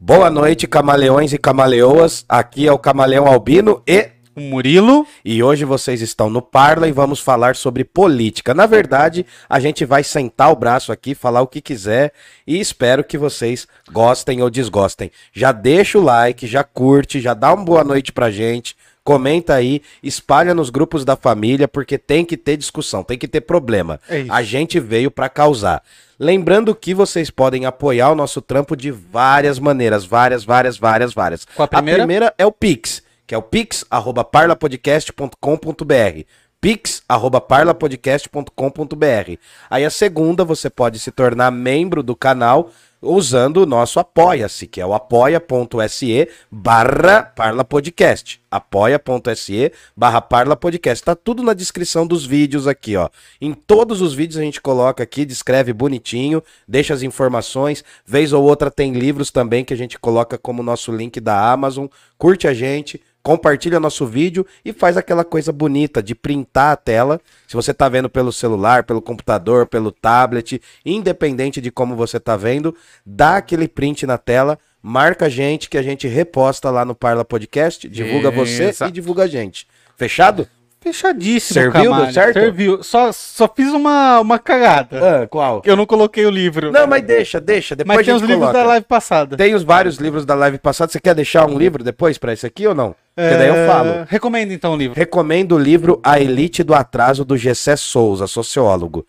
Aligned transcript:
Boa 0.00 0.30
noite, 0.30 0.66
camaleões 0.66 1.32
e 1.32 1.38
camaleoas. 1.38 2.24
Aqui 2.28 2.66
é 2.68 2.72
o 2.72 2.78
Camaleão 2.78 3.26
Albino 3.26 3.82
e 3.86 4.10
O 4.36 4.40
Murilo. 4.40 5.04
e 5.24 5.42
hoje 5.42 5.64
vocês 5.64 6.00
estão 6.00 6.30
no 6.30 6.40
Parla 6.40 6.86
e 6.86 6.92
vamos 6.92 7.18
falar 7.18 7.56
sobre 7.56 7.82
política. 7.82 8.54
Na 8.54 8.66
verdade, 8.66 9.26
a 9.48 9.58
gente 9.58 9.84
vai 9.84 10.04
sentar 10.04 10.52
o 10.52 10.56
braço 10.56 10.92
aqui, 10.92 11.14
falar 11.14 11.42
o 11.42 11.48
que 11.48 11.60
quiser 11.60 12.12
e 12.46 12.60
espero 12.60 13.02
que 13.02 13.18
vocês 13.18 13.66
gostem 13.90 14.40
ou 14.40 14.48
desgostem. 14.48 15.10
Já 15.32 15.50
deixa 15.50 15.98
o 15.98 16.02
like, 16.02 16.46
já 16.46 16.62
curte, 16.62 17.20
já 17.20 17.34
dá 17.34 17.52
uma 17.52 17.64
boa 17.64 17.82
noite 17.82 18.12
pra 18.12 18.30
gente. 18.30 18.76
Comenta 19.08 19.54
aí, 19.54 19.80
espalha 20.02 20.52
nos 20.52 20.68
grupos 20.68 21.02
da 21.02 21.16
família, 21.16 21.66
porque 21.66 21.96
tem 21.96 22.26
que 22.26 22.36
ter 22.36 22.58
discussão, 22.58 23.02
tem 23.02 23.16
que 23.16 23.26
ter 23.26 23.40
problema. 23.40 23.98
É. 24.06 24.26
A 24.28 24.42
gente 24.42 24.78
veio 24.78 25.10
pra 25.10 25.30
causar. 25.30 25.82
Lembrando 26.18 26.74
que 26.74 26.92
vocês 26.92 27.30
podem 27.30 27.64
apoiar 27.64 28.10
o 28.10 28.14
nosso 28.14 28.42
trampo 28.42 28.76
de 28.76 28.90
várias 28.90 29.58
maneiras, 29.58 30.04
várias, 30.04 30.44
várias, 30.44 30.76
várias, 30.76 31.14
várias. 31.14 31.46
Qual 31.46 31.64
a 31.64 31.68
primeira? 31.68 32.00
primeira 32.00 32.34
é 32.36 32.44
o 32.44 32.52
Pix, 32.52 33.02
que 33.26 33.34
é 33.34 33.38
o 33.38 33.42
pix@parlapodcast.com.br. 33.42 36.24
pix@parlapodcast.com.br. 36.60 39.38
Aí 39.70 39.86
a 39.86 39.90
segunda 39.90 40.44
você 40.44 40.68
pode 40.68 40.98
se 40.98 41.10
tornar 41.10 41.50
membro 41.50 42.02
do 42.02 42.14
canal 42.14 42.70
usando 43.00 43.58
o 43.58 43.66
nosso 43.66 44.00
apoia-se, 44.00 44.66
que 44.66 44.80
é 44.80 44.86
o 44.86 44.92
apoia.se 44.92 46.28
barra 46.50 47.22
parlapodcast. 47.22 48.40
apoia.se 48.50 49.72
barra 49.96 50.20
parlapodcast. 50.20 51.04
Tá 51.04 51.14
tudo 51.14 51.42
na 51.42 51.54
descrição 51.54 52.06
dos 52.06 52.26
vídeos 52.26 52.66
aqui, 52.66 52.96
ó. 52.96 53.08
Em 53.40 53.52
todos 53.52 54.00
os 54.00 54.14
vídeos 54.14 54.38
a 54.38 54.42
gente 54.42 54.60
coloca 54.60 55.02
aqui, 55.02 55.24
descreve 55.24 55.72
bonitinho, 55.72 56.42
deixa 56.66 56.92
as 56.92 57.02
informações. 57.02 57.84
Vez 58.04 58.32
ou 58.32 58.44
outra 58.44 58.70
tem 58.70 58.92
livros 58.92 59.30
também 59.30 59.64
que 59.64 59.74
a 59.74 59.76
gente 59.76 59.98
coloca 59.98 60.36
como 60.36 60.62
nosso 60.62 60.90
link 60.92 61.20
da 61.20 61.50
Amazon. 61.50 61.86
Curte 62.16 62.48
a 62.48 62.54
gente, 62.54 63.00
compartilha 63.28 63.78
nosso 63.78 64.06
vídeo 64.06 64.46
e 64.64 64.72
faz 64.72 64.96
aquela 64.96 65.22
coisa 65.22 65.52
bonita 65.52 66.02
de 66.02 66.14
printar 66.14 66.72
a 66.72 66.76
tela. 66.76 67.20
Se 67.46 67.54
você 67.54 67.74
tá 67.74 67.86
vendo 67.86 68.08
pelo 68.08 68.32
celular, 68.32 68.84
pelo 68.84 69.02
computador, 69.02 69.66
pelo 69.66 69.92
tablet, 69.92 70.58
independente 70.82 71.60
de 71.60 71.70
como 71.70 71.94
você 71.94 72.18
tá 72.18 72.38
vendo, 72.38 72.74
dá 73.04 73.36
aquele 73.36 73.68
print 73.68 74.06
na 74.06 74.16
tela, 74.16 74.58
marca 74.82 75.26
a 75.26 75.28
gente 75.28 75.68
que 75.68 75.76
a 75.76 75.82
gente 75.82 76.08
reposta 76.08 76.70
lá 76.70 76.86
no 76.86 76.94
Parla 76.94 77.22
Podcast, 77.22 77.86
divulga 77.86 78.30
você 78.30 78.74
e 78.86 78.90
divulga 78.90 79.24
a 79.24 79.26
gente. 79.26 79.66
Fechado? 79.94 80.48
Fechadíssimo, 80.80 81.60
Serviu? 81.60 81.94
Deu 81.94 82.12
certo? 82.12 82.34
Serviu. 82.34 82.82
Só, 82.82 83.12
só 83.12 83.52
fiz 83.54 83.72
uma, 83.72 84.20
uma 84.20 84.38
cagada. 84.38 85.22
Ah, 85.22 85.26
qual? 85.26 85.60
Eu 85.66 85.76
não 85.76 85.84
coloquei 85.84 86.24
o 86.24 86.30
livro. 86.30 86.70
Não, 86.70 86.86
mas 86.86 87.02
deixa, 87.02 87.40
deixa, 87.40 87.76
depois 87.76 87.96
mas 87.96 88.06
tem 88.06 88.14
os 88.14 88.22
livros 88.22 88.38
coloca. 88.38 88.58
da 88.58 88.64
live 88.64 88.86
passada. 88.86 89.36
Tem 89.36 89.54
os 89.54 89.62
vários 89.62 89.96
livros 89.96 90.24
da 90.24 90.34
live 90.34 90.58
passada. 90.58 90.90
Você 90.90 91.00
quer 91.00 91.14
deixar 91.14 91.46
um 91.46 91.58
livro 91.58 91.82
depois 91.84 92.16
pra 92.16 92.32
esse 92.32 92.46
aqui 92.46 92.66
ou 92.66 92.74
não? 92.74 92.94
Porque 93.18 93.36
daí 93.36 93.48
eu 93.48 93.54
É, 93.56 93.66
falo. 93.66 93.90
Recomenda 94.08 94.54
então 94.54 94.74
o 94.74 94.76
livro. 94.76 94.96
Recomendo 94.96 95.56
o 95.56 95.58
livro 95.58 96.00
A 96.04 96.20
Elite 96.20 96.62
do 96.62 96.72
Atraso, 96.72 97.24
do 97.24 97.36
Gessé 97.36 97.74
Souza, 97.74 98.28
sociólogo. 98.28 99.04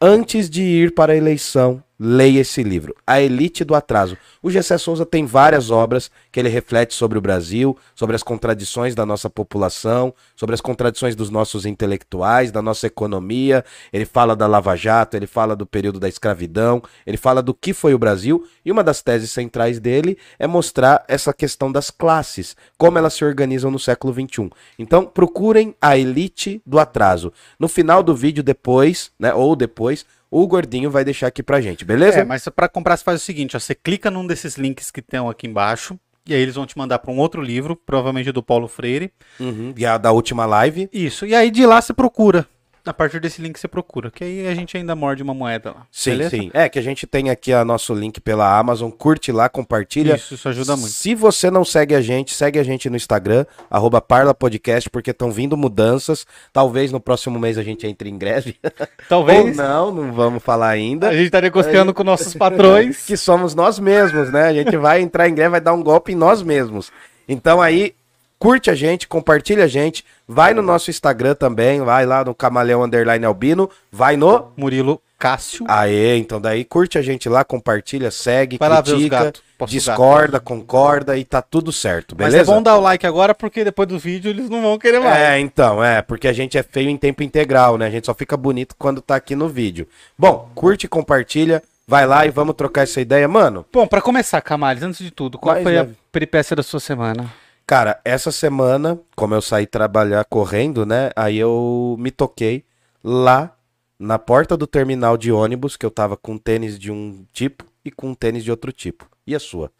Antes 0.00 0.50
de 0.50 0.62
ir 0.62 0.94
para 0.94 1.12
a 1.12 1.16
eleição, 1.16 1.80
leia 2.04 2.40
esse 2.40 2.64
livro, 2.64 2.96
A 3.06 3.20
Elite 3.20 3.62
do 3.62 3.76
Atraso. 3.76 4.18
O 4.42 4.50
Gessé 4.50 4.76
Souza 4.76 5.06
tem 5.06 5.24
várias 5.24 5.70
obras 5.70 6.10
que 6.32 6.40
ele 6.40 6.48
reflete 6.48 6.94
sobre 6.94 7.16
o 7.16 7.20
Brasil, 7.20 7.78
sobre 7.94 8.16
as 8.16 8.24
contradições 8.24 8.92
da 8.92 9.06
nossa 9.06 9.30
população, 9.30 10.12
sobre 10.34 10.52
as 10.52 10.60
contradições 10.60 11.14
dos 11.14 11.30
nossos 11.30 11.64
intelectuais, 11.64 12.50
da 12.50 12.60
nossa 12.60 12.88
economia. 12.88 13.64
Ele 13.92 14.04
fala 14.04 14.34
da 14.34 14.48
Lava 14.48 14.74
Jato, 14.74 15.16
ele 15.16 15.28
fala 15.28 15.54
do 15.54 15.64
período 15.64 16.00
da 16.00 16.08
escravidão, 16.08 16.82
ele 17.06 17.16
fala 17.16 17.40
do 17.40 17.54
que 17.54 17.72
foi 17.72 17.94
o 17.94 17.98
Brasil. 17.98 18.44
E 18.64 18.72
uma 18.72 18.82
das 18.82 19.00
teses 19.00 19.30
centrais 19.30 19.78
dele 19.78 20.18
é 20.40 20.46
mostrar 20.48 21.04
essa 21.06 21.32
questão 21.32 21.70
das 21.70 21.88
classes, 21.88 22.56
como 22.76 22.98
elas 22.98 23.14
se 23.14 23.24
organizam 23.24 23.70
no 23.70 23.78
século 23.78 24.12
XXI. 24.12 24.50
Então, 24.76 25.06
procurem 25.06 25.72
a 25.80 25.96
elite 25.96 26.60
do 26.66 26.80
atraso. 26.80 27.32
No 27.60 27.68
final 27.68 28.02
do 28.02 28.16
vídeo, 28.16 28.42
depois, 28.42 29.12
né, 29.20 29.32
ou 29.32 29.54
depois, 29.54 30.04
o 30.32 30.46
Gordinho 30.46 30.90
vai 30.90 31.04
deixar 31.04 31.26
aqui 31.26 31.42
pra 31.42 31.60
gente, 31.60 31.84
beleza? 31.84 32.20
É, 32.20 32.24
mas 32.24 32.48
pra 32.48 32.66
comprar 32.66 32.96
você 32.96 33.04
faz 33.04 33.20
o 33.20 33.24
seguinte, 33.24 33.54
ó, 33.54 33.60
você 33.60 33.74
clica 33.74 34.10
num 34.10 34.26
desses 34.26 34.56
links 34.56 34.90
que 34.90 35.00
estão 35.00 35.28
aqui 35.28 35.46
embaixo, 35.46 36.00
e 36.26 36.32
aí 36.32 36.40
eles 36.40 36.54
vão 36.54 36.64
te 36.64 36.78
mandar 36.78 37.00
para 37.00 37.12
um 37.12 37.18
outro 37.18 37.42
livro, 37.42 37.76
provavelmente 37.76 38.32
do 38.32 38.42
Paulo 38.42 38.66
Freire. 38.66 39.12
Uhum, 39.38 39.74
e 39.76 39.84
a 39.84 39.98
da 39.98 40.10
última 40.10 40.46
live. 40.46 40.88
Isso, 40.90 41.26
e 41.26 41.34
aí 41.34 41.50
de 41.50 41.66
lá 41.66 41.82
você 41.82 41.92
procura. 41.92 42.48
A 42.84 42.92
partir 42.92 43.20
desse 43.20 43.40
link 43.40 43.58
você 43.58 43.68
procura, 43.68 44.10
que 44.10 44.24
aí 44.24 44.48
a 44.48 44.54
gente 44.54 44.76
ainda 44.76 44.96
morde 44.96 45.22
uma 45.22 45.32
moeda 45.32 45.70
lá. 45.70 45.86
Sim, 45.90 46.10
beleza? 46.10 46.30
sim. 46.30 46.50
É 46.52 46.68
que 46.68 46.78
a 46.78 46.82
gente 46.82 47.06
tem 47.06 47.30
aqui 47.30 47.52
o 47.52 47.64
nosso 47.64 47.94
link 47.94 48.20
pela 48.20 48.58
Amazon. 48.58 48.90
Curte 48.90 49.30
lá, 49.30 49.48
compartilha. 49.48 50.16
Isso, 50.16 50.34
isso 50.34 50.48
ajuda 50.48 50.76
muito. 50.76 50.90
Se 50.92 51.14
você 51.14 51.48
não 51.48 51.64
segue 51.64 51.94
a 51.94 52.00
gente, 52.00 52.34
segue 52.34 52.58
a 52.58 52.62
gente 52.64 52.90
no 52.90 52.96
Instagram, 52.96 53.46
arroba 53.70 54.00
Parla 54.00 54.34
Podcast, 54.34 54.90
porque 54.90 55.12
estão 55.12 55.30
vindo 55.30 55.56
mudanças. 55.56 56.26
Talvez 56.52 56.90
no 56.90 56.98
próximo 56.98 57.38
mês 57.38 57.56
a 57.56 57.62
gente 57.62 57.86
entre 57.86 58.10
em 58.10 58.18
greve. 58.18 58.56
Ou 58.64 58.72
Talvez 59.08 59.56
não, 59.56 59.92
não 59.92 60.12
vamos 60.12 60.42
falar 60.42 60.70
ainda. 60.70 61.08
a 61.08 61.14
gente 61.14 61.30
tá 61.30 61.40
negociando 61.40 61.94
com 61.94 62.02
nossos 62.02 62.34
patrões. 62.34 63.04
que 63.06 63.16
somos 63.16 63.54
nós 63.54 63.78
mesmos, 63.78 64.32
né? 64.32 64.48
A 64.48 64.52
gente 64.52 64.76
vai 64.76 65.00
entrar 65.00 65.28
em 65.28 65.34
greve, 65.34 65.50
vai 65.50 65.60
dar 65.60 65.72
um 65.72 65.82
golpe 65.82 66.12
em 66.12 66.16
nós 66.16 66.42
mesmos. 66.42 66.90
Então 67.28 67.60
aí, 67.60 67.94
curte 68.42 68.72
a 68.72 68.74
gente, 68.74 69.06
compartilha 69.06 69.62
a 69.62 69.68
gente, 69.68 70.04
vai 70.26 70.52
no 70.52 70.62
nosso 70.62 70.90
Instagram 70.90 71.32
também, 71.32 71.80
vai 71.80 72.04
lá 72.04 72.24
no 72.24 72.34
Camaleão 72.34 72.82
Underline 72.82 73.24
Albino, 73.24 73.70
vai 73.88 74.16
no... 74.16 74.50
Murilo 74.56 75.00
Cássio. 75.16 75.64
Aê, 75.68 76.16
então 76.16 76.40
daí 76.40 76.64
curte 76.64 76.98
a 76.98 77.02
gente 77.02 77.28
lá, 77.28 77.44
compartilha, 77.44 78.10
segue, 78.10 78.58
Vai 78.58 78.82
critica, 78.82 79.32
discorda, 79.68 80.40
concorda 80.40 81.16
e 81.16 81.24
tá 81.24 81.40
tudo 81.40 81.70
certo, 81.70 82.16
Mas 82.18 82.32
beleza? 82.32 82.50
é 82.50 82.54
bom 82.56 82.60
dar 82.60 82.76
o 82.76 82.80
like 82.80 83.06
agora, 83.06 83.32
porque 83.32 83.62
depois 83.62 83.86
do 83.86 83.96
vídeo 83.96 84.28
eles 84.28 84.50
não 84.50 84.60
vão 84.60 84.76
querer 84.76 84.98
mais. 84.98 85.16
É, 85.16 85.38
então, 85.38 85.84
é, 85.84 86.02
porque 86.02 86.26
a 86.26 86.32
gente 86.32 86.58
é 86.58 86.64
feio 86.64 86.90
em 86.90 86.96
tempo 86.96 87.22
integral, 87.22 87.78
né? 87.78 87.86
A 87.86 87.90
gente 87.90 88.06
só 88.06 88.14
fica 88.14 88.36
bonito 88.36 88.74
quando 88.76 89.00
tá 89.00 89.14
aqui 89.14 89.36
no 89.36 89.48
vídeo. 89.48 89.86
Bom, 90.18 90.50
curte, 90.52 90.88
compartilha, 90.88 91.62
vai 91.86 92.08
lá 92.08 92.26
e 92.26 92.30
vamos 92.30 92.56
trocar 92.56 92.82
essa 92.82 93.00
ideia, 93.00 93.28
mano. 93.28 93.64
Bom, 93.72 93.86
pra 93.86 94.00
começar, 94.00 94.40
Camales, 94.40 94.82
antes 94.82 94.98
de 94.98 95.12
tudo, 95.12 95.38
qual 95.38 95.54
Mais 95.54 95.62
foi 95.62 95.78
a 95.78 95.82
leve. 95.82 95.94
peripécia 96.10 96.56
da 96.56 96.64
sua 96.64 96.80
semana? 96.80 97.30
Cara, 97.66 98.00
essa 98.04 98.30
semana, 98.32 98.98
como 99.14 99.34
eu 99.34 99.42
saí 99.42 99.66
trabalhar 99.66 100.24
correndo, 100.24 100.84
né? 100.84 101.10
Aí 101.16 101.38
eu 101.38 101.96
me 101.98 102.10
toquei 102.10 102.64
lá 103.02 103.56
na 103.98 104.18
porta 104.18 104.56
do 104.56 104.66
terminal 104.66 105.16
de 105.16 105.30
ônibus, 105.30 105.76
que 105.76 105.86
eu 105.86 105.90
tava 105.90 106.16
com 106.16 106.36
tênis 106.36 106.78
de 106.78 106.90
um 106.90 107.24
tipo 107.32 107.64
e 107.84 107.90
com 107.90 108.14
tênis 108.14 108.42
de 108.44 108.50
outro 108.50 108.72
tipo. 108.72 109.08
E 109.26 109.34
a 109.34 109.38
sua? 109.38 109.70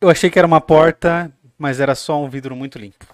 Eu 0.00 0.10
achei 0.10 0.28
que 0.28 0.38
era 0.38 0.46
uma 0.46 0.60
porta, 0.60 1.32
mas 1.58 1.80
era 1.80 1.94
só 1.94 2.22
um 2.22 2.28
vidro 2.28 2.54
muito 2.54 2.78
limpo. 2.78 3.06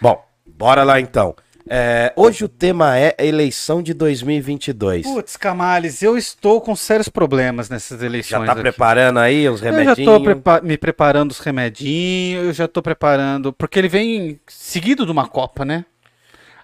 Bom, 0.00 0.24
bora 0.46 0.84
lá 0.84 1.00
então. 1.00 1.34
É, 1.68 2.12
hoje 2.14 2.44
o 2.44 2.48
tema 2.48 2.96
é 2.96 3.14
eleição 3.18 3.82
de 3.82 3.92
2022. 3.92 5.04
Putz, 5.04 5.36
Camales, 5.36 6.00
eu 6.00 6.16
estou 6.16 6.60
com 6.60 6.76
sérios 6.76 7.08
problemas 7.08 7.68
nessas 7.68 7.98
Já 8.00 8.06
eleições 8.06 8.46
tá 8.46 8.52
aqui. 8.52 8.60
preparando 8.60 9.18
aí 9.18 9.48
os 9.48 9.60
Eu 9.62 9.72
já 9.72 9.78
remedinhos? 9.78 10.12
tô 10.18 10.20
prepa- 10.22 10.60
me 10.62 10.78
preparando 10.78 11.30
os 11.32 11.40
remedinhos, 11.40 12.44
eu 12.46 12.52
já 12.52 12.68
tô 12.68 12.80
preparando, 12.80 13.52
porque 13.52 13.78
ele 13.80 13.88
vem 13.88 14.38
seguido 14.46 15.04
de 15.04 15.10
uma 15.10 15.26
Copa, 15.26 15.64
né? 15.64 15.84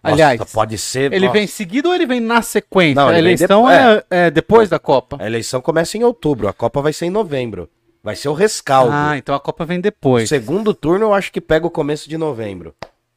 Nossa, 0.05 0.15
Aliás, 0.15 0.41
pode 0.53 0.79
ser. 0.79 1.13
ele 1.13 1.27
nossa. 1.27 1.39
vem 1.39 1.47
seguido 1.47 1.89
ou 1.89 1.95
ele 1.95 2.07
vem 2.07 2.21
na 2.21 2.41
sequência? 2.43 2.95
Não, 2.95 3.09
a 3.09 3.19
eleição 3.19 3.67
depo- 3.67 4.05
é, 4.11 4.27
é 4.27 4.31
depois 4.31 4.69
da 4.69 4.79
Copa. 4.79 5.17
A 5.21 5.27
eleição 5.27 5.61
começa 5.61 5.97
em 5.97 6.05
outubro, 6.05 6.47
a 6.49 6.53
Copa 6.53 6.81
vai 6.81 6.93
ser 6.93 7.07
em 7.07 7.11
novembro. 7.11 7.69
Vai 8.05 8.17
ser 8.17 8.29
o 8.29 8.33
rescaldo. 8.35 8.91
Ah, 8.93 9.17
então 9.17 9.33
a 9.35 9.39
Copa 9.41 9.65
vem 9.65 9.79
o 9.79 9.83
depois. 9.83 10.29
segundo 10.29 10.75
turno 10.75 11.07
eu 11.07 11.15
acho 11.15 11.31
que 11.33 11.41
pega 11.41 11.67
o 11.67 11.71
começo 11.71 12.09
de 12.09 12.17
novembro. 12.19 12.75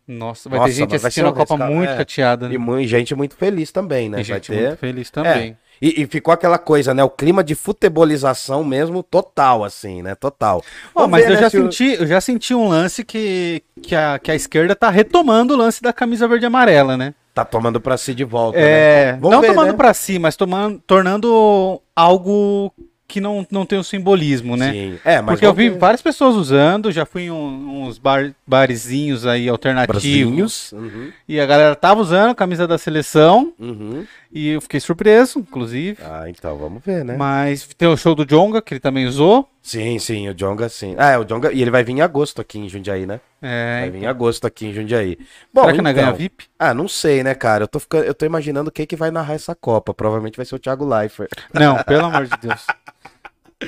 Nossa, 0.07 0.47
vai 0.47 0.59
Nossa, 0.59 0.69
ter 0.71 0.75
gente 0.75 0.95
assistindo 0.95 1.23
ser 1.25 1.29
a 1.29 1.33
Copa 1.33 1.55
rescal- 1.55 1.71
muito 1.73 1.89
é. 1.89 1.97
chateada. 1.97 2.47
Né? 2.47 2.55
E 2.81 2.87
gente 2.87 3.15
muito 3.15 3.35
feliz 3.35 3.71
também, 3.71 4.07
né? 4.07 4.17
Vai 4.17 4.23
gente 4.23 4.51
ter. 4.51 4.67
muito 4.67 4.77
feliz 4.77 5.09
também. 5.09 5.57
E, 5.81 6.03
e 6.03 6.07
ficou 6.07 6.33
aquela 6.33 6.57
coisa, 6.57 6.93
né? 6.93 7.03
O 7.03 7.09
clima 7.09 7.43
de 7.43 7.55
futebolização 7.55 8.63
mesmo, 8.63 9.03
total, 9.03 9.63
assim, 9.63 10.01
né? 10.01 10.15
Total. 10.15 10.63
Vamos 10.93 11.09
mas 11.11 11.25
ver, 11.25 11.31
eu 11.31 11.35
né, 11.35 11.41
já 11.41 11.49
se 11.49 11.57
senti, 11.57 11.93
eu 11.99 12.07
já 12.07 12.21
senti 12.21 12.53
um 12.53 12.67
lance 12.67 13.03
que, 13.03 13.61
que, 13.81 13.95
a, 13.95 14.19
que 14.19 14.31
a 14.31 14.35
esquerda 14.35 14.75
tá 14.75 14.89
retomando 14.89 15.53
o 15.53 15.57
lance 15.57 15.81
da 15.81 15.91
camisa 15.91 16.27
verde 16.27 16.45
e 16.45 16.47
amarela, 16.47 16.95
né? 16.95 17.13
Tá 17.33 17.43
tomando 17.43 17.81
pra 17.81 17.97
si 17.97 18.13
de 18.13 18.23
volta, 18.23 18.57
É, 18.57 19.13
né? 19.13 19.17
Vamos 19.19 19.31
não 19.31 19.41
ver, 19.41 19.47
tomando 19.47 19.71
né? 19.71 19.73
pra 19.73 19.93
si, 19.93 20.17
mas 20.17 20.37
tomando, 20.37 20.79
tornando 20.87 21.81
algo 21.93 22.71
que 23.07 23.21
não, 23.21 23.45
não 23.51 23.65
tem 23.65 23.77
o 23.77 23.83
simbolismo, 23.83 24.57
né? 24.57 24.71
Sim. 24.71 24.99
É, 25.05 25.21
mas 25.21 25.35
Porque 25.35 25.45
eu 25.45 25.53
vi 25.53 25.69
várias 25.69 26.01
pessoas 26.01 26.35
usando, 26.35 26.91
já 26.91 27.05
fui 27.05 27.23
em 27.23 27.31
um- 27.31 27.83
uns 27.85 27.97
bar, 27.97 28.33
barzinhos 28.47 29.25
aí 29.25 29.47
alternativos. 29.47 29.95
Brasinhos. 30.03 30.71
Uhum, 30.71 31.11
E 31.27 31.39
a 31.39 31.45
galera 31.45 31.75
tava 31.75 32.01
usando 32.01 32.31
a 32.31 32.35
camisa 32.35 32.67
da 32.67 32.77
seleção. 32.77 33.53
uhum. 33.59 34.05
E 34.35 34.49
eu 34.49 34.59
fiquei 34.59 34.81
surpreso, 34.81 35.39
inclusive. 35.39 35.97
Ah, 36.03 36.25
então 36.29 36.57
vamos 36.57 36.83
ver, 36.83 37.05
né? 37.05 37.15
Mas 37.15 37.65
tem 37.77 37.87
o 37.87 37.95
show 37.95 38.13
do 38.13 38.25
Jonga, 38.25 38.61
que 38.61 38.73
ele 38.73 38.81
também 38.81 39.05
usou. 39.05 39.49
Sim, 39.63 39.97
sim, 39.97 40.27
o 40.27 40.33
Jonga 40.33 40.67
sim. 40.67 40.93
Ah, 40.97 41.11
é, 41.11 41.17
o 41.17 41.23
Jonga. 41.23 41.53
E 41.53 41.61
ele 41.61 41.71
vai 41.71 41.85
vir 41.85 41.93
em 41.93 42.01
agosto 42.01 42.41
aqui 42.41 42.59
em 42.59 42.67
Jundiaí, 42.67 43.05
né? 43.05 43.21
É, 43.41 43.79
Vai 43.79 43.91
vir 43.91 44.03
em 44.03 44.05
agosto 44.05 44.45
aqui 44.45 44.65
em 44.65 44.73
Jundiaí. 44.73 45.17
Bom, 45.53 45.61
será 45.61 45.73
que 45.73 45.81
não 45.81 45.89
então, 45.89 46.03
ganha 46.03 46.13
VIP? 46.13 46.47
Ah, 46.59 46.73
não 46.73 46.85
sei, 46.85 47.23
né, 47.23 47.33
cara? 47.33 47.63
Eu 47.63 47.67
tô, 47.69 47.79
ficando, 47.79 48.03
eu 48.03 48.13
tô 48.13 48.25
imaginando 48.25 48.69
quem 48.69 48.85
que 48.85 48.97
vai 48.97 49.09
narrar 49.09 49.35
essa 49.35 49.55
Copa. 49.55 49.93
Provavelmente 49.93 50.35
vai 50.35 50.45
ser 50.45 50.55
o 50.55 50.59
Thiago 50.59 50.83
Leifert. 50.85 51.31
Não, 51.53 51.81
pelo 51.83 52.03
amor 52.03 52.25
de 52.25 52.37
Deus. 52.37 52.65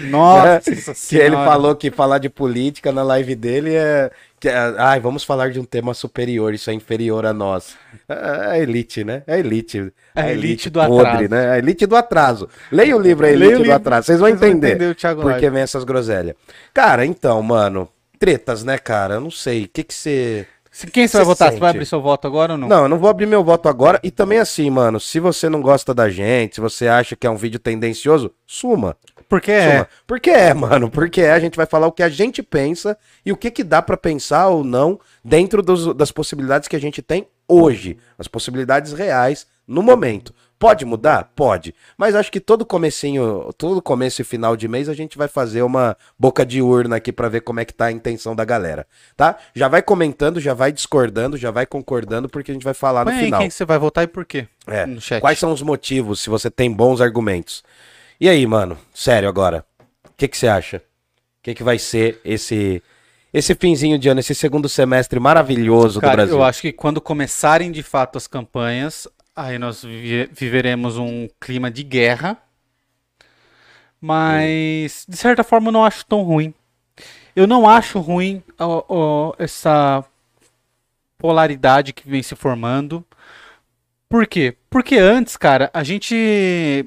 Nossa 0.10 0.60
que 1.08 1.16
ele 1.16 1.36
falou 1.36 1.76
que 1.76 1.90
falar 1.90 2.18
de 2.18 2.30
política 2.30 2.92
na 2.92 3.04
live 3.04 3.36
dele 3.36 3.74
é. 3.74 4.12
Que, 4.40 4.50
é, 4.50 4.76
ai, 4.78 5.00
vamos 5.00 5.24
falar 5.24 5.50
de 5.50 5.60
um 5.60 5.64
tema 5.64 5.96
superior, 5.96 6.54
isso 6.54 6.70
é 6.70 6.74
inferior 6.74 7.26
a 7.26 7.34
nós. 7.34 7.76
É 8.08 8.52
a 8.52 8.60
elite, 8.60 9.04
né? 9.04 9.24
É 9.26 9.40
elite. 9.40 9.92
É 10.16 10.22
a 10.22 10.32
elite, 10.32 10.70
do 10.70 10.80
atraso. 10.80 11.28
né? 11.30 11.50
A 11.52 11.58
elite 11.58 11.86
do 11.88 11.96
atraso. 11.96 12.48
Leia 12.72 12.96
o 12.96 13.00
livro 13.02 13.26
A 13.26 13.30
Elite 13.32 13.54
do 13.54 13.58
livro, 13.64 13.74
Atraso, 13.74 14.06
vocês 14.06 14.20
vão 14.20 14.30
entender. 14.30 14.96
porque 15.22 15.50
vem 15.50 15.62
essas 15.64 15.84
groselhas. 15.84 16.36
Cara, 16.74 17.04
então, 17.06 17.42
mano, 17.42 17.90
tretas, 18.20 18.64
né, 18.64 18.78
cara? 18.78 19.16
Eu 19.16 19.22
não 19.22 19.32
sei. 19.32 19.64
O 19.66 19.70
que 19.70 19.84
que 19.84 19.94
você. 19.94 20.46
Quem 20.94 21.08
você 21.08 21.18
vai 21.18 21.26
votar? 21.26 21.52
Você 21.52 21.58
vai 21.60 21.72
abrir 21.72 21.86
seu 21.88 22.00
voto 22.00 22.28
agora 22.28 22.52
ou 22.54 22.58
não? 22.58 22.68
Não, 22.68 22.84
eu 22.84 22.90
não 22.90 23.00
vou 23.00 23.10
abrir 23.10 23.26
meu 23.26 23.44
voto 23.44 23.68
agora. 23.68 24.00
E 24.04 24.12
também 24.12 24.38
assim, 24.38 24.70
mano, 24.70 25.00
se 25.00 25.20
você 25.20 25.50
não 25.50 25.60
gosta 25.62 25.92
da 25.92 26.08
gente, 26.08 26.56
se 26.56 26.62
você 26.62 26.88
acha 26.88 27.16
que 27.16 27.26
é 27.26 27.30
um 27.30 27.36
vídeo 27.36 27.60
tendencioso, 27.60 28.32
suma. 28.46 28.96
Porque 29.30 29.52
é. 29.52 29.88
Porque 30.06 30.30
é, 30.30 30.54
mano. 30.56 30.90
Porque 30.90 31.22
é. 31.22 31.32
A 31.32 31.40
gente 31.40 31.56
vai 31.56 31.66
falar 31.66 31.88
o 31.88 31.92
que 31.92 32.04
a 32.04 32.10
gente 32.10 32.42
pensa 32.42 32.98
e 33.26 33.32
o 33.32 33.38
que, 33.38 33.52
que 33.52 33.64
dá 33.64 33.82
para 33.82 33.98
pensar 33.98 34.48
ou 34.48 34.64
não 34.64 35.00
dentro 35.24 35.62
dos, 35.62 35.94
das 35.96 36.12
possibilidades 36.12 36.68
que 36.68 36.76
a 36.76 36.80
gente 36.80 37.02
tem 37.02 37.28
hoje. 37.48 37.98
As 38.18 38.28
possibilidades 38.28 38.94
reais 38.94 39.48
no 39.68 39.84
momento. 39.84 40.34
Pode 40.60 40.86
mudar? 40.86 41.32
Pode. 41.36 41.76
Mas 41.96 42.16
acho 42.16 42.32
que 42.32 42.40
todo 42.40 42.66
comecinho, 42.66 43.54
todo 43.58 43.80
começo 43.80 44.22
e 44.22 44.26
final 44.26 44.58
de 44.58 44.68
mês 44.68 44.90
a 44.90 44.94
gente 44.94 45.16
vai 45.16 45.28
fazer 45.28 45.62
uma 45.62 45.96
boca 46.18 46.44
de 46.44 46.62
urna 46.64 46.96
aqui 46.96 47.12
para 47.12 47.30
ver 47.30 47.42
como 47.42 47.60
é 47.60 47.66
que 47.66 47.74
tá 47.74 47.86
a 47.86 47.92
intenção 47.92 48.36
da 48.36 48.44
galera, 48.44 48.88
tá? 49.16 49.38
Já 49.54 49.68
vai 49.68 49.84
comentando, 49.84 50.40
já 50.40 50.56
vai 50.56 50.72
discordando, 50.72 51.38
já 51.38 51.52
vai 51.52 51.68
concordando 51.68 52.28
porque 52.28 52.50
a 52.50 52.56
gente 52.56 52.64
vai 52.64 52.74
falar 52.74 53.06
Põe 53.06 53.14
no 53.14 53.20
final. 53.20 53.40
quem 53.42 53.50
você 53.52 53.66
vai 53.66 53.78
votar 53.78 54.04
e 54.04 54.08
por 54.08 54.26
quê? 54.26 54.48
É. 54.66 55.20
Quais 55.20 55.38
são 55.38 55.52
os 55.52 55.62
motivos 55.62 56.22
se 56.22 56.30
você 56.30 56.50
tem 56.50 56.72
bons 56.74 57.02
argumentos? 57.02 57.64
E 58.20 58.28
aí, 58.28 58.46
mano? 58.48 58.78
Sério 58.94 59.30
agora. 59.30 59.64
O 60.06 60.10
que, 60.18 60.28
que 60.28 60.38
você 60.38 60.48
acha? 60.48 60.78
O 60.78 60.82
que, 61.44 61.54
que 61.54 61.64
vai 61.64 61.78
ser 61.78 62.20
esse 62.26 62.82
esse 63.34 63.54
finzinho 63.54 64.00
de 64.00 64.10
ano, 64.10 64.20
esse 64.20 64.34
segundo 64.34 64.68
semestre 64.68 65.20
maravilhoso 65.20 66.02
Cara, 66.02 66.14
do 66.14 66.16
Brasil? 66.16 66.36
Eu 66.38 66.44
acho 66.44 66.62
que 66.62 66.72
quando 66.72 67.00
começarem 67.00 67.72
de 67.72 67.84
fato 67.84 68.18
as 68.18 68.26
campanhas, 68.26 69.08
aí 69.36 69.60
nós 69.60 69.84
viveremos 69.84 70.98
um 70.98 71.28
clima 71.40 71.70
de 71.70 71.84
guerra. 71.84 72.38
Mas, 74.02 75.06
de 75.08 75.18
certa 75.18 75.44
forma, 75.44 75.68
eu 75.68 75.72
não 75.72 75.86
acho 75.86 76.06
tão 76.06 76.24
ruim. 76.24 76.54
Eu 77.36 77.46
não 77.46 77.70
acho 77.70 78.00
ruim 78.00 78.42
ó, 78.58 78.84
ó, 78.88 79.34
essa 79.38 80.04
polaridade 81.18 81.94
que 81.94 82.10
vem 82.10 82.24
se 82.24 82.36
formando. 82.36 83.06
Por 84.10 84.26
quê? 84.26 84.56
Porque 84.70 84.98
antes, 84.98 85.38
cara, 85.38 85.70
a 85.74 85.84
gente 85.84 86.86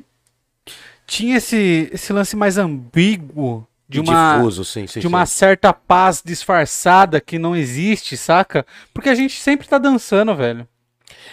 tinha 1.10 1.38
esse, 1.38 1.90
esse 1.92 2.12
lance 2.12 2.36
mais 2.36 2.56
ambíguo 2.56 3.66
de 3.88 3.98
uma, 3.98 4.36
Difuso, 4.36 4.64
sim, 4.64 4.86
sim, 4.86 5.00
de 5.00 5.08
uma 5.08 5.26
certa 5.26 5.72
paz 5.72 6.22
disfarçada 6.24 7.20
que 7.20 7.36
não 7.36 7.56
existe, 7.56 8.16
saca? 8.16 8.64
Porque 8.94 9.08
a 9.08 9.14
gente 9.16 9.40
sempre 9.40 9.66
tá 9.66 9.76
dançando, 9.76 10.36
velho. 10.36 10.68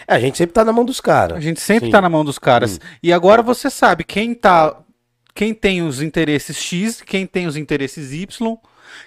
É, 0.08 0.16
a 0.16 0.20
gente 0.20 0.36
sempre 0.36 0.56
tá 0.56 0.66
na 0.66 0.74
mão 0.74 0.84
dos 0.84 1.00
caras. 1.00 1.38
A 1.38 1.40
gente 1.40 1.62
sempre 1.62 1.86
sim. 1.86 1.92
tá 1.92 2.02
na 2.02 2.10
mão 2.10 2.26
dos 2.26 2.40
caras. 2.40 2.78
Hum. 2.78 2.88
E 3.04 3.14
agora 3.14 3.44
você 3.44 3.70
sabe 3.70 4.04
quem 4.04 4.34
tá. 4.34 4.76
Quem 5.36 5.54
tem 5.54 5.84
os 5.84 6.02
interesses 6.02 6.58
X, 6.58 7.00
quem 7.00 7.28
tem 7.28 7.46
os 7.46 7.56
interesses 7.56 8.12
Y, 8.12 8.58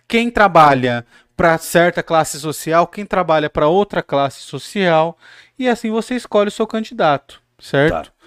quem 0.07 0.31
trabalha 0.31 1.05
para 1.37 1.59
certa 1.59 2.05
classe 2.05 2.39
social, 2.39 2.87
quem 2.87 3.05
trabalha 3.05 3.51
para 3.51 3.67
outra 3.67 4.05
classe 4.05 4.43
social, 4.43 5.19
e 5.59 5.69
assim 5.69 5.91
você 5.91 6.15
escolhe 6.15 6.47
o 6.47 6.53
seu 6.53 6.69
candidato, 6.69 7.43
certo? 7.59 8.13
Tá. 8.13 8.20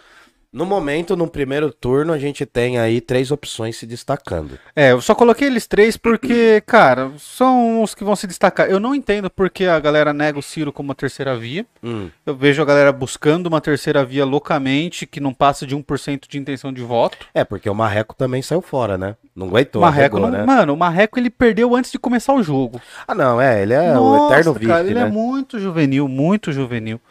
No 0.53 0.67
momento, 0.67 1.17
no 1.17 1.27
primeiro 1.27 1.73
turno, 1.73 2.13
a 2.13 2.19
gente 2.19 2.45
tem 2.45 2.77
aí 2.77 3.01
três 3.01 3.31
opções 3.31 3.75
se 3.75 3.87
destacando. 3.87 4.59
É, 4.75 4.91
eu 4.91 5.01
só 5.01 5.15
coloquei 5.15 5.47
eles 5.47 5.65
três 5.65 5.97
porque, 5.97 6.61
cara, 6.67 7.11
são 7.17 7.81
os 7.81 7.95
que 7.95 8.03
vão 8.03 8.15
se 8.15 8.27
destacar. 8.27 8.69
Eu 8.69 8.79
não 8.79 8.93
entendo 8.93 9.31
porque 9.31 9.65
a 9.65 9.79
galera 9.79 10.13
nega 10.13 10.37
o 10.37 10.43
Ciro 10.43 10.71
como 10.71 10.89
uma 10.89 10.95
terceira 10.95 11.35
via. 11.35 11.65
Hum. 11.83 12.07
Eu 12.23 12.35
vejo 12.35 12.61
a 12.61 12.65
galera 12.65 12.91
buscando 12.91 13.47
uma 13.47 13.59
terceira 13.59 14.05
via 14.05 14.23
loucamente, 14.23 15.07
que 15.07 15.19
não 15.19 15.33
passa 15.33 15.65
de 15.65 15.75
1% 15.75 16.27
de 16.29 16.37
intenção 16.37 16.71
de 16.71 16.83
voto. 16.83 17.17
É, 17.33 17.43
porque 17.43 17.67
o 17.67 17.73
Marreco 17.73 18.13
também 18.15 18.43
saiu 18.43 18.61
fora, 18.61 18.95
né? 18.95 19.15
Não 19.35 19.47
aguentou. 19.47 19.81
Marreco 19.81 20.17
arregou, 20.17 20.31
não, 20.31 20.37
né? 20.37 20.45
Mano, 20.45 20.73
o 20.73 20.77
Marreco 20.77 21.17
ele 21.17 21.31
perdeu 21.31 21.75
antes 21.75 21.91
de 21.91 21.97
começar 21.97 22.31
o 22.35 22.43
jogo. 22.43 22.79
Ah, 23.07 23.15
não, 23.15 23.41
é, 23.41 23.63
ele 23.63 23.73
é 23.73 23.91
Nossa, 23.93 24.23
o 24.23 24.27
eterno 24.27 24.67
cara, 24.67 24.87
ele 24.87 24.99
é 24.99 25.01
né? 25.01 25.07
é 25.07 25.11
muito 25.11 25.59
juvenil, 25.59 26.07
muito 26.07 26.51
juvenil. 26.51 27.01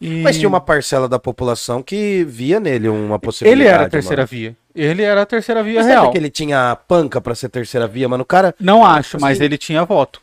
E... 0.00 0.22
Mas 0.22 0.36
tinha 0.36 0.48
uma 0.48 0.60
parcela 0.60 1.08
da 1.08 1.18
população 1.18 1.82
que 1.82 2.24
via 2.24 2.60
nele 2.60 2.88
uma 2.88 3.18
possibilidade. 3.18 3.62
Ele 3.62 3.68
era 3.74 3.86
a 3.86 3.88
terceira 3.88 4.22
mano. 4.22 4.28
via. 4.28 4.56
Ele 4.74 5.02
era 5.02 5.22
a 5.22 5.26
terceira 5.26 5.62
via 5.62 5.80
Mas 5.80 5.86
real. 5.86 6.10
que 6.10 6.18
ele 6.18 6.28
tinha 6.28 6.76
panca 6.86 7.20
para 7.20 7.34
ser 7.34 7.48
terceira 7.48 7.86
via, 7.86 8.08
mano? 8.08 8.22
O 8.22 8.26
cara. 8.26 8.54
Não 8.60 8.84
acho, 8.84 9.16
assim... 9.16 9.24
mas 9.24 9.40
ele 9.40 9.56
tinha 9.56 9.84
voto. 9.84 10.20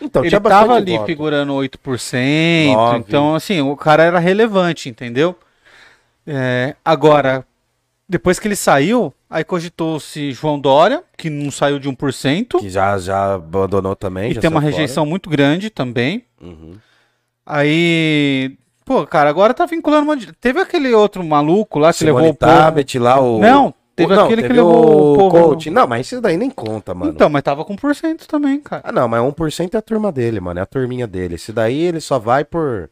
Então, 0.00 0.24
ele 0.24 0.38
tava 0.38 0.74
ali 0.74 0.96
voto. 0.96 1.06
figurando 1.06 1.52
8%. 1.54 2.72
9. 2.72 2.98
Então, 2.98 3.34
assim, 3.34 3.60
o 3.60 3.76
cara 3.76 4.04
era 4.04 4.18
relevante, 4.18 4.88
entendeu? 4.88 5.36
É, 6.26 6.76
agora, 6.84 7.44
depois 8.08 8.38
que 8.38 8.46
ele 8.46 8.56
saiu, 8.56 9.12
aí 9.28 9.42
cogitou-se 9.44 10.32
João 10.32 10.58
Dória, 10.58 11.02
que 11.16 11.30
não 11.30 11.50
saiu 11.50 11.78
de 11.78 11.88
1%. 11.88 12.60
Que 12.60 12.68
já, 12.68 12.98
já 12.98 13.34
abandonou 13.34 13.96
também. 13.96 14.32
E 14.32 14.34
tem 14.38 14.50
uma 14.50 14.60
rejeição 14.60 15.02
fora. 15.02 15.10
muito 15.10 15.30
grande 15.30 15.70
também. 15.70 16.24
Uhum. 16.40 16.74
Aí 17.46 18.56
Pô, 18.84 19.06
cara, 19.06 19.30
agora 19.30 19.54
tá 19.54 19.64
vinculando 19.64 20.02
uma. 20.02 20.16
Teve 20.38 20.60
aquele 20.60 20.92
outro 20.92 21.24
maluco 21.24 21.78
lá 21.78 21.90
que 21.90 22.00
Simone 22.00 22.16
levou 22.16 22.32
o 22.32 22.36
Tabet 22.36 22.98
lá, 22.98 23.18
o. 23.18 23.38
Não, 23.38 23.72
teve 23.96 24.14
não, 24.14 24.24
aquele 24.24 24.42
teve 24.42 24.54
que 24.54 24.60
levou 24.60 25.26
o, 25.26 25.30
coach. 25.30 25.70
Não, 25.70 25.86
mas 25.86 26.06
isso 26.06 26.20
daí 26.20 26.36
nem 26.36 26.50
conta, 26.50 26.94
mano. 26.94 27.10
Então, 27.10 27.30
mas 27.30 27.42
tava 27.42 27.64
com 27.64 27.74
por 27.74 27.94
cento 27.94 28.28
também, 28.28 28.60
cara. 28.60 28.82
Ah, 28.84 28.92
não, 28.92 29.08
mas 29.08 29.22
1% 29.22 29.74
é 29.74 29.78
a 29.78 29.82
turma 29.82 30.12
dele, 30.12 30.38
mano. 30.38 30.60
É 30.60 30.62
a 30.62 30.66
turminha 30.66 31.06
dele. 31.06 31.36
Esse 31.36 31.50
daí 31.50 31.80
ele 31.80 32.00
só 32.00 32.18
vai 32.18 32.44
por. 32.44 32.90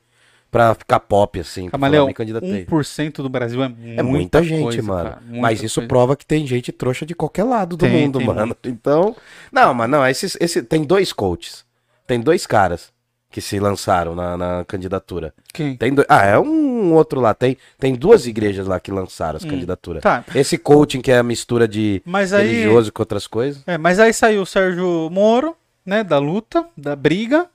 Pra 0.51 0.75
ficar 0.75 1.01
pop, 1.01 1.41
assim. 1.41 1.71
Camaleão, 1.71 2.09
1% 2.09 3.23
do 3.23 3.29
Brasil 3.31 3.63
é, 3.63 3.73
é 3.97 4.03
muita 4.03 4.43
gente, 4.43 4.65
coisa, 4.65 4.83
mano. 4.83 5.17
Muita 5.25 5.41
mas 5.41 5.63
isso 5.63 5.81
coisa. 5.81 5.89
prova 5.89 6.15
que 6.15 6.27
tem 6.27 6.47
gente 6.47 6.71
trouxa 6.71 7.07
de 7.07 7.15
qualquer 7.15 7.45
lado 7.45 7.75
do 7.75 7.87
tem, 7.87 8.03
mundo, 8.03 8.19
tem 8.19 8.27
mano. 8.27 8.47
Muito. 8.47 8.59
Então. 8.69 9.17
Não, 9.51 9.73
mas 9.73 9.89
não, 9.89 10.07
esse, 10.07 10.37
esse, 10.39 10.63
tem 10.63 10.85
dois 10.85 11.11
coaches. 11.11 11.65
Tem 12.07 12.21
dois 12.21 12.47
caras 12.47 12.92
que 13.33 13.41
se 13.41 13.59
lançaram 13.59 14.15
na, 14.15 14.37
na 14.37 14.65
candidatura. 14.67 15.33
Quem? 15.53 15.77
Tem 15.77 15.93
do... 15.93 16.05
Ah, 16.09 16.25
é 16.27 16.39
um 16.39 16.93
outro 16.93 17.19
lá. 17.19 17.33
Tem, 17.33 17.57
tem 17.81 17.95
duas 17.95 18.27
igrejas 18.27 18.67
lá 18.67 18.79
que 18.79 18.93
lançaram 18.93 19.39
as 19.39 19.45
hum, 19.45 19.49
candidaturas. 19.49 20.03
Tá. 20.03 20.23
Esse 20.35 20.59
coaching 20.59 21.01
que 21.01 21.11
é 21.11 21.19
a 21.19 21.23
mistura 21.23 21.67
de 21.67 22.03
mas 22.05 22.33
religioso 22.33 22.89
aí... 22.89 22.93
com 22.93 23.03
outras 23.03 23.27
coisas. 23.27 23.63
É, 23.67 23.79
mas 23.79 23.99
aí 23.99 24.13
saiu 24.13 24.43
o 24.43 24.47
Sérgio 24.47 25.09
Moro, 25.11 25.57
né, 25.85 26.05
da 26.05 26.19
luta, 26.19 26.67
da 26.77 26.95
briga. 26.95 27.49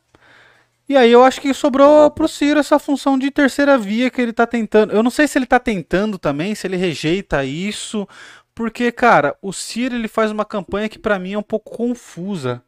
E 0.90 0.98
aí 0.98 1.12
eu 1.12 1.24
acho 1.24 1.40
que 1.40 1.54
sobrou 1.54 2.10
pro 2.10 2.28
Ciro 2.28 2.60
essa 2.60 2.80
função 2.80 3.20
de 3.20 3.30
terceira 3.30 3.78
via 3.78 4.10
que 4.10 4.22
ele 4.22 4.34
tá 4.34 4.48
tentando. 4.48 4.94
Eu 4.94 5.04
não 5.04 5.12
sei 5.12 5.28
se 5.28 5.38
ele 5.38 5.46
tá 5.46 5.60
tentando 5.60 6.18
também, 6.18 6.56
se 6.56 6.66
ele 6.66 6.78
rejeita 6.78 7.46
isso, 7.46 8.08
porque, 8.56 8.92
cara, 8.92 9.36
o 9.42 9.54
Ciro 9.54 9.96
ele 9.96 10.08
faz 10.08 10.32
uma 10.32 10.46
campanha 10.46 10.90
que 10.90 10.98
para 10.98 11.20
mim 11.20 11.34
é 11.34 11.38
um 11.38 11.44
pouco 11.44 11.75
confusa. 11.75 12.63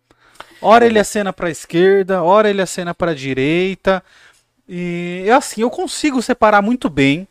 Ora 0.61 0.85
ele 0.85 0.99
acena 0.99 1.31
para 1.31 1.47
a 1.47 1.51
esquerda, 1.51 2.23
ora 2.23 2.49
ele 2.49 2.61
acena 2.61 2.93
para 2.93 3.11
a 3.11 3.15
direita. 3.15 4.03
E 4.67 5.25
assim, 5.35 5.61
eu 5.61 5.69
consigo 5.69 6.21
separar 6.21 6.61
muito 6.61 6.89
bem 6.89 7.27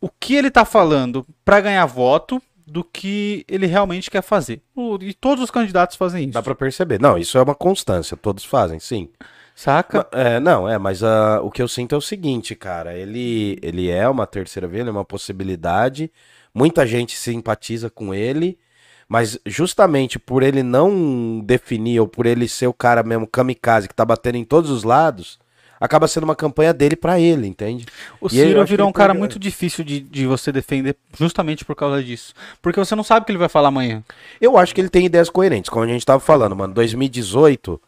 o 0.00 0.08
que 0.08 0.34
ele 0.34 0.48
está 0.48 0.64
falando 0.64 1.26
para 1.44 1.60
ganhar 1.60 1.86
voto 1.86 2.40
do 2.66 2.82
que 2.82 3.44
ele 3.48 3.66
realmente 3.66 4.10
quer 4.10 4.22
fazer. 4.22 4.60
E 5.00 5.12
todos 5.14 5.44
os 5.44 5.50
candidatos 5.50 5.96
fazem 5.96 6.24
isso. 6.24 6.32
Dá 6.32 6.42
para 6.42 6.54
perceber. 6.54 7.00
Não, 7.00 7.18
isso 7.18 7.36
é 7.36 7.42
uma 7.42 7.54
constância, 7.54 8.16
todos 8.16 8.44
fazem, 8.44 8.78
sim. 8.78 9.08
Saca? 9.54 10.06
É, 10.10 10.40
não, 10.40 10.68
é, 10.68 10.78
mas 10.78 11.00
uh, 11.02 11.40
o 11.42 11.50
que 11.50 11.62
eu 11.62 11.68
sinto 11.68 11.94
é 11.94 11.98
o 11.98 12.00
seguinte, 12.00 12.54
cara. 12.54 12.96
Ele, 12.96 13.58
ele 13.62 13.88
é 13.88 14.08
uma 14.08 14.26
terceira 14.26 14.66
via, 14.66 14.80
ele 14.80 14.88
é 14.88 14.92
uma 14.92 15.04
possibilidade. 15.04 16.10
Muita 16.52 16.86
gente 16.86 17.16
simpatiza 17.16 17.88
com 17.88 18.12
ele. 18.12 18.58
Mas 19.14 19.38
justamente 19.46 20.18
por 20.18 20.42
ele 20.42 20.60
não 20.64 21.38
definir, 21.38 22.00
ou 22.00 22.08
por 22.08 22.26
ele 22.26 22.48
ser 22.48 22.66
o 22.66 22.72
cara 22.74 23.00
mesmo 23.04 23.28
kamikaze 23.28 23.86
que 23.86 23.94
tá 23.94 24.04
batendo 24.04 24.38
em 24.38 24.44
todos 24.44 24.72
os 24.72 24.82
lados, 24.82 25.38
acaba 25.80 26.08
sendo 26.08 26.24
uma 26.24 26.34
campanha 26.34 26.74
dele 26.74 26.96
para 26.96 27.20
ele, 27.20 27.46
entende? 27.46 27.86
O 28.20 28.28
Ciro 28.28 28.66
virou 28.66 28.88
um 28.88 28.92
cara 28.92 29.14
muito 29.14 29.38
difícil 29.38 29.84
de, 29.84 30.00
de 30.00 30.26
você 30.26 30.50
defender 30.50 30.96
justamente 31.16 31.64
por 31.64 31.76
causa 31.76 32.02
disso. 32.02 32.34
Porque 32.60 32.80
você 32.80 32.96
não 32.96 33.04
sabe 33.04 33.22
o 33.22 33.26
que 33.26 33.30
ele 33.30 33.38
vai 33.38 33.48
falar 33.48 33.68
amanhã. 33.68 34.02
Eu 34.40 34.58
acho 34.58 34.74
que 34.74 34.80
ele 34.80 34.88
tem 34.88 35.06
ideias 35.06 35.30
coerentes, 35.30 35.68
como 35.68 35.84
a 35.84 35.86
gente 35.86 36.04
tava 36.04 36.18
falando, 36.18 36.56
mano. 36.56 36.74
2018 36.74 37.80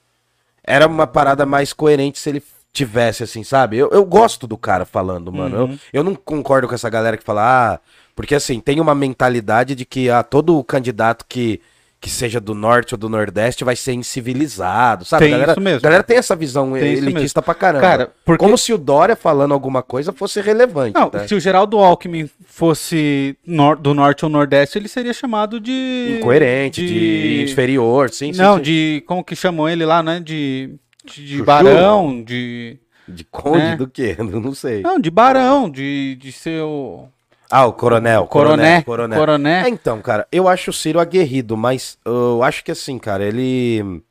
era 0.62 0.86
uma 0.86 1.08
parada 1.08 1.44
mais 1.44 1.72
coerente 1.72 2.20
se 2.20 2.30
ele 2.30 2.42
tivesse, 2.72 3.24
assim, 3.24 3.42
sabe? 3.42 3.76
Eu, 3.78 3.90
eu 3.90 4.04
gosto 4.04 4.46
do 4.46 4.56
cara 4.56 4.84
falando, 4.84 5.32
mano. 5.32 5.64
Uhum. 5.64 5.72
Eu, 5.72 5.78
eu 5.92 6.04
não 6.04 6.14
concordo 6.14 6.68
com 6.68 6.74
essa 6.76 6.88
galera 6.88 7.16
que 7.16 7.24
fala, 7.24 7.72
ah, 7.74 7.80
porque 8.16 8.34
assim, 8.34 8.58
tem 8.58 8.80
uma 8.80 8.94
mentalidade 8.94 9.76
de 9.76 9.84
que 9.84 10.10
ah, 10.10 10.22
todo 10.24 10.64
candidato 10.64 11.24
que, 11.28 11.60
que 12.00 12.08
seja 12.10 12.40
do 12.40 12.54
norte 12.54 12.94
ou 12.94 12.98
do 12.98 13.08
nordeste 13.08 13.62
vai 13.62 13.76
ser 13.76 13.92
incivilizado, 13.92 15.04
sabe? 15.04 15.24
Tem 15.24 15.32
galera, 15.32 15.52
isso 15.52 15.60
mesmo. 15.60 15.80
galera 15.82 16.02
tem 16.02 16.16
essa 16.16 16.34
visão 16.34 16.72
Tem 16.72 16.94
elitista 16.94 17.42
pra 17.42 17.54
caramba. 17.54 17.80
Cara, 17.86 18.12
porque- 18.24 18.42
Como 18.44 18.56
se 18.56 18.72
o 18.72 18.78
Dória 18.78 19.14
falando 19.14 19.52
alguma 19.52 19.82
coisa 19.82 20.12
fosse 20.12 20.40
relevante. 20.40 20.98
Não, 20.98 21.10
tá? 21.10 21.28
se 21.28 21.34
o 21.34 21.40
Geraldo 21.40 21.78
Alckmin 21.78 22.28
fosse 22.46 23.36
nor- 23.46 23.76
do 23.76 23.92
norte 23.92 24.24
ou 24.24 24.30
nordeste, 24.30 24.78
ele 24.78 24.88
seria 24.88 25.12
chamado 25.12 25.60
de. 25.60 26.16
Incoerente, 26.18 26.84
de... 26.86 27.44
inferior, 27.44 28.10
sim, 28.10 28.32
sim. 28.32 28.40
Não, 28.40 28.56
sim. 28.56 28.62
de. 28.62 29.04
Como 29.06 29.22
que 29.22 29.36
chamam 29.36 29.68
ele 29.68 29.84
lá, 29.84 30.02
né? 30.02 30.20
De. 30.20 30.74
De, 31.04 31.24
de 31.24 31.42
barão, 31.42 32.22
de. 32.24 32.78
De 33.06 33.22
conde 33.24 33.58
né? 33.58 33.76
do 33.76 33.86
quê? 33.86 34.16
Eu 34.18 34.40
não 34.40 34.54
sei. 34.54 34.80
Não, 34.82 34.98
de 34.98 35.10
barão, 35.10 35.70
de, 35.70 36.16
de 36.16 36.32
ser 36.32 36.62
o. 36.62 37.08
Ah, 37.50 37.66
o 37.66 37.72
coronel. 37.72 38.26
Coroné. 38.26 38.82
Coronel. 38.82 39.18
Coroné. 39.18 39.62
É, 39.64 39.68
então, 39.68 40.00
cara, 40.00 40.26
eu 40.32 40.48
acho 40.48 40.70
o 40.70 40.74
Ciro 40.74 40.98
aguerrido, 40.98 41.56
mas 41.56 41.98
eu 42.04 42.42
acho 42.42 42.64
que 42.64 42.72
assim, 42.72 42.98
cara, 42.98 43.24
ele. 43.24 44.02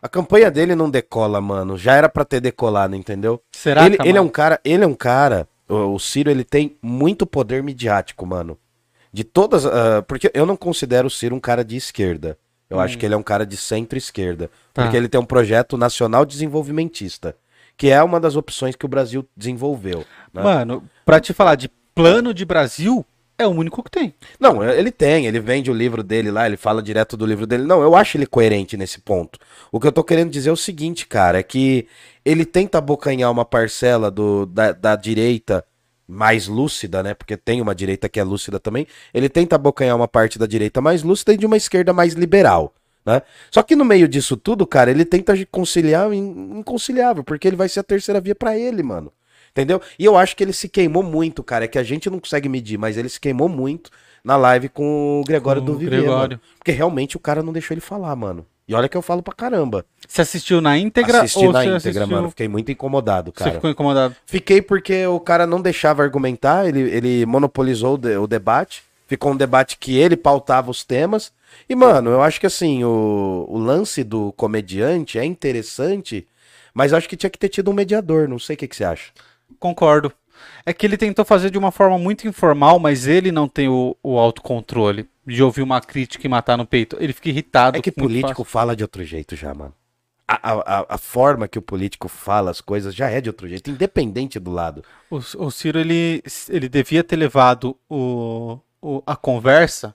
A 0.00 0.08
campanha 0.08 0.50
dele 0.50 0.74
não 0.74 0.88
decola, 0.88 1.40
mano. 1.40 1.76
Já 1.76 1.94
era 1.94 2.08
pra 2.08 2.24
ter 2.24 2.40
decolado, 2.40 2.94
entendeu? 2.94 3.42
Será 3.52 3.84
ele, 3.84 3.98
ele 4.04 4.16
é 4.16 4.20
um 4.20 4.28
cara, 4.28 4.60
ele 4.64 4.84
é 4.84 4.86
um 4.86 4.94
cara. 4.94 5.48
O, 5.68 5.98
Ciro, 5.98 6.30
ele 6.30 6.44
tem 6.44 6.76
muito 6.80 7.26
poder 7.26 7.62
midiático, 7.62 8.24
mano. 8.24 8.56
De 9.12 9.24
todas. 9.24 9.66
ah, 9.66 10.02
porque 10.06 10.30
eu 10.32 10.46
não 10.46 10.56
considero 10.56 11.08
o 11.08 11.10
Ciro 11.10 11.34
um 11.34 11.40
cara 11.40 11.64
de 11.64 11.76
esquerda. 11.76 12.38
Eu 12.70 12.78
acho 12.78 12.98
que 12.98 13.06
ele 13.06 13.14
é 13.14 13.16
um 13.16 13.22
cara 13.22 13.46
de 13.46 13.56
centro-esquerda. 13.56 14.44
Hum. 14.46 14.48
Tá. 14.74 14.82
Porque 14.82 14.96
ele 14.96 15.08
tem 15.08 15.20
um 15.20 15.24
projeto 15.24 15.76
nacional 15.76 16.24
desenvolvimentista. 16.26 17.34
Que 17.76 17.90
é 17.90 18.02
uma 18.02 18.18
das 18.20 18.36
opções 18.36 18.74
que 18.76 18.84
o 18.84 18.88
Brasil 18.88 19.26
desenvolveu. 19.36 20.04
né? 20.34 20.42
Mano, 20.42 20.82
pra 21.04 21.20
te 21.20 21.32
falar 21.32 21.54
de 21.54 21.70
plano 21.98 22.32
de 22.32 22.44
Brasil, 22.44 23.04
é 23.36 23.44
o 23.44 23.50
único 23.50 23.82
que 23.82 23.90
tem. 23.90 24.14
Não, 24.38 24.62
ele 24.62 24.92
tem, 24.92 25.26
ele 25.26 25.40
vende 25.40 25.68
o 25.68 25.74
livro 25.74 26.04
dele 26.04 26.30
lá, 26.30 26.46
ele 26.46 26.56
fala 26.56 26.80
direto 26.80 27.16
do 27.16 27.26
livro 27.26 27.44
dele. 27.44 27.64
Não, 27.64 27.82
eu 27.82 27.96
acho 27.96 28.16
ele 28.16 28.24
coerente 28.24 28.76
nesse 28.76 29.00
ponto. 29.00 29.36
O 29.72 29.80
que 29.80 29.86
eu 29.88 29.90
tô 29.90 30.04
querendo 30.04 30.30
dizer 30.30 30.50
é 30.50 30.52
o 30.52 30.56
seguinte, 30.56 31.08
cara, 31.08 31.40
é 31.40 31.42
que 31.42 31.88
ele 32.24 32.44
tenta 32.44 32.78
abocanhar 32.78 33.32
uma 33.32 33.44
parcela 33.44 34.12
do, 34.12 34.46
da, 34.46 34.70
da 34.70 34.94
direita 34.94 35.64
mais 36.06 36.46
lúcida, 36.46 37.02
né? 37.02 37.14
Porque 37.14 37.36
tem 37.36 37.60
uma 37.60 37.74
direita 37.74 38.08
que 38.08 38.20
é 38.20 38.22
lúcida 38.22 38.60
também. 38.60 38.86
Ele 39.12 39.28
tenta 39.28 39.56
abocanhar 39.56 39.96
uma 39.96 40.06
parte 40.06 40.38
da 40.38 40.46
direita 40.46 40.80
mais 40.80 41.02
lúcida 41.02 41.32
e 41.32 41.36
de 41.36 41.46
uma 41.46 41.56
esquerda 41.56 41.92
mais 41.92 42.14
liberal. 42.14 42.72
Né? 43.04 43.22
Só 43.50 43.60
que 43.64 43.74
no 43.74 43.84
meio 43.84 44.06
disso 44.06 44.36
tudo, 44.36 44.64
cara, 44.68 44.92
ele 44.92 45.04
tenta 45.04 45.34
conciliar 45.50 46.08
o 46.08 46.14
in- 46.14 46.58
inconciliável, 46.60 47.24
porque 47.24 47.48
ele 47.48 47.56
vai 47.56 47.68
ser 47.68 47.80
a 47.80 47.82
terceira 47.82 48.20
via 48.20 48.36
pra 48.36 48.56
ele, 48.56 48.84
mano. 48.84 49.12
Entendeu? 49.58 49.80
E 49.98 50.04
eu 50.04 50.16
acho 50.16 50.36
que 50.36 50.44
ele 50.44 50.52
se 50.52 50.68
queimou 50.68 51.02
muito, 51.02 51.42
cara. 51.42 51.64
É 51.64 51.68
que 51.68 51.78
a 51.78 51.82
gente 51.82 52.08
não 52.08 52.20
consegue 52.20 52.48
medir, 52.48 52.78
mas 52.78 52.96
ele 52.96 53.08
se 53.08 53.18
queimou 53.20 53.48
muito 53.48 53.90
na 54.22 54.36
live 54.36 54.68
com 54.68 55.20
o 55.20 55.24
Gregório 55.26 55.60
Com 55.62 55.66
do 55.66 55.72
o 55.72 55.76
Viver. 55.76 56.00
Gregório. 56.02 56.40
Porque 56.58 56.70
realmente 56.72 57.16
o 57.16 57.20
cara 57.20 57.42
não 57.42 57.52
deixou 57.52 57.74
ele 57.74 57.80
falar, 57.80 58.14
mano. 58.14 58.46
E 58.68 58.74
olha 58.74 58.88
que 58.88 58.96
eu 58.96 59.00
falo 59.02 59.22
pra 59.22 59.32
caramba. 59.34 59.84
Você 60.06 60.20
assistiu 60.20 60.60
na 60.60 60.76
íntegra 60.76 61.22
Assisti 61.22 61.38
ou 61.46 61.52
na 61.52 61.60
você 61.62 61.68
íntegra, 61.70 62.02
assistiu... 62.02 62.06
mano. 62.16 62.28
Fiquei 62.30 62.46
muito 62.48 62.70
incomodado, 62.70 63.32
Você 63.34 63.44
cara. 63.44 63.52
ficou 63.52 63.70
incomodado? 63.70 64.14
Fiquei 64.26 64.60
porque 64.60 65.06
o 65.06 65.18
cara 65.18 65.46
não 65.46 65.60
deixava 65.60 66.02
argumentar, 66.02 66.66
ele, 66.68 66.80
ele 66.80 67.24
monopolizou 67.26 67.94
o, 67.94 67.98
de- 67.98 68.16
o 68.16 68.26
debate. 68.26 68.82
Ficou 69.06 69.32
um 69.32 69.36
debate 69.36 69.78
que 69.78 69.96
ele 69.96 70.18
pautava 70.18 70.70
os 70.70 70.84
temas. 70.84 71.32
E, 71.66 71.74
mano, 71.74 72.10
eu 72.10 72.20
acho 72.22 72.38
que 72.38 72.46
assim, 72.46 72.84
o, 72.84 73.46
o 73.48 73.56
lance 73.58 74.04
do 74.04 74.32
comediante 74.32 75.18
é 75.18 75.24
interessante, 75.24 76.26
mas 76.74 76.92
acho 76.92 77.08
que 77.08 77.16
tinha 77.16 77.30
que 77.30 77.38
ter 77.38 77.48
tido 77.48 77.70
um 77.70 77.74
mediador. 77.74 78.28
Não 78.28 78.38
sei 78.38 78.52
o 78.54 78.56
que, 78.58 78.68
que 78.68 78.76
você 78.76 78.84
acha. 78.84 79.10
Concordo. 79.58 80.12
É 80.64 80.72
que 80.72 80.86
ele 80.86 80.96
tentou 80.96 81.24
fazer 81.24 81.50
de 81.50 81.58
uma 81.58 81.72
forma 81.72 81.98
muito 81.98 82.26
informal, 82.28 82.78
mas 82.78 83.06
ele 83.06 83.32
não 83.32 83.48
tem 83.48 83.68
o, 83.68 83.96
o 84.02 84.18
autocontrole 84.18 85.08
de 85.26 85.42
ouvir 85.42 85.62
uma 85.62 85.80
crítica 85.80 86.26
e 86.26 86.30
matar 86.30 86.56
no 86.56 86.64
peito. 86.66 86.96
Ele 87.00 87.12
fica 87.12 87.28
irritado. 87.28 87.76
É 87.76 87.80
que 87.82 87.90
político 87.90 88.28
fácil. 88.28 88.44
fala 88.44 88.76
de 88.76 88.82
outro 88.84 89.02
jeito 89.04 89.34
já, 89.34 89.52
mano. 89.52 89.74
A, 90.26 90.52
a, 90.52 90.80
a- 90.80 90.86
a 90.90 90.98
forma 90.98 91.48
que 91.48 91.58
o 91.58 91.62
político 91.62 92.06
fala 92.06 92.50
as 92.50 92.60
coisas 92.60 92.94
já 92.94 93.08
é 93.10 93.20
de 93.20 93.30
outro 93.30 93.48
jeito, 93.48 93.70
independente 93.70 94.38
do 94.38 94.50
lado. 94.50 94.84
O, 95.10 95.16
o 95.16 95.50
Ciro, 95.50 95.78
ele, 95.78 96.22
ele 96.50 96.68
devia 96.68 97.02
ter 97.02 97.16
levado 97.16 97.76
o, 97.88 98.58
o- 98.80 99.02
a 99.06 99.16
conversa 99.16 99.94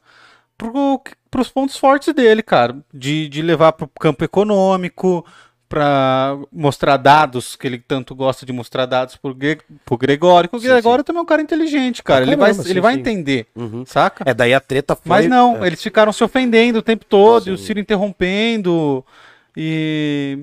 pro, 0.58 1.02
pros 1.30 1.50
pontos 1.50 1.78
fortes 1.78 2.14
dele, 2.14 2.42
cara. 2.44 2.84
De, 2.94 3.30
de 3.30 3.42
levar 3.44 3.74
pro 3.74 3.88
campo 3.88 4.24
econômico, 4.24 5.26
pra 5.74 6.38
mostrar 6.52 6.98
dados, 6.98 7.56
que 7.56 7.66
ele 7.66 7.80
tanto 7.80 8.14
gosta 8.14 8.46
de 8.46 8.54
mostrar 8.54 8.86
dados 8.86 9.16
pro, 9.16 9.34
Gre- 9.34 9.58
pro 9.84 9.98
Gregório. 9.98 10.48
que 10.48 10.56
O 10.56 10.60
Sim, 10.60 10.68
Gregório 10.68 11.04
também 11.04 11.20
é 11.20 11.24
um 11.24 11.26
cara 11.26 11.42
inteligente, 11.42 12.04
cara. 12.04 12.22
ele 12.24 12.36
vai, 12.36 12.52
caramba, 12.52 12.64
ele 12.70 12.74
sim, 12.76 12.80
vai 12.82 12.94
sim. 12.94 13.00
entender, 13.00 13.48
Uhum. 13.56 13.84
saca? 13.84 14.24
É, 14.30 14.36
daí 14.36 14.54
a 14.54 14.60
treta 14.60 14.96
foi. 14.96 15.10
Mas 15.10 15.28
não, 15.28 15.64
é. 15.64 15.68
eles 15.68 15.82
ficaram 15.82 16.14
se 16.14 16.24
ofendendo 16.24 16.78
o 16.78 16.82
tempo 16.84 17.06
todo, 17.06 17.48
e 17.48 17.52
o 17.52 17.58
Sim. 17.58 17.66
Ciro 17.66 17.80
interrompendo. 17.80 19.04
E. 19.58 20.40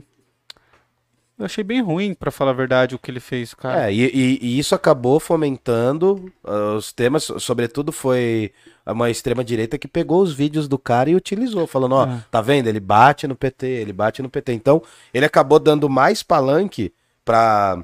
Eu 1.40 1.47
achei 1.47 1.64
bem 1.64 1.80
ruim, 1.80 2.12
pra 2.12 2.30
falar 2.30 2.50
a 2.50 2.54
verdade, 2.54 2.94
o 2.94 2.99
que 2.99 3.11
ele 3.11 3.18
fez, 3.18 3.54
cara. 3.54 3.87
É, 3.90 3.92
e, 3.94 4.02
e- 4.04 4.38
e 4.42 4.59
isso 4.59 4.75
acabou 4.75 5.18
fomentando 5.18 6.30
ah, 6.44 6.75
os 6.76 6.92
temas, 6.92 7.25
sobretudo 7.38 7.90
foi 7.92 8.52
uma 8.87 9.09
extrema-direita 9.09 9.78
que 9.78 9.88
pegou 9.88 10.20
os 10.23 10.35
vídeos 10.35 10.68
do 10.68 10.78
cara 10.78 11.09
e 11.09 11.14
utilizou, 11.16 11.66
falando, 11.66 11.94
ó, 11.94 12.06
É. 12.06 12.25
tá 12.30 12.40
vendo? 12.42 12.66
Ele 12.66 12.78
bate 12.80 13.26
no 13.26 13.35
PT, 13.35 13.66
ele 13.66 13.92
bate 13.92 14.20
no 14.20 14.28
PT. 14.28 14.52
Então, 14.52 14.82
ele 15.14 15.25
acabou 15.25 15.59
dando 15.59 15.88
mais 15.88 16.23
palanque 16.23 16.92
pra 17.25 17.82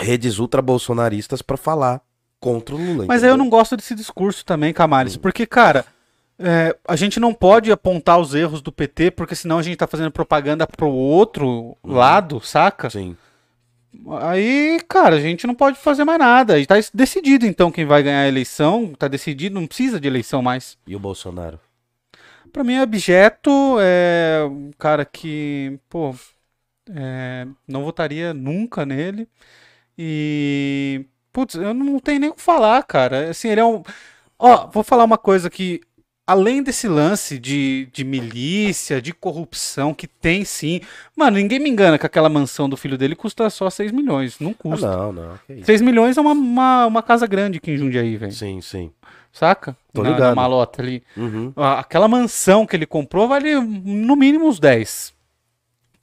redes 0.00 0.38
ultra-bolsonaristas 0.38 1.42
pra 1.42 1.56
falar 1.56 2.00
contra 2.38 2.74
o 2.74 2.78
Lula. 2.78 3.06
Mas 3.08 3.22
aí 3.22 3.28
eu 3.30 3.34
entendeu? 3.34 3.36
não 3.38 3.48
gosto 3.50 3.76
desse 3.76 3.94
discurso 3.94 4.44
também, 4.44 4.72
Camales, 4.72 5.16
porque, 5.16 5.46
cara, 5.46 5.84
é, 6.38 6.76
a 6.86 6.96
gente 6.96 7.18
não 7.18 7.32
pode 7.32 7.72
apontar 7.72 8.18
os 8.18 8.34
erros 8.34 8.60
do 8.60 8.70
PT, 8.70 9.10
porque 9.12 9.34
senão 9.34 9.58
a 9.58 9.62
gente 9.62 9.76
tá 9.76 9.86
fazendo 9.86 10.10
propaganda 10.10 10.66
pro 10.66 10.88
outro 10.88 11.76
lado, 11.82 12.40
saca? 12.40 12.90
Sim. 12.90 13.16
Aí, 14.20 14.78
cara, 14.88 15.16
a 15.16 15.20
gente 15.20 15.46
não 15.46 15.54
pode 15.54 15.78
fazer 15.78 16.04
mais 16.04 16.18
nada. 16.18 16.58
E 16.58 16.66
tá 16.66 16.74
decidido, 16.92 17.46
então, 17.46 17.70
quem 17.70 17.86
vai 17.86 18.02
ganhar 18.02 18.20
a 18.20 18.28
eleição, 18.28 18.92
tá 18.98 19.08
decidido, 19.08 19.58
não 19.58 19.66
precisa 19.66 19.98
de 19.98 20.06
eleição 20.06 20.42
mais. 20.42 20.76
E 20.86 20.94
o 20.94 20.98
Bolsonaro? 20.98 21.58
Pra 22.52 22.62
mim, 22.62 22.78
objeto 22.80 23.50
é 23.80 24.44
um 24.48 24.70
cara 24.78 25.04
que, 25.04 25.78
pô, 25.88 26.14
é, 26.94 27.46
não 27.66 27.84
votaria 27.84 28.32
nunca 28.32 28.86
nele. 28.86 29.28
E, 29.98 31.06
putz, 31.32 31.54
eu 31.54 31.74
não 31.74 31.98
tenho 31.98 32.20
nem 32.20 32.30
o 32.30 32.34
que 32.34 32.42
falar, 32.42 32.82
cara. 32.84 33.30
Assim, 33.30 33.48
ele 33.48 33.60
é 33.60 33.64
um. 33.64 33.82
Ó, 34.38 34.66
vou 34.68 34.82
falar 34.84 35.04
uma 35.04 35.18
coisa 35.18 35.48
que, 35.50 35.80
além 36.26 36.62
desse 36.62 36.88
lance 36.88 37.38
de, 37.38 37.88
de 37.92 38.04
milícia, 38.04 39.00
de 39.00 39.12
corrupção, 39.14 39.94
que 39.94 40.06
tem 40.08 40.44
sim. 40.44 40.80
Mano, 41.14 41.36
ninguém 41.36 41.58
me 41.60 41.70
engana 41.70 41.98
que 41.98 42.06
aquela 42.06 42.28
mansão 42.28 42.68
do 42.68 42.76
filho 42.76 42.98
dele 42.98 43.14
custa 43.14 43.48
só 43.48 43.70
6 43.70 43.92
milhões. 43.92 44.38
Não 44.40 44.50
Ah, 44.50 44.54
custa. 44.58 44.86
não, 44.96 45.12
não. 45.12 45.38
que 45.46 45.52
isso. 45.54 45.66
6 45.66 45.80
milhões 45.82 46.16
é 46.16 46.20
uma, 46.20 46.32
uma, 46.32 46.86
uma 46.86 47.02
casa 47.02 47.26
grande 47.26 47.58
aqui 47.58 47.70
em 47.70 47.76
Jundiaí, 47.78 48.16
velho. 48.16 48.32
Sim, 48.32 48.60
sim. 48.60 48.90
Saca? 49.32 49.76
Tô 49.92 50.02
Na- 50.02 50.10
na 50.10 50.16
ligado. 50.16 50.34
malota 50.36 50.82
ali. 50.82 51.02
Uhum. 51.16 51.52
Ah, 51.54 51.78
Aquela 51.80 52.08
mansão 52.08 52.66
que 52.66 52.74
ele 52.74 52.86
comprou 52.86 53.28
vale 53.28 53.54
no 53.54 54.16
mínimo 54.16 54.48
uns 54.48 54.58
10. 54.58 55.14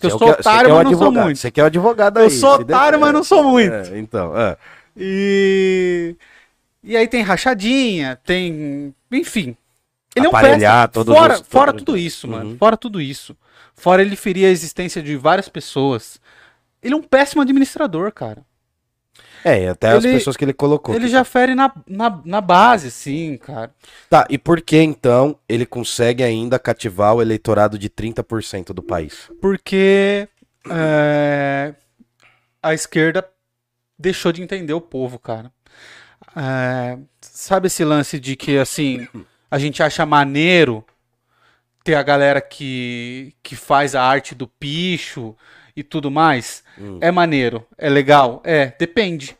Eu 0.02 0.08
é 0.08 0.12
sou 0.12 0.20
você 0.20 0.32
otário, 0.32 0.70
é 0.70 0.74
mas 0.74 0.84
não 0.92 0.98
sou 0.98 1.12
muito. 1.12 1.38
Você 1.40 1.50
que 1.52 1.60
é 1.60 1.64
o 1.64 1.68
advogado 1.68 2.18
aí. 2.20 2.26
Eu 2.26 2.30
sou 2.30 2.56
otário, 2.56 3.00
mas 3.00 3.14
não 3.14 3.24
sou 3.24 3.44
muito. 3.44 3.74
É, 3.74 3.98
então, 4.00 4.38
é. 4.38 4.58
E. 4.98 6.16
E 6.84 6.98
aí 6.98 7.08
tem 7.08 7.22
rachadinha, 7.24 8.18
tem. 8.26 8.94
Enfim. 9.12 9.56
Ele 10.16 10.28
Aparelhar 10.28 10.84
é 10.86 10.88
um 10.88 10.92
todos 10.92 11.16
Fora, 11.16 11.34
os- 11.36 11.42
fora 11.48 11.74
tudo 11.74 11.98
isso, 11.98 12.28
mano. 12.28 12.52
Uhum. 12.52 12.58
Fora 12.58 12.78
tudo 12.78 13.02
isso. 13.02 13.36
Fora 13.76 14.02
ele 14.02 14.16
ferir 14.16 14.46
a 14.46 14.50
existência 14.50 15.02
de 15.02 15.16
várias 15.16 15.50
pessoas. 15.50 16.20
Ele 16.82 16.94
é 16.94 16.98
um 16.98 17.02
péssimo 17.02 17.42
administrador, 17.42 18.12
cara. 18.12 18.44
É, 19.46 19.64
e 19.64 19.68
até 19.68 19.90
as 19.90 20.04
Ele- 20.06 20.14
pessoas 20.14 20.38
que 20.38 20.46
ele 20.46 20.54
colocou. 20.54 20.96
Ele 20.96 21.06
que- 21.06 21.12
já 21.12 21.24
fere 21.24 21.54
na, 21.56 21.74
na, 21.88 22.22
na 22.24 22.40
base, 22.42 22.90
sim, 22.92 23.36
cara. 23.38 23.74
Tá, 24.10 24.26
e 24.30 24.38
por 24.38 24.62
que 24.62 24.78
então 24.78 25.38
ele 25.50 25.66
consegue 25.66 26.24
ainda 26.24 26.58
cativar 26.58 27.14
o 27.16 27.22
eleitorado 27.22 27.78
de 27.78 27.90
30% 27.90 28.72
do 28.74 28.82
país? 28.82 29.30
Porque 29.42 30.30
é, 30.70 31.74
a 32.62 32.74
esquerda 32.74 33.28
deixou 34.00 34.32
de 34.32 34.42
entender 34.42 34.74
o 34.74 34.80
povo, 34.82 35.20
cara. 35.20 35.52
É, 36.36 36.98
sabe 37.22 37.68
esse 37.68 37.84
lance 37.84 38.20
de 38.20 38.36
que, 38.38 38.58
assim, 38.58 39.08
a 39.54 39.60
gente 39.60 39.84
acha 39.84 40.04
maneiro 40.04 40.84
ter 41.84 41.94
a 41.94 42.02
galera 42.02 42.42
que, 42.42 43.36
que 43.44 43.56
faz 43.56 43.94
a 43.94 44.02
arte 44.02 44.34
do 44.34 44.48
picho 44.48 45.36
e 45.76 45.84
tudo 45.84 46.10
mais? 46.10 46.64
Hum. 46.76 46.98
É 47.00 47.12
maneiro, 47.12 47.64
é 47.78 47.88
legal? 47.88 48.42
É, 48.44 48.74
depende. 48.80 49.38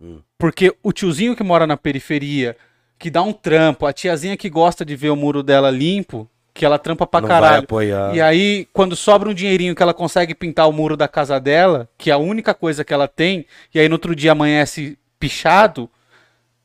Hum. 0.00 0.22
Porque 0.38 0.74
o 0.82 0.94
tiozinho 0.94 1.36
que 1.36 1.42
mora 1.42 1.66
na 1.66 1.76
periferia, 1.76 2.56
que 2.98 3.10
dá 3.10 3.20
um 3.20 3.34
trampo, 3.34 3.84
a 3.84 3.92
tiazinha 3.92 4.34
que 4.34 4.48
gosta 4.48 4.82
de 4.82 4.96
ver 4.96 5.10
o 5.10 5.16
muro 5.16 5.42
dela 5.42 5.70
limpo, 5.70 6.26
que 6.54 6.64
ela 6.64 6.78
trampa 6.78 7.06
pra 7.06 7.20
não 7.20 7.28
caralho. 7.28 7.66
E 8.14 8.22
aí, 8.22 8.66
quando 8.72 8.96
sobra 8.96 9.28
um 9.28 9.34
dinheirinho 9.34 9.74
que 9.74 9.82
ela 9.82 9.92
consegue 9.92 10.34
pintar 10.34 10.66
o 10.66 10.72
muro 10.72 10.96
da 10.96 11.06
casa 11.06 11.38
dela, 11.38 11.86
que 11.98 12.10
é 12.10 12.14
a 12.14 12.18
única 12.18 12.54
coisa 12.54 12.82
que 12.82 12.94
ela 12.94 13.06
tem, 13.06 13.44
e 13.74 13.78
aí 13.78 13.90
no 13.90 13.96
outro 13.96 14.16
dia 14.16 14.32
amanhece 14.32 14.98
pichado, 15.20 15.90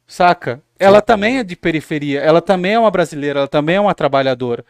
Saca? 0.08 0.62
Ela 0.84 1.02
também 1.02 1.38
é 1.40 1.44
de 1.44 1.56
periferia, 1.56 2.20
ela 2.20 2.42
também 2.42 2.74
é 2.74 2.80
uma 2.80 2.92
brasileira, 2.92 3.40
ela 3.40 3.48
também 3.48 3.76
é 3.76 3.80
uma 3.80 3.94
trabalhadora. 3.96 4.64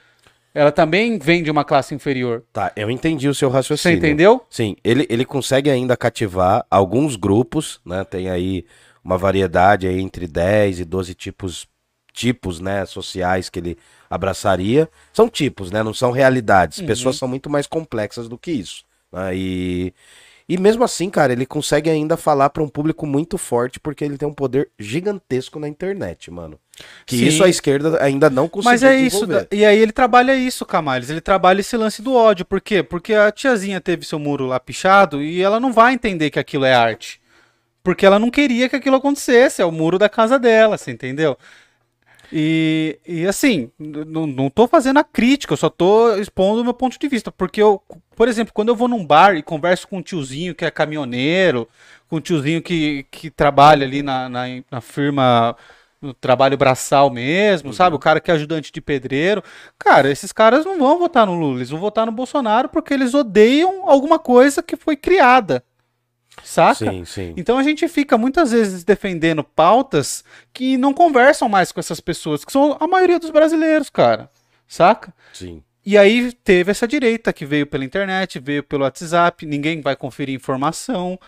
Ela 0.56 0.72
também 0.72 1.18
vem 1.18 1.42
de 1.42 1.50
uma 1.50 1.64
classe 1.64 1.96
inferior. 1.96 2.44
Tá, 2.54 2.72
eu 2.76 2.90
entendi 2.92 3.28
o 3.28 3.34
seu 3.34 3.50
Você 3.50 3.56
raciocínio. 3.56 3.98
entendeu? 3.98 4.46
Sim, 4.50 4.76
ele, 4.84 5.08
ele 5.10 5.26
consegue 5.26 5.70
ainda 5.70 5.98
cativar 5.98 6.64
alguns 6.70 7.16
grupos, 7.16 7.82
né? 7.84 8.04
Tem 8.04 8.30
aí 8.30 8.64
uma 9.04 9.18
variedade 9.18 9.88
aí 9.88 10.00
entre 10.00 10.28
10 10.28 10.82
e 10.82 10.86
12 10.86 11.16
tipos, 11.16 11.68
tipos, 12.14 12.60
né, 12.60 12.86
sociais 12.86 13.50
que 13.50 13.58
ele 13.60 13.78
abraçaria. 14.08 14.88
São 15.12 15.28
tipos, 15.28 15.72
né? 15.72 15.82
Não 15.82 15.94
são 15.94 16.12
realidades. 16.12 16.78
Uhum. 16.78 16.86
Pessoas 16.86 17.16
são 17.16 17.28
muito 17.28 17.50
mais 17.50 17.66
complexas 17.66 18.30
do 18.30 18.38
que 18.38 18.52
isso. 18.52 18.84
né, 19.12 19.36
E, 19.36 19.92
e 20.48 20.58
mesmo 20.58 20.84
assim, 20.84 21.10
cara, 21.10 21.32
ele 21.32 21.46
consegue 21.46 21.90
ainda 21.90 22.18
falar 22.18 22.50
para 22.50 22.64
um 22.64 22.68
público 22.68 23.06
muito 23.06 23.38
forte 23.38 23.80
porque 23.80 24.04
ele 24.04 24.18
tem 24.18 24.28
um 24.28 24.34
poder 24.34 24.70
gigantesco 24.78 25.60
na 25.60 25.68
internet, 25.68 26.30
mano. 26.30 26.60
Que 27.06 27.18
Sim. 27.18 27.26
isso 27.26 27.44
a 27.44 27.50
esquerda 27.50 28.02
ainda 28.04 28.30
não 28.30 28.50
conseguiu 28.50 28.72
Mas 28.72 28.84
é 28.84 28.96
isso. 28.96 29.26
E 29.52 29.64
aí 29.64 29.78
ele 29.78 29.92
trabalha 29.92 30.36
isso, 30.36 30.66
Camales. 30.66 31.10
Ele 31.10 31.22
trabalha 31.22 31.62
esse 31.62 31.78
lance 31.78 32.02
do 32.02 32.14
ódio. 32.14 32.46
Por 32.46 32.60
quê? 32.60 32.84
Porque 32.84 33.14
a 33.14 33.32
tiazinha 33.32 33.80
teve 33.80 34.06
seu 34.06 34.20
muro 34.20 34.46
lá 34.46 34.60
pichado 34.60 35.22
e 35.22 35.42
ela 35.42 35.60
não 35.60 35.72
vai 35.72 35.94
entender 35.94 36.30
que 36.30 36.40
aquilo 36.40 36.66
é 36.66 36.74
arte. 36.74 37.22
Porque 37.84 38.06
ela 38.06 38.18
não 38.18 38.32
queria 38.32 38.68
que 38.68 38.76
aquilo 38.76 38.96
acontecesse. 38.96 39.62
É 39.62 39.66
o 39.66 39.72
muro 39.72 39.98
da 39.98 40.10
casa 40.10 40.40
dela, 40.40 40.78
você 40.78 40.92
entendeu? 40.92 41.38
E, 42.32 43.00
e 43.06 43.28
assim, 43.28 43.72
não, 43.78 44.50
tô 44.50 44.68
fazendo 44.68 44.98
a 44.98 45.04
crítica, 45.04 45.54
eu 45.54 45.58
só 45.58 45.70
tô 45.70 46.16
expondo 46.16 46.62
o 46.62 46.64
meu 46.64 46.74
ponto 46.74 46.98
de 46.98 47.08
vista. 47.08 47.32
Porque 47.32 47.62
eu, 47.62 47.82
por 48.16 48.28
exemplo, 48.28 48.54
quando 48.54 48.70
eu 48.70 48.76
vou 48.76 48.88
num 48.88 49.06
bar 49.06 49.36
e 49.36 49.44
converso 49.44 49.88
com 49.88 49.98
um 49.98 50.02
tiozinho 50.02 50.56
que 50.56 50.66
é 50.66 50.72
caminhoneiro, 50.72 51.68
com 52.08 52.18
um 52.18 52.22
tiozinho 52.22 52.62
que, 52.62 53.06
que 53.12 53.30
trabalha 53.30 53.86
ali 53.86 54.02
na, 54.02 54.30
na, 54.30 54.44
na 54.72 54.82
firma, 54.82 55.56
no 56.02 56.14
trabalho 56.14 56.58
braçal 56.58 57.10
mesmo, 57.10 57.74
sabe? 57.74 57.96
O 57.96 58.00
cara 58.00 58.20
que 58.20 58.32
é 58.32 58.34
ajudante 58.34 58.72
de 58.72 58.82
pedreiro. 58.82 59.44
Cara, 59.78 60.12
esses 60.12 60.32
caras 60.32 60.66
não 60.66 60.78
vão 60.78 61.00
votar 61.00 61.26
no 61.26 61.34
Lula, 61.34 61.58
eles 61.58 61.70
vão 61.70 61.80
votar 61.80 62.06
no 62.06 62.12
Bolsonaro 62.12 62.70
porque 62.70 62.94
eles 62.94 63.14
odeiam 63.14 63.90
alguma 63.90 64.20
coisa 64.20 64.64
que 64.64 64.76
foi 64.76 64.96
criada. 64.96 65.64
Saca? 66.44 66.92
Sim, 66.92 67.06
sim. 67.06 67.34
Então 67.38 67.58
a 67.58 67.64
gente 67.64 67.88
fica 67.88 68.18
muitas 68.18 68.52
vezes 68.52 68.84
defendendo 68.84 69.44
pautas 69.44 70.24
que 70.54 70.78
não 70.78 70.94
conversam 70.94 71.48
mais 71.48 71.72
com 71.72 71.80
essas 71.80 72.00
pessoas, 72.00 72.44
que 72.44 72.52
são 72.52 72.78
a 72.80 72.88
maioria 72.88 73.20
dos 73.20 73.30
brasileiros, 73.30 73.90
cara. 73.90 74.30
Saca? 74.68 75.14
Sim. 75.34 75.64
E 75.86 75.98
aí 75.98 76.32
teve 76.44 76.72
essa 76.72 76.88
direita 76.88 77.34
que 77.34 77.46
veio 77.46 77.68
pela 77.68 77.84
internet, 77.84 78.40
veio 78.40 78.64
pelo 78.64 78.84
WhatsApp, 78.84 79.46
ninguém 79.46 79.82
vai 79.82 79.96
conferir 79.96 80.34
informação. 80.34 81.20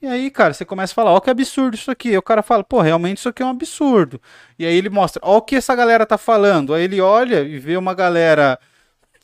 E 0.00 0.06
aí, 0.06 0.30
cara, 0.30 0.52
você 0.52 0.64
começa 0.64 0.92
a 0.92 0.94
falar, 0.94 1.12
ó 1.12 1.20
que 1.20 1.30
absurdo 1.30 1.74
isso 1.74 1.90
aqui. 1.90 2.10
Aí 2.10 2.18
o 2.18 2.22
cara 2.22 2.42
fala, 2.42 2.62
pô, 2.62 2.80
realmente 2.80 3.18
isso 3.18 3.28
aqui 3.28 3.42
é 3.42 3.46
um 3.46 3.50
absurdo. 3.50 4.20
E 4.58 4.66
aí 4.66 4.74
ele 4.74 4.90
mostra, 4.90 5.20
ó 5.24 5.38
o 5.38 5.42
que 5.42 5.56
essa 5.56 5.74
galera 5.74 6.06
tá 6.06 6.18
falando. 6.18 6.74
Aí 6.74 6.84
ele 6.84 7.00
olha 7.00 7.40
e 7.40 7.58
vê 7.58 7.76
uma 7.76 7.94
galera 7.94 8.58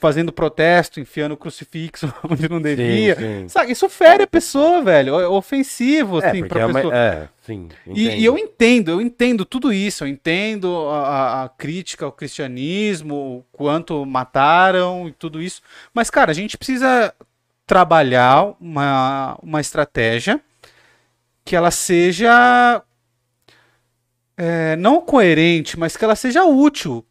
fazendo 0.02 0.32
protesto, 0.32 0.98
enfiando 0.98 1.36
crucifixo 1.36 2.12
onde 2.28 2.48
não 2.48 2.60
devia. 2.60 3.14
sim. 3.14 3.48
Sabe, 3.48 3.70
isso 3.70 3.88
fere 3.88 4.24
a 4.24 4.26
pessoa, 4.26 4.82
velho. 4.82 5.20
É 5.20 5.28
ofensivo, 5.28 6.20
É, 6.20 6.26
assim, 6.28 6.44
pra 6.44 6.62
é, 6.62 6.66
uma- 6.66 6.74
pessoa. 6.74 6.92
é, 6.96 7.28
sim. 7.40 7.68
E, 7.86 8.08
e 8.08 8.24
eu 8.24 8.36
entendo, 8.36 8.90
eu 8.90 9.00
entendo 9.00 9.44
tudo 9.44 9.72
isso, 9.72 10.02
eu 10.02 10.08
entendo 10.08 10.88
a, 10.88 10.98
a- 11.06 11.44
a 11.44 11.48
crítica 11.50 12.04
ao 12.04 12.10
cristianismo, 12.10 13.14
o 13.14 13.44
quanto 13.56 14.04
mataram 14.04 15.06
e 15.08 15.12
tudo 15.12 15.40
isso. 15.40 15.62
Mas, 15.94 16.10
cara, 16.10 16.32
a 16.32 16.34
gente 16.34 16.58
precisa 16.58 17.14
trabalhar 17.64 18.54
uma, 18.60 19.38
uma 19.40 19.60
estratégia 19.60 20.40
que 21.44 21.54
ela 21.54 21.70
seja 21.70 22.82
é, 24.36 24.74
não 24.76 25.00
coerente, 25.00 25.78
mas 25.78 25.96
que 25.96 26.04
ela 26.04 26.16
seja 26.16 26.42
útil. 26.44 27.04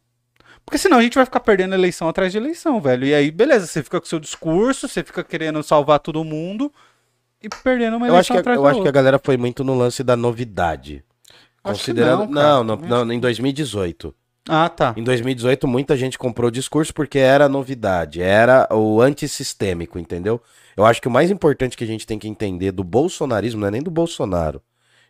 Porque 0.72 0.78
senão 0.78 0.96
a 0.96 1.02
gente 1.02 1.16
vai 1.16 1.26
ficar 1.26 1.40
perdendo 1.40 1.74
eleição 1.74 2.08
atrás 2.08 2.32
de 2.32 2.38
eleição, 2.38 2.80
velho. 2.80 3.04
E 3.04 3.12
aí, 3.12 3.30
beleza, 3.30 3.66
você 3.66 3.82
fica 3.82 4.00
com 4.00 4.06
seu 4.06 4.18
discurso, 4.18 4.88
você 4.88 5.04
fica 5.04 5.22
querendo 5.22 5.62
salvar 5.62 5.98
todo 6.00 6.24
mundo 6.24 6.72
e 7.42 7.48
perdendo 7.50 7.98
uma 7.98 8.06
Eu 8.06 8.16
acho 8.16 8.32
eleição 8.32 8.36
que, 8.36 8.40
atrás 8.40 8.58
eu 8.58 8.66
acho 8.66 8.80
que 8.80 8.88
a 8.88 8.90
galera 8.92 9.20
foi 9.22 9.36
muito 9.36 9.62
no 9.62 9.74
lance 9.74 10.02
da 10.02 10.16
novidade. 10.16 11.04
Acho 11.62 11.78
que 11.78 11.90
Considerando. 11.90 12.26
não. 12.26 12.64
Não, 12.64 12.78
não, 12.78 13.04
não, 13.04 13.12
em 13.12 13.20
2018. 13.20 14.14
Ah, 14.48 14.66
tá. 14.70 14.94
Em 14.96 15.04
2018, 15.04 15.68
muita 15.68 15.94
gente 15.94 16.18
comprou 16.18 16.48
o 16.48 16.50
discurso 16.50 16.94
porque 16.94 17.18
era 17.18 17.50
novidade, 17.50 18.22
era 18.22 18.66
o 18.74 19.02
antissistêmico, 19.02 19.98
entendeu? 19.98 20.40
Eu 20.74 20.86
acho 20.86 21.02
que 21.02 21.08
o 21.08 21.10
mais 21.10 21.30
importante 21.30 21.76
que 21.76 21.84
a 21.84 21.86
gente 21.86 22.06
tem 22.06 22.18
que 22.18 22.26
entender 22.26 22.72
do 22.72 22.82
bolsonarismo 22.82 23.60
não 23.60 23.68
é 23.68 23.72
nem 23.72 23.82
do 23.82 23.90
Bolsonaro. 23.90 24.62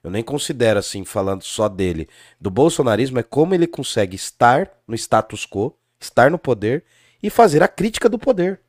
Eu 0.02 0.10
nem 0.10 0.22
considero 0.22 0.78
assim, 0.78 1.04
falando 1.04 1.42
só 1.44 1.68
dele. 1.68 2.08
Do 2.40 2.50
bolsonarismo 2.50 3.18
é 3.18 3.22
como 3.22 3.54
ele 3.54 3.66
consegue 3.66 4.16
estar 4.16 4.68
no 4.86 4.94
status 4.96 5.46
quo, 5.46 5.76
estar 6.00 6.30
no 6.30 6.38
poder 6.38 6.84
e 7.22 7.30
fazer 7.30 7.62
a 7.62 7.68
crítica 7.68 8.08
do 8.08 8.18
poder. 8.18 8.60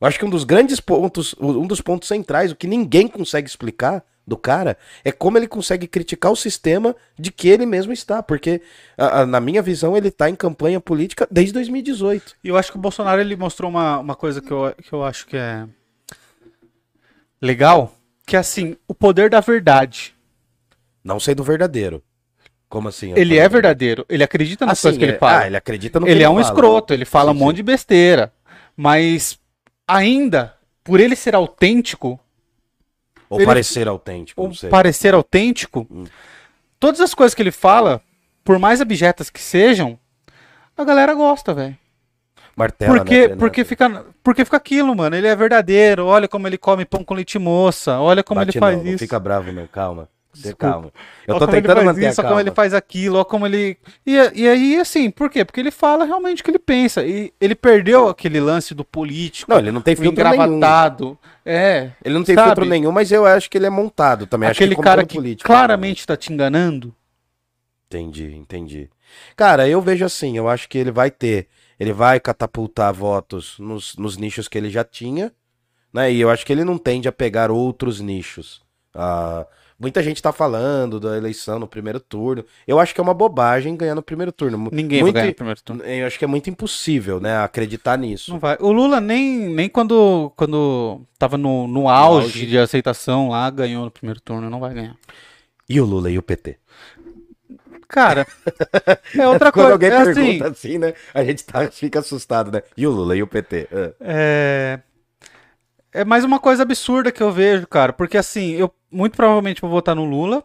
Eu 0.00 0.06
acho 0.06 0.18
que 0.18 0.24
um 0.24 0.30
dos 0.30 0.44
grandes 0.44 0.80
pontos, 0.80 1.34
um 1.40 1.66
dos 1.66 1.80
pontos 1.80 2.08
centrais, 2.08 2.50
o 2.50 2.56
que 2.56 2.66
ninguém 2.66 3.06
consegue 3.08 3.48
explicar 3.48 4.04
do 4.26 4.36
cara, 4.36 4.76
é 5.04 5.10
como 5.10 5.38
ele 5.38 5.48
consegue 5.48 5.86
criticar 5.86 6.30
o 6.30 6.36
sistema 6.36 6.94
de 7.18 7.32
que 7.32 7.48
ele 7.48 7.64
mesmo 7.64 7.92
está. 7.92 8.22
Porque, 8.22 8.60
a- 8.96 9.20
a- 9.22 9.26
na 9.26 9.40
minha 9.40 9.62
visão, 9.62 9.96
ele 9.96 10.08
está 10.08 10.28
em 10.28 10.36
campanha 10.36 10.80
política 10.80 11.26
desde 11.30 11.52
2018. 11.54 12.36
E 12.44 12.48
eu 12.48 12.56
acho 12.56 12.70
que 12.70 12.78
o 12.78 12.80
Bolsonaro 12.80 13.20
ele 13.20 13.36
mostrou 13.36 13.70
uma, 13.70 13.98
uma 13.98 14.14
coisa 14.14 14.40
que 14.42 14.50
eu, 14.50 14.74
que 14.82 14.92
eu 14.92 15.02
acho 15.02 15.26
que 15.26 15.36
é 15.36 15.66
legal, 17.40 17.94
que 18.26 18.36
é 18.36 18.38
assim, 18.38 18.76
o 18.86 18.94
poder 18.94 19.30
da 19.30 19.40
verdade. 19.40 20.14
Não 21.02 21.18
sei 21.20 21.34
do 21.34 21.42
verdadeiro. 21.44 22.02
Como 22.68 22.88
assim? 22.88 23.14
Ele 23.16 23.38
é 23.38 23.48
verdadeiro, 23.48 24.04
ele 24.10 24.22
acredita 24.22 24.66
nas 24.66 24.74
Assim, 24.78 24.82
coisas 24.88 24.98
que 24.98 25.04
ele 25.04 25.12
é- 25.12 25.18
fala. 25.18 25.38
Ah, 25.40 25.46
ele 25.46 25.56
acredita 25.56 25.98
no 25.98 26.04
que 26.06 26.12
ele 26.12 26.22
é 26.22 26.28
um 26.28 26.34
fala. 26.34 26.46
escroto, 26.46 26.92
ele 26.92 27.04
fala 27.06 27.32
Sim, 27.32 27.36
um 27.36 27.40
monte 27.40 27.56
de 27.56 27.62
besteira. 27.62 28.30
Mas 28.76 29.38
ainda, 29.86 30.54
por 30.84 31.00
ele 31.00 31.16
ser 31.16 31.34
autêntico, 31.34 32.20
Ou 33.30 33.38
ele- 33.38 33.46
parecer 33.46 33.88
autêntico, 33.88 34.40
ou 34.42 34.48
não 34.48 34.54
sei. 34.54 34.68
parecer 34.68 35.14
autêntico, 35.14 35.86
Hum. 35.90 36.04
todas 36.78 37.00
as 37.00 37.14
coisas 37.14 37.34
que 37.34 37.40
ele 37.42 37.50
fala, 37.50 38.02
por 38.44 38.58
mais 38.58 38.80
abjetas 38.82 39.30
que 39.30 39.40
sejam, 39.40 39.98
a 40.76 40.84
galera 40.84 41.14
gosta, 41.14 41.54
velho. 41.54 41.76
Martela, 42.54 42.98
Porque, 42.98 43.28
né, 43.28 43.36
porque, 43.36 43.64
fica, 43.64 44.04
porque 44.22 44.44
fica 44.44 44.56
aquilo, 44.56 44.94
mano. 44.94 45.14
Ele 45.14 45.28
é 45.28 45.36
verdadeiro. 45.36 46.04
Olha 46.06 46.26
como 46.26 46.46
ele 46.48 46.58
come 46.58 46.84
pão 46.84 47.04
com 47.04 47.14
leite 47.14 47.38
moça. 47.38 48.00
Olha 48.00 48.22
como 48.24 48.40
Bate 48.40 48.50
ele 48.50 48.58
faz 48.60 48.76
não, 48.76 48.82
não 48.84 48.90
isso. 48.90 48.98
fica 48.98 49.18
bravo, 49.20 49.52
não. 49.52 49.66
Calma. 49.68 50.08
Você 50.32 50.54
calma. 50.54 50.92
Eu 51.26 51.38
tô 51.38 51.48
tentando 51.48 51.82
manter 51.84 52.08
isso, 52.10 52.20
a 52.20 52.24
olha 52.24 52.28
como 52.28 52.40
ele 52.40 52.50
calma. 52.50 52.54
faz 52.56 52.74
aquilo, 52.74 53.16
olha 53.16 53.24
como 53.24 53.46
ele. 53.46 53.76
E, 54.06 54.14
e 54.34 54.48
aí, 54.48 54.76
assim, 54.78 55.10
por 55.10 55.28
quê? 55.30 55.44
Porque 55.44 55.58
ele 55.58 55.70
fala 55.70 56.04
realmente 56.04 56.42
o 56.42 56.44
que 56.44 56.50
ele 56.50 56.58
pensa. 56.58 57.04
E 57.04 57.32
ele 57.40 57.54
perdeu 57.54 58.08
aquele 58.08 58.38
lance 58.40 58.74
do 58.74 58.84
político, 58.84 59.50
Não, 59.50 59.58
ele 59.58 59.72
não 59.72 59.80
tem 59.80 59.96
filtro 59.96 60.22
nenhum. 60.28 60.44
engravatado. 60.44 61.18
É. 61.44 61.90
Ele 62.04 62.14
não 62.14 62.22
tem 62.24 62.34
Sabe? 62.34 62.46
filtro 62.48 62.64
nenhum, 62.66 62.92
mas 62.92 63.10
eu 63.10 63.26
acho 63.26 63.50
que 63.50 63.58
ele 63.58 63.66
é 63.66 63.70
montado 63.70 64.26
também. 64.26 64.48
acho 64.48 64.58
aquele 64.58 64.74
como 64.76 64.84
cara 64.84 65.04
que 65.04 65.16
político. 65.16 65.46
claramente 65.46 66.06
tá 66.06 66.16
te 66.16 66.32
enganando. 66.32 66.94
Entendi, 67.86 68.34
entendi. 68.34 68.90
Cara, 69.34 69.68
eu 69.68 69.80
vejo 69.80 70.04
assim, 70.04 70.36
eu 70.36 70.48
acho 70.48 70.68
que 70.68 70.76
ele 70.76 70.90
vai 70.90 71.10
ter, 71.10 71.48
ele 71.80 71.92
vai 71.92 72.20
catapultar 72.20 72.92
votos 72.92 73.56
nos, 73.58 73.96
nos 73.96 74.16
nichos 74.18 74.46
que 74.46 74.58
ele 74.58 74.68
já 74.68 74.84
tinha, 74.84 75.32
né? 75.92 76.12
E 76.12 76.20
eu 76.20 76.28
acho 76.30 76.44
que 76.44 76.52
ele 76.52 76.64
não 76.64 76.76
tende 76.76 77.08
a 77.08 77.12
pegar 77.12 77.50
outros 77.50 77.98
nichos. 78.00 78.60
Ah, 78.94 79.46
muita 79.78 80.02
gente 80.02 80.22
tá 80.22 80.32
falando 80.32 80.98
da 80.98 81.16
eleição 81.16 81.58
no 81.58 81.68
primeiro 81.68 82.00
turno. 82.00 82.44
Eu 82.66 82.80
acho 82.80 82.94
que 82.94 83.00
é 83.00 83.02
uma 83.02 83.14
bobagem 83.14 83.76
ganhar 83.76 83.94
no 83.94 84.02
primeiro 84.02 84.32
turno. 84.32 84.68
Ninguém 84.72 85.02
muito, 85.02 85.14
vai 85.14 85.22
ganhar 85.22 85.32
no 85.32 85.34
primeiro 85.34 85.62
turno. 85.62 85.84
Eu 85.84 86.06
acho 86.06 86.18
que 86.18 86.24
é 86.24 86.28
muito 86.28 86.50
impossível, 86.50 87.20
né, 87.20 87.38
acreditar 87.38 87.96
nisso. 87.96 88.32
Não 88.32 88.38
vai. 88.38 88.56
O 88.60 88.72
Lula 88.72 89.00
nem, 89.00 89.48
nem 89.48 89.68
quando, 89.68 90.32
quando 90.36 91.02
tava 91.18 91.38
no, 91.38 91.66
no 91.68 91.88
auge, 91.88 92.26
auge. 92.26 92.46
de 92.46 92.58
aceitação 92.58 93.28
lá, 93.28 93.48
ganhou 93.50 93.84
no 93.84 93.90
primeiro 93.90 94.20
turno. 94.20 94.50
Não 94.50 94.60
vai 94.60 94.74
ganhar. 94.74 94.96
E 95.68 95.80
o 95.80 95.84
Lula 95.84 96.10
e 96.10 96.18
o 96.18 96.22
PT? 96.22 96.56
Cara, 97.86 98.26
é 99.16 99.26
outra 99.28 99.50
Quando 99.50 99.64
coisa. 99.64 99.72
alguém 99.72 99.90
é 99.90 99.96
assim, 99.96 100.14
pergunta 100.14 100.48
assim, 100.48 100.78
né, 100.78 100.94
a 101.14 101.24
gente 101.24 101.44
tá, 101.44 101.70
fica 101.70 102.00
assustado, 102.00 102.52
né? 102.52 102.62
E 102.76 102.86
o 102.86 102.90
Lula 102.90 103.16
e 103.16 103.22
o 103.22 103.26
PT? 103.26 103.68
Ah. 103.72 103.92
É... 104.00 104.80
é 105.92 106.04
mais 106.04 106.24
uma 106.24 106.38
coisa 106.38 106.62
absurda 106.62 107.10
que 107.12 107.22
eu 107.22 107.32
vejo, 107.32 107.66
cara. 107.66 107.92
Porque 107.92 108.16
assim, 108.18 108.52
eu 108.52 108.72
muito 108.90 109.16
provavelmente 109.16 109.60
vou 109.60 109.70
votar 109.70 109.94
no 109.94 110.04
Lula. 110.04 110.42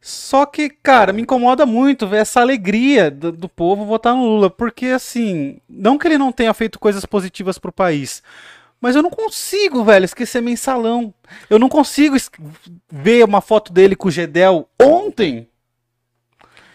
Só 0.00 0.46
que, 0.46 0.70
cara, 0.70 1.12
me 1.12 1.22
incomoda 1.22 1.66
muito 1.66 2.06
ver 2.06 2.18
essa 2.18 2.40
alegria 2.40 3.10
do, 3.10 3.32
do 3.32 3.48
povo 3.48 3.84
votar 3.84 4.14
no 4.14 4.24
Lula. 4.24 4.48
Porque, 4.48 4.86
assim, 4.86 5.58
não 5.68 5.98
que 5.98 6.06
ele 6.06 6.16
não 6.18 6.30
tenha 6.30 6.54
feito 6.54 6.78
coisas 6.78 7.04
positivas 7.04 7.58
pro 7.58 7.72
país. 7.72 8.22
Mas 8.80 8.94
eu 8.94 9.02
não 9.02 9.10
consigo, 9.10 9.82
velho, 9.82 10.04
esquecer 10.04 10.40
mensalão. 10.40 11.12
Eu 11.50 11.58
não 11.58 11.68
consigo 11.68 12.16
ver 12.88 13.24
uma 13.24 13.40
foto 13.40 13.72
dele 13.72 13.96
com 13.96 14.06
o 14.06 14.10
Gedel 14.10 14.68
ontem. 14.80 15.48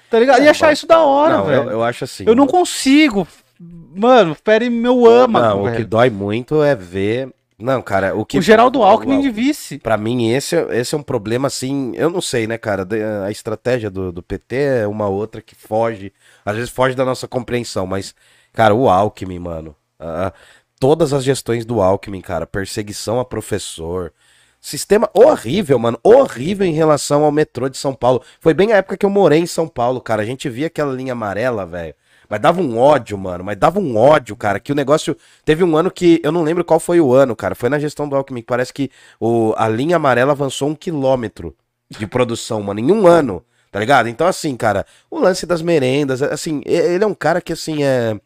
Tá 0.09 0.19
ligado? 0.19 0.43
E 0.43 0.49
achar 0.49 0.73
isso 0.73 0.85
da 0.85 0.99
hora, 0.99 1.37
Não, 1.37 1.45
velho. 1.45 1.63
eu, 1.63 1.71
eu 1.71 1.83
acho 1.83 2.03
assim. 2.03 2.25
Eu 2.27 2.35
não 2.35 2.45
consigo. 2.45 3.25
Mano, 3.57 4.35
fere 4.43 4.69
meu 4.69 5.05
âmago, 5.05 5.45
Não, 5.47 5.61
o 5.61 5.65
que 5.67 5.71
velho. 5.77 5.87
dói 5.87 6.09
muito 6.09 6.61
é 6.61 6.75
ver 6.75 7.33
Não, 7.59 7.81
cara, 7.81 8.15
o 8.15 8.25
que. 8.25 8.37
O 8.37 8.41
Geraldo 8.41 8.81
Alckmin 8.83 9.21
de 9.21 9.29
vice. 9.29 9.77
Pra 9.77 9.97
mim, 9.97 10.29
esse, 10.31 10.55
é- 10.55 10.79
esse 10.79 10.95
é 10.95 10.97
um 10.97 11.03
problema, 11.03 11.47
assim. 11.47 11.93
Eu 11.95 12.09
não 12.09 12.21
sei, 12.21 12.47
né, 12.47 12.57
cara? 12.57 12.87
A 13.25 13.31
estratégia 13.31 13.89
do, 13.89 14.11
do 14.11 14.21
PT 14.23 14.55
é 14.55 14.87
uma 14.87 15.07
outra 15.07 15.41
que 15.41 15.55
foge. 15.55 16.11
Às 16.45 16.55
vezes 16.55 16.69
foge 16.71 16.95
da 16.95 17.05
nossa 17.05 17.27
compreensão, 17.27 17.85
mas, 17.85 18.13
cara, 18.51 18.73
o 18.73 18.89
Alckmin, 18.89 19.39
mano. 19.39 19.75
ah, 19.99 20.33
todas 20.79 21.13
as 21.13 21.23
gestões 21.23 21.65
do 21.65 21.81
Alckmin, 21.81 22.21
cara. 22.21 22.45
Perseguição 22.47 23.19
a 23.19 23.25
professor. 23.25 24.11
Sistema 24.59 25.09
horrível, 25.13 25.77
mano. 25.77 25.99
Horrível 26.03 26.65
em 26.65 26.73
relação 26.73 27.23
ao 27.23 27.31
metrô 27.31 27.67
de 27.69 27.77
São 27.77 27.93
Paulo. 27.93 28.21
Foi 28.39 28.53
bem 28.53 28.71
a 28.71 28.77
época 28.77 28.97
que 28.97 29.05
eu 29.05 29.09
morei 29.09 29.39
em 29.39 29.45
São 29.45 29.67
Paulo, 29.67 29.99
cara. 30.01 30.21
A 30.21 30.25
gente 30.25 30.49
via 30.49 30.67
aquela 30.67 30.93
linha 30.93 31.11
amarela, 31.13 31.65
velho. 31.65 31.93
Mas 32.29 32.39
dava 32.39 32.61
um 32.61 32.77
ódio, 32.77 33.17
mano. 33.17 33.43
Mas 33.43 33.57
dava 33.57 33.79
um 33.79 33.95
ódio, 33.95 34.35
cara. 34.35 34.59
Que 34.59 34.71
o 34.71 34.75
negócio. 34.75 35.15
Teve 35.45 35.63
um 35.63 35.75
ano 35.75 35.91
que. 35.91 36.19
Eu 36.23 36.31
não 36.31 36.43
lembro 36.43 36.63
qual 36.63 36.79
foi 36.79 36.99
o 36.99 37.13
ano, 37.13 37.35
cara. 37.35 37.55
Foi 37.55 37.69
na 37.69 37.79
gestão 37.79 38.07
do 38.07 38.15
Alckmin. 38.15 38.41
Parece 38.41 38.73
que 38.73 38.89
o... 39.19 39.53
a 39.57 39.67
linha 39.67 39.97
amarela 39.97 40.31
avançou 40.31 40.69
um 40.69 40.75
quilômetro 40.75 41.55
de 41.89 42.07
produção, 42.07 42.61
mano. 42.61 42.79
Em 42.79 42.91
um 42.91 43.07
ano. 43.07 43.43
Tá 43.71 43.79
ligado? 43.79 44.07
Então, 44.07 44.27
assim, 44.27 44.55
cara. 44.55 44.85
O 45.09 45.19
lance 45.19 45.45
das 45.45 45.61
merendas. 45.61 46.21
Assim, 46.21 46.61
ele 46.65 47.03
é 47.03 47.07
um 47.07 47.15
cara 47.15 47.41
que, 47.41 47.53
assim, 47.53 47.83
é. 47.83 48.19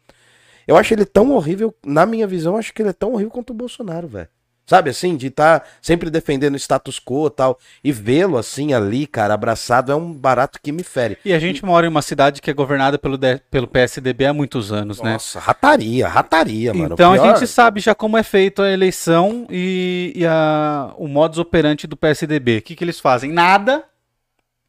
Eu 0.66 0.76
acho 0.76 0.92
ele 0.94 1.04
tão 1.04 1.32
horrível. 1.32 1.74
Na 1.84 2.06
minha 2.06 2.26
visão, 2.26 2.56
acho 2.56 2.72
que 2.72 2.82
ele 2.82 2.90
é 2.90 2.94
tão 2.94 3.12
horrível 3.12 3.30
quanto 3.30 3.50
o 3.50 3.54
Bolsonaro, 3.54 4.06
velho. 4.06 4.28
Sabe 4.68 4.90
assim, 4.90 5.16
de 5.16 5.28
estar 5.28 5.66
sempre 5.80 6.10
defendendo 6.10 6.52
o 6.52 6.58
status 6.58 7.00
quo 7.00 7.28
e 7.28 7.30
tal. 7.30 7.58
E 7.82 7.90
vê-lo 7.90 8.36
assim 8.36 8.74
ali, 8.74 9.06
cara, 9.06 9.32
abraçado, 9.32 9.90
é 9.90 9.94
um 9.96 10.12
barato 10.12 10.60
que 10.62 10.70
me 10.70 10.82
fere. 10.82 11.16
E 11.24 11.32
a 11.32 11.38
gente 11.38 11.64
mora 11.64 11.86
em 11.86 11.88
uma 11.88 12.02
cidade 12.02 12.42
que 12.42 12.50
é 12.50 12.52
governada 12.52 12.98
pelo, 12.98 13.16
D- 13.16 13.40
pelo 13.50 13.66
PSDB 13.66 14.26
há 14.26 14.34
muitos 14.34 14.70
anos, 14.70 15.00
né? 15.00 15.14
Nossa, 15.14 15.40
rataria, 15.40 16.06
rataria, 16.06 16.74
mano. 16.74 16.92
Então 16.92 17.14
Pior- 17.14 17.24
a 17.30 17.34
gente 17.38 17.46
sabe 17.48 17.80
já 17.80 17.94
como 17.94 18.18
é 18.18 18.22
feito 18.22 18.60
a 18.60 18.70
eleição 18.70 19.46
e, 19.48 20.12
e 20.14 20.26
a- 20.26 20.92
o 20.98 21.08
modus 21.08 21.38
operandi 21.38 21.86
do 21.86 21.96
PSDB. 21.96 22.58
O 22.58 22.62
que, 22.62 22.76
que 22.76 22.84
eles 22.84 23.00
fazem? 23.00 23.32
Nada, 23.32 23.84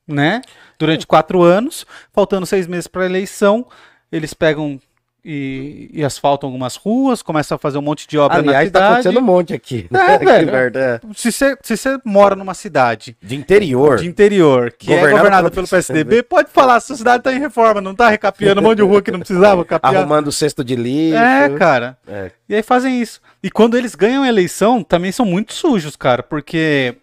né? 0.08 0.42
Durante 0.80 1.06
quatro 1.06 1.42
anos, 1.44 1.86
faltando 2.14 2.46
seis 2.46 2.68
meses 2.68 2.88
para 2.88 3.04
a 3.04 3.06
eleição, 3.06 3.66
eles 4.10 4.34
pegam 4.34 4.80
e, 5.23 5.89
e 5.93 6.03
asfaltam 6.03 6.47
algumas 6.47 6.75
ruas, 6.75 7.21
começam 7.21 7.55
a 7.55 7.60
fazer 7.60 7.77
um 7.77 7.82
monte 7.82 8.08
de 8.08 8.17
obra 8.17 8.41
na 8.41 8.51
Aliás, 8.51 8.71
tá 8.71 8.79
cidade. 8.79 8.93
acontecendo 8.93 9.19
um 9.19 9.25
monte 9.25 9.53
aqui. 9.53 9.88
É, 9.91 10.17
velho. 10.23 10.51
merda, 10.51 10.79
é. 11.03 11.13
Se 11.13 11.32
você 11.32 11.58
se 11.62 11.77
você 11.77 11.99
mora 12.05 12.36
numa 12.36 12.53
cidade 12.53 13.17
De 13.21 13.36
interior. 13.36 13.97
de 13.97 14.08
interior 14.08 14.71
que 14.71 14.91
é 14.91 14.95
Governada 14.95 15.17
governada 15.17 15.51
pelo 15.51 15.67
PSDB, 15.67 16.23
pode 16.23 16.49
falar, 16.49 16.79
sua 16.79 16.95
cidade 16.95 17.23
tá 17.23 17.34
em 17.34 17.39
reforma, 17.39 17.82
não 17.82 17.93
tá 17.93 18.10
recapeando 18.10 18.62
um 18.62 18.63
monte 18.63 18.77
de 18.77 18.84
rua 18.84 19.01
que 19.01 19.12
não 19.12 19.19
precisava 19.19 19.63
capear. 19.65 19.95
Arrumando 19.95 20.27
o 20.27 20.32
cesto 20.32 20.63
de 20.63 20.75
lixo. 20.75 21.17
É, 21.17 21.49
cara. 21.58 21.97
É. 22.08 22.32
E 22.47 22.55
aí 22.55 22.63
fazem 22.63 23.01
isso. 23.01 23.21
E 23.43 23.49
quando 23.51 23.77
eles 23.77 23.95
ganham 23.95 24.23
a 24.23 24.27
eleição, 24.27 24.84
também 24.84 25.12
são 25.12 25.25
muito 25.25 25.53
sujos, 25.53 25.95
cara, 25.95 26.23
porque 26.23 26.95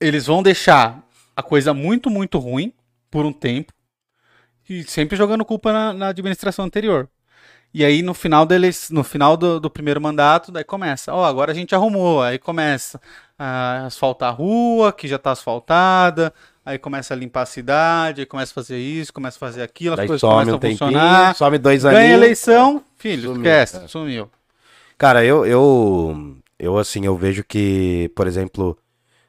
eles 0.00 0.26
vão 0.26 0.42
deixar 0.42 0.98
a 1.36 1.42
coisa 1.42 1.72
muito, 1.72 2.10
muito 2.10 2.38
ruim 2.38 2.72
por 3.10 3.24
um 3.24 3.32
tempo 3.32 3.72
e 4.80 4.84
sempre 4.84 5.16
jogando 5.16 5.44
culpa 5.44 5.72
na, 5.72 5.92
na 5.92 6.08
administração 6.08 6.64
anterior. 6.64 7.08
E 7.74 7.84
aí 7.84 8.02
no 8.02 8.12
final 8.12 8.44
deles, 8.44 8.90
no 8.90 9.02
final 9.02 9.36
do, 9.36 9.58
do 9.58 9.70
primeiro 9.70 10.00
mandato, 10.00 10.52
daí 10.52 10.64
começa, 10.64 11.12
ó, 11.14 11.24
agora 11.24 11.52
a 11.52 11.54
gente 11.54 11.74
arrumou, 11.74 12.22
aí 12.22 12.38
começa 12.38 13.00
a 13.38 13.86
asfaltar 13.86 14.28
a 14.28 14.32
rua, 14.32 14.92
que 14.92 15.08
já 15.08 15.18
tá 15.18 15.30
asfaltada, 15.32 16.34
aí 16.66 16.78
começa 16.78 17.14
a 17.14 17.16
limpar 17.16 17.42
a 17.42 17.46
cidade, 17.46 18.20
aí 18.20 18.26
começa 18.26 18.52
a 18.52 18.54
fazer 18.54 18.78
isso, 18.78 19.12
começa 19.12 19.38
a 19.38 19.40
fazer 19.40 19.62
aquilo, 19.62 19.94
as 19.94 19.96
Daí 19.96 20.06
coisas 20.06 20.20
some 20.20 20.32
começam 20.32 20.54
um 20.54 20.56
a 20.56 20.60
funcionar. 20.60 21.34
some 21.34 21.58
dois 21.58 21.84
Ganha 21.84 21.96
a 21.96 22.00
aninhos. 22.00 22.14
eleição, 22.22 22.82
filho, 22.98 23.32
Sumiu, 23.34 23.36
esquece, 23.36 23.76
é. 23.78 23.88
sumiu. 23.88 24.30
Cara, 24.98 25.24
eu, 25.24 25.44
eu, 25.46 26.36
eu, 26.58 26.78
assim, 26.78 27.04
eu 27.06 27.16
vejo 27.16 27.42
que, 27.42 28.10
por 28.14 28.26
exemplo, 28.26 28.78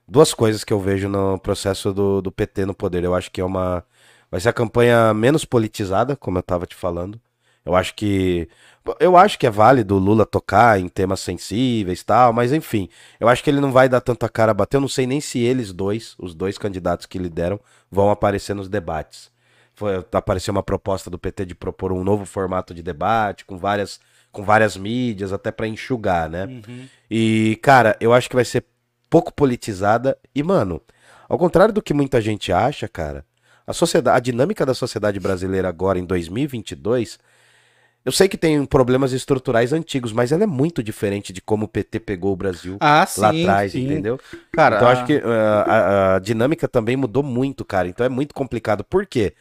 duas 0.08 0.34
coisas 0.34 0.63
que 0.63 0.73
eu 0.73 0.79
vejo 0.79 1.08
no 1.10 1.39
processo 1.39 1.93
do, 1.93 2.21
do 2.21 2.32
PT 2.32 2.65
no 2.65 2.75
poder. 2.75 3.03
Eu 3.03 3.15
acho 3.15 3.32
que 3.32 3.41
é 3.41 3.45
uma. 3.45 3.84
Vai 4.33 4.39
ser 4.39 4.49
a 4.49 4.53
campanha 4.53 5.13
menos 5.13 5.45
politizada, 5.45 6.15
como 6.15 6.39
eu 6.39 6.41
tava 6.41 6.65
te 6.65 6.73
falando. 6.73 7.21
Eu 7.63 7.75
acho 7.75 7.93
que. 7.93 8.49
Eu 8.99 9.15
acho 9.15 9.37
que 9.37 9.45
é 9.45 9.51
válido 9.51 9.95
o 9.95 9.99
Lula 9.99 10.25
tocar 10.25 10.79
em 10.79 10.87
temas 10.87 11.19
sensíveis 11.19 12.01
e 12.01 12.03
tal, 12.03 12.33
mas 12.33 12.51
enfim. 12.51 12.89
Eu 13.19 13.29
acho 13.29 13.43
que 13.43 13.49
ele 13.51 13.61
não 13.61 13.71
vai 13.71 13.87
dar 13.87 14.01
tanta 14.01 14.27
cara 14.27 14.49
a 14.49 14.53
bater. 14.55 14.77
Eu 14.77 14.81
não 14.81 14.87
sei 14.87 15.05
nem 15.05 15.21
se 15.21 15.37
eles 15.37 15.71
dois, 15.71 16.15
os 16.17 16.33
dois 16.33 16.57
candidatos 16.57 17.05
que 17.05 17.19
lideram, 17.19 17.59
vão 17.91 18.09
aparecer 18.09 18.55
nos 18.55 18.67
debates. 18.67 19.29
Foi, 19.75 20.03
apareceu 20.11 20.51
uma 20.51 20.63
proposta 20.63 21.11
do 21.11 21.19
PT 21.19 21.45
de 21.45 21.53
propor 21.53 21.91
um 21.93 22.03
novo 22.03 22.25
formato 22.25 22.73
de 22.73 22.81
debate, 22.81 23.45
com 23.45 23.59
várias, 23.59 23.99
com 24.31 24.43
várias 24.43 24.75
mídias, 24.75 25.31
até 25.31 25.51
pra 25.51 25.67
enxugar, 25.67 26.27
né? 26.27 26.47
E, 27.07 27.59
cara, 27.61 27.95
eu 27.99 28.11
acho 28.11 28.27
que 28.27 28.35
vai 28.35 28.45
ser 28.45 28.65
pouco 29.11 29.31
politizada. 29.31 30.17
E, 30.33 30.41
mano, 30.41 30.81
ao 31.29 31.37
contrário 31.37 31.71
do 31.71 31.83
que 31.83 31.93
muita 31.93 32.19
gente 32.19 32.51
acha, 32.51 32.87
cara, 32.87 33.23
a 33.65 33.73
sociedade, 33.73 34.17
a 34.17 34.19
dinâmica 34.19 34.65
da 34.65 34.73
sociedade 34.73 35.19
brasileira 35.19 35.69
agora 35.69 35.99
em 35.99 36.06
2022, 36.06 37.19
eu 38.06 38.12
sei 38.12 38.28
que 38.28 38.38
tem 38.38 38.65
problemas 38.65 39.13
estruturais 39.13 39.71
antigos, 39.71 40.12
mas 40.12 40.32
ela 40.34 40.43
é 40.43 40.47
muito 40.47 40.84
diferente 40.84 41.32
de 41.32 41.41
como 41.41 41.65
o 41.65 41.67
PT 41.67 42.02
pegou 42.02 42.34
o 42.34 42.36
Brasil 42.36 42.78
Ah, 42.82 43.08
lá 43.17 43.30
atrás, 43.30 43.73
entendeu? 43.76 44.19
Cara, 44.52 44.76
então 44.76 44.88
acho 44.89 45.06
que 45.06 45.15
uh, 45.17 45.23
a, 45.65 46.15
a 46.15 46.19
dinâmica 46.19 46.67
também 46.67 46.97
mudou 46.97 47.23
muito, 47.23 47.63
cara. 47.63 47.88
Então 47.88 48.06
é 48.06 48.10
muito 48.10 48.36
complicado. 48.36 48.84
Por 48.84 49.06
quê? 49.06 49.34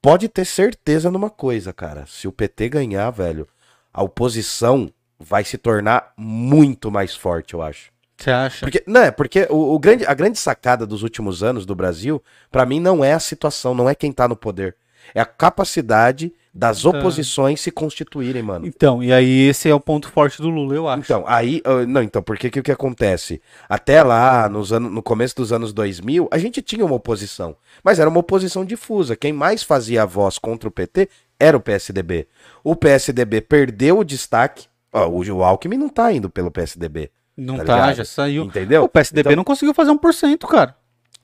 Pode 0.00 0.28
ter 0.28 0.46
certeza 0.46 1.10
numa 1.10 1.28
coisa, 1.28 1.72
cara. 1.74 2.06
Se 2.06 2.26
o 2.26 2.32
PT 2.32 2.70
ganhar, 2.70 3.10
velho, 3.10 3.46
a 3.92 4.02
oposição 4.02 4.90
vai 5.18 5.44
se 5.44 5.58
tornar 5.58 6.12
muito 6.16 6.90
mais 6.90 7.14
forte, 7.14 7.54
eu 7.54 7.62
acho. 7.62 7.93
Você 8.16 8.30
acha? 8.30 8.60
Porque, 8.60 8.82
não, 8.86 9.02
é 9.02 9.10
porque 9.10 9.46
o, 9.50 9.74
o 9.74 9.78
grande, 9.78 10.06
a 10.06 10.14
grande 10.14 10.38
sacada 10.38 10.86
dos 10.86 11.02
últimos 11.02 11.42
anos 11.42 11.66
do 11.66 11.74
Brasil, 11.74 12.22
pra 12.50 12.64
mim, 12.64 12.80
não 12.80 13.04
é 13.04 13.12
a 13.12 13.20
situação, 13.20 13.74
não 13.74 13.88
é 13.88 13.94
quem 13.94 14.12
tá 14.12 14.28
no 14.28 14.36
poder. 14.36 14.76
É 15.14 15.20
a 15.20 15.26
capacidade 15.26 16.32
das 16.54 16.78
Então. 16.78 16.98
oposições 16.98 17.60
se 17.60 17.70
constituírem, 17.70 18.42
mano. 18.42 18.66
Então, 18.66 19.02
e 19.02 19.12
aí 19.12 19.48
esse 19.48 19.68
é 19.68 19.74
o 19.74 19.80
ponto 19.80 20.08
forte 20.08 20.40
do 20.40 20.48
Lula, 20.48 20.74
eu 20.74 20.88
acho. 20.88 21.00
Então, 21.02 21.24
aí, 21.26 21.60
ah, 21.64 21.84
não, 21.84 22.02
então, 22.02 22.22
porque 22.22 22.48
que 22.48 22.60
o 22.60 22.62
que 22.62 22.70
acontece? 22.72 23.42
Até 23.68 24.02
lá, 24.02 24.48
nos 24.48 24.72
anos, 24.72 24.90
no 24.90 25.02
começo 25.02 25.34
dos 25.36 25.52
anos 25.52 25.72
2000, 25.72 26.28
a 26.30 26.38
gente 26.38 26.62
tinha 26.62 26.84
uma 26.86 26.94
oposição, 26.94 27.56
mas 27.82 27.98
era 27.98 28.08
uma 28.08 28.20
oposição 28.20 28.64
difusa. 28.64 29.16
Quem 29.16 29.32
mais 29.32 29.62
fazia 29.62 30.04
a 30.04 30.06
voz 30.06 30.38
contra 30.38 30.68
o 30.68 30.72
PT 30.72 31.08
era 31.38 31.56
o 31.56 31.60
PSDB. 31.60 32.28
O 32.62 32.76
PSDB 32.76 33.40
perdeu 33.40 33.98
o 33.98 34.04
destaque. 34.04 34.66
Ó, 34.92 35.08
o 35.08 35.42
Alckmin 35.42 35.76
não 35.76 35.88
tá 35.88 36.12
indo 36.12 36.30
pelo 36.30 36.52
PSDB, 36.52 37.10
não 37.36 37.58
tá 37.58 37.64
tá, 37.64 37.92
já 37.94 38.04
saiu. 38.04 38.44
entendeu? 38.44 38.84
O 38.84 38.88
PSDB 38.88 39.28
Então- 39.30 39.36
não 39.36 39.44
conseguiu 39.44 39.74
fazer 39.74 39.90
1%, 39.90 40.46
cara. 40.46 40.76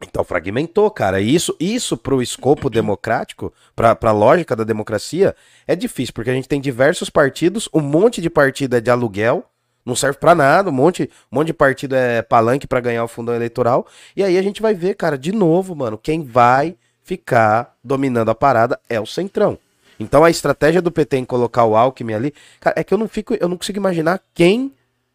Então 0.03 0.25
fragmentou, 0.25 0.91
cara. 0.91 1.21
E 1.21 1.35
isso, 1.35 1.55
isso 1.61 1.97
pro 1.97 2.23
escopo 2.23 2.69
democrático, 2.71 3.53
pra, 3.77 3.95
pra 3.95 4.13
lógica 4.13 4.57
da 4.57 4.65
democracia, 4.65 5.35
é 5.67 5.77
difícil, 5.77 6.15
porque 6.15 6.31
a 6.31 6.35
gente 6.35 6.49
tem 6.49 6.61
diversos 6.61 7.11
partidos, 7.11 7.69
um 7.73 7.81
monte 7.81 8.21
de 8.23 8.31
partido 8.31 8.77
é 8.77 8.81
de 8.81 8.91
aluguel, 8.91 9.45
não 9.85 9.95
serve 9.95 10.19
pra 10.19 10.35
nada, 10.35 10.71
um 10.71 10.73
monte, 10.73 11.11
um 11.31 11.37
monte 11.37 11.49
de 11.49 11.53
partido 11.55 11.95
é 11.95 12.23
palanque 12.23 12.67
pra 12.67 12.81
ganhar 12.81 13.05
o 13.05 13.09
fundão 13.09 13.35
eleitoral, 13.35 13.87
e 14.17 14.23
aí 14.25 14.39
a 14.39 14.43
gente 14.43 14.63
vai 14.63 14.73
ver, 14.75 14.95
cara, 14.95 15.19
de 15.19 15.33
novo, 15.33 15.75
mano, 15.75 15.99
quem 15.99 16.23
vai 16.25 16.77
ficar 17.03 17.75
dominando 17.83 18.31
a 18.31 18.35
parada 18.35 18.79
é 18.89 19.01
o 19.01 19.07
Centrão. 19.07 19.59
Então 19.99 20.25
a 20.25 20.31
estratégia 20.31 20.81
do 20.81 20.91
PT 20.91 21.19
em 21.19 21.25
colocar 21.25 21.65
o 21.65 21.77
Alckmin 21.77 22.15
ali, 22.15 22.35
cara, 22.59 22.79
é 22.79 22.85
que 22.85 22.95
eu 22.95 22.99
não 22.99 23.09
fico, 23.09 23.35
eu 23.35 23.49
não 23.49 23.57
consigo 23.59 23.79
imaginar 23.79 24.21
quem 24.33 24.73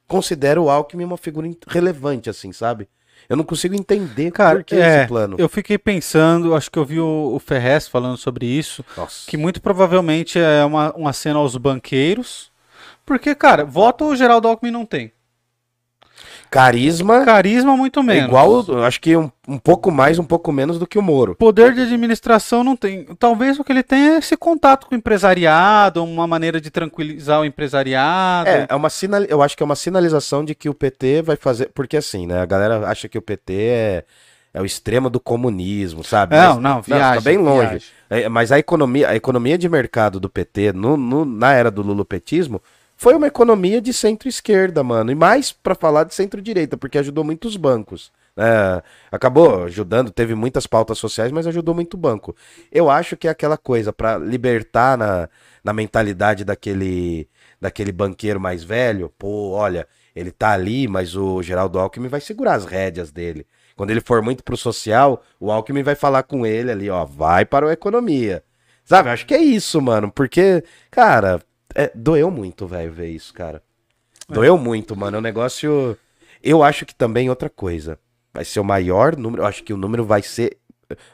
considera 0.08 0.62
o 0.62 0.70
Alckmin 0.70 1.04
uma 1.04 1.18
figura 1.18 1.50
relevante 1.68 2.30
assim, 2.30 2.52
sabe? 2.52 2.88
Eu 3.28 3.36
não 3.36 3.44
consigo 3.44 3.74
entender 3.74 4.32
Cara, 4.32 4.58
por 4.58 4.64
que 4.64 4.76
é, 4.76 5.00
esse 5.00 5.08
plano. 5.08 5.36
Eu 5.40 5.50
fiquei 5.50 5.78
pensando, 5.78 6.54
acho 6.54 6.70
que 6.70 6.78
eu 6.78 6.86
vi 6.86 7.00
o, 7.00 7.34
o 7.34 7.40
Ferrez 7.40 7.88
falando 7.88 8.18
sobre 8.18 8.46
isso, 8.46 8.86
Nossa. 8.96 9.30
que 9.30 9.38
muito 9.38 9.62
provavelmente 9.62 10.38
é 10.38 10.64
uma, 10.64 10.94
uma 10.94 11.14
cena 11.14 11.40
aos 11.40 11.58
banqueiros. 11.58 12.52
Porque, 13.06 13.34
cara, 13.36 13.64
voto 13.64 14.06
o 14.06 14.16
Geraldo 14.16 14.48
Alckmin 14.48 14.72
não 14.72 14.86
tem. 14.86 15.12
Carisma 16.50 17.26
Carisma, 17.26 17.76
muito 17.76 18.00
é 18.00 18.04
menos. 18.04 18.28
igual, 18.28 18.84
acho 18.86 19.02
que 19.02 19.16
um, 19.18 19.30
um 19.48 19.58
pouco 19.58 19.92
mais, 19.92 20.18
um 20.20 20.24
pouco 20.24 20.52
menos 20.52 20.80
do 20.80 20.88
que 20.88 20.98
o 20.98 21.02
Moro. 21.02 21.36
Poder 21.36 21.74
de 21.74 21.82
administração 21.82 22.64
não 22.64 22.76
tem. 22.76 23.06
Talvez 23.20 23.60
o 23.60 23.64
que 23.64 23.72
ele 23.72 23.84
tem 23.84 24.10
é 24.10 24.18
esse 24.18 24.38
contato 24.38 24.88
com 24.88 24.96
o 24.96 24.98
empresariado, 24.98 26.04
uma 26.04 26.26
maneira 26.28 26.62
de 26.62 26.70
tranquilizar 26.72 27.42
o 27.42 27.46
empresariado. 27.46 28.50
É, 28.50 28.68
é 28.70 28.76
uma 28.76 28.90
sinal, 28.90 29.22
eu 29.24 29.42
acho 29.42 29.56
que 29.58 29.64
é 29.64 29.66
uma 29.66 29.76
sinalização 29.76 30.44
de 30.46 30.56
que 30.56 30.70
o 30.70 30.74
PT 30.74 31.22
vai 31.22 31.36
fazer, 31.36 31.70
porque 31.74 31.98
assim, 31.98 32.26
né, 32.26 32.40
a 32.42 32.46
galera 32.46 32.88
acha 32.88 33.08
que 33.10 33.18
o 33.18 33.22
PT 33.22 33.54
é, 33.54 34.04
é 34.54 34.62
o 34.62 34.66
extremo 34.66 35.10
do 35.10 35.20
comunismo, 35.20 36.04
sabe? 36.04 36.36
Não, 36.36 36.54
Mas- 36.54 36.64
não, 36.64 36.82
viagem, 36.82 37.16
tá 37.16 37.22
bem 37.22 37.38
longe. 37.38 37.84
É, 38.10 38.30
mas 38.30 38.52
a 38.52 38.60
economia, 38.60 39.10
a 39.10 39.16
economia 39.16 39.58
de 39.58 39.68
mercado 39.68 40.20
do 40.20 40.30
PT 40.30 40.72
no, 40.74 40.96
no- 40.96 41.26
na 41.26 41.52
era 41.54 41.70
do 41.72 41.82
lulopetismo 41.82 42.62
foi 42.96 43.14
uma 43.14 43.28
economia 43.28 43.82
de 43.82 43.94
centro-esquerda, 43.94 44.84
mano. 44.84 45.12
E 45.12 45.16
mais 45.16 45.52
pra 45.52 45.76
falar 45.76 46.06
de 46.06 46.14
centro-direita, 46.16 46.78
porque 46.78 46.98
ajudou 46.98 47.24
muitos 47.24 47.58
bancos. 47.58 48.12
né? 48.36 48.82
acabou 49.12 49.64
ajudando, 49.66 50.12
teve 50.12 50.36
muitas 50.36 50.66
pautas 50.68 50.98
sociais, 50.98 51.32
mas 51.32 51.48
ajudou 51.48 51.76
muito 51.76 51.96
o 51.96 51.98
banco. 51.98 52.36
Eu 52.72 52.90
acho 52.90 53.18
que 53.18 53.28
é 53.28 53.32
aquela 53.32 53.58
coisa 53.58 53.92
pra 53.92 54.18
libertar 54.18 54.98
na, 54.98 55.30
na 55.64 55.74
mentalidade 55.74 56.46
daquele 56.46 57.28
daquele 57.60 57.92
banqueiro 57.92 58.40
mais 58.40 58.64
velho, 58.64 59.12
pô, 59.18 59.52
olha, 59.52 59.88
ele 60.16 60.32
tá 60.32 60.52
ali, 60.52 60.88
mas 60.88 61.16
o 61.16 61.42
Geraldo 61.42 61.80
Alckmin 61.80 62.08
vai 62.08 62.22
segurar 62.22 62.56
as 62.56 62.66
rédeas 62.66 63.12
dele. 63.12 63.46
Quando 63.76 63.90
ele 63.92 64.02
for 64.02 64.22
muito 64.22 64.44
pro 64.44 64.56
social, 64.56 65.24
o 65.40 65.52
Alckmin 65.52 65.84
vai 65.84 65.96
falar 65.96 66.24
com 66.24 66.46
ele 66.46 66.72
ali, 66.72 66.90
ó, 66.90 67.04
vai 67.06 67.44
para 67.46 67.70
a 67.70 67.74
economia. 67.74 68.44
Sabe, 68.84 69.10
acho 69.10 69.26
que 69.26 69.34
é 69.34 69.42
isso, 69.42 69.82
mano, 69.82 70.12
porque, 70.12 70.64
cara, 70.92 71.42
é, 71.76 71.92
doeu 71.94 72.32
muito, 72.32 72.66
velho, 72.66 72.92
ver 72.92 73.10
isso, 73.10 73.34
cara. 73.34 73.62
Doeu 74.28 74.58
muito, 74.58 74.96
mano, 74.96 75.18
é 75.18 75.20
um 75.20 75.24
negócio... 75.24 75.98
Eu 76.42 76.64
acho 76.64 76.86
que 76.86 76.96
também 76.96 77.30
outra 77.30 77.50
coisa, 77.50 78.00
vai 78.34 78.46
ser 78.46 78.60
o 78.60 78.64
maior 78.64 79.16
número, 79.16 79.44
eu 79.44 79.48
acho 79.48 79.64
que 79.64 79.74
o 79.74 79.78
número 79.78 80.06
vai 80.06 80.22
ser 80.22 80.58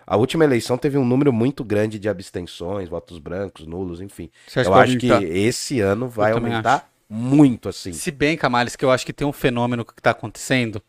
a 0.05 0.17
última 0.17 0.43
eleição 0.43 0.77
teve 0.77 0.97
um 0.97 1.05
número 1.05 1.31
muito 1.31 1.63
grande 1.63 1.97
de 1.97 2.09
abstenções, 2.09 2.89
votos 2.89 3.19
brancos, 3.19 3.65
nulos, 3.65 4.01
enfim. 4.01 4.29
Eu 4.55 4.73
acho 4.73 4.97
que 4.97 5.07
esse 5.07 5.79
ano 5.79 6.07
vai 6.07 6.31
Eu 6.31 6.37
aumentar 6.37 6.89
muito, 7.09 7.69
assim. 7.69 7.93
Se 7.93 8.11
bem, 8.11 8.37
Camales, 8.37 8.75
que 8.75 8.83
eu 8.83 8.91
acho 8.91 9.05
que 9.05 9.13
tem 9.13 9.25
um 9.25 9.33
fenômeno 9.33 9.85
que 9.85 10.01
tá 10.01 10.11
acontecendo, 10.11 10.81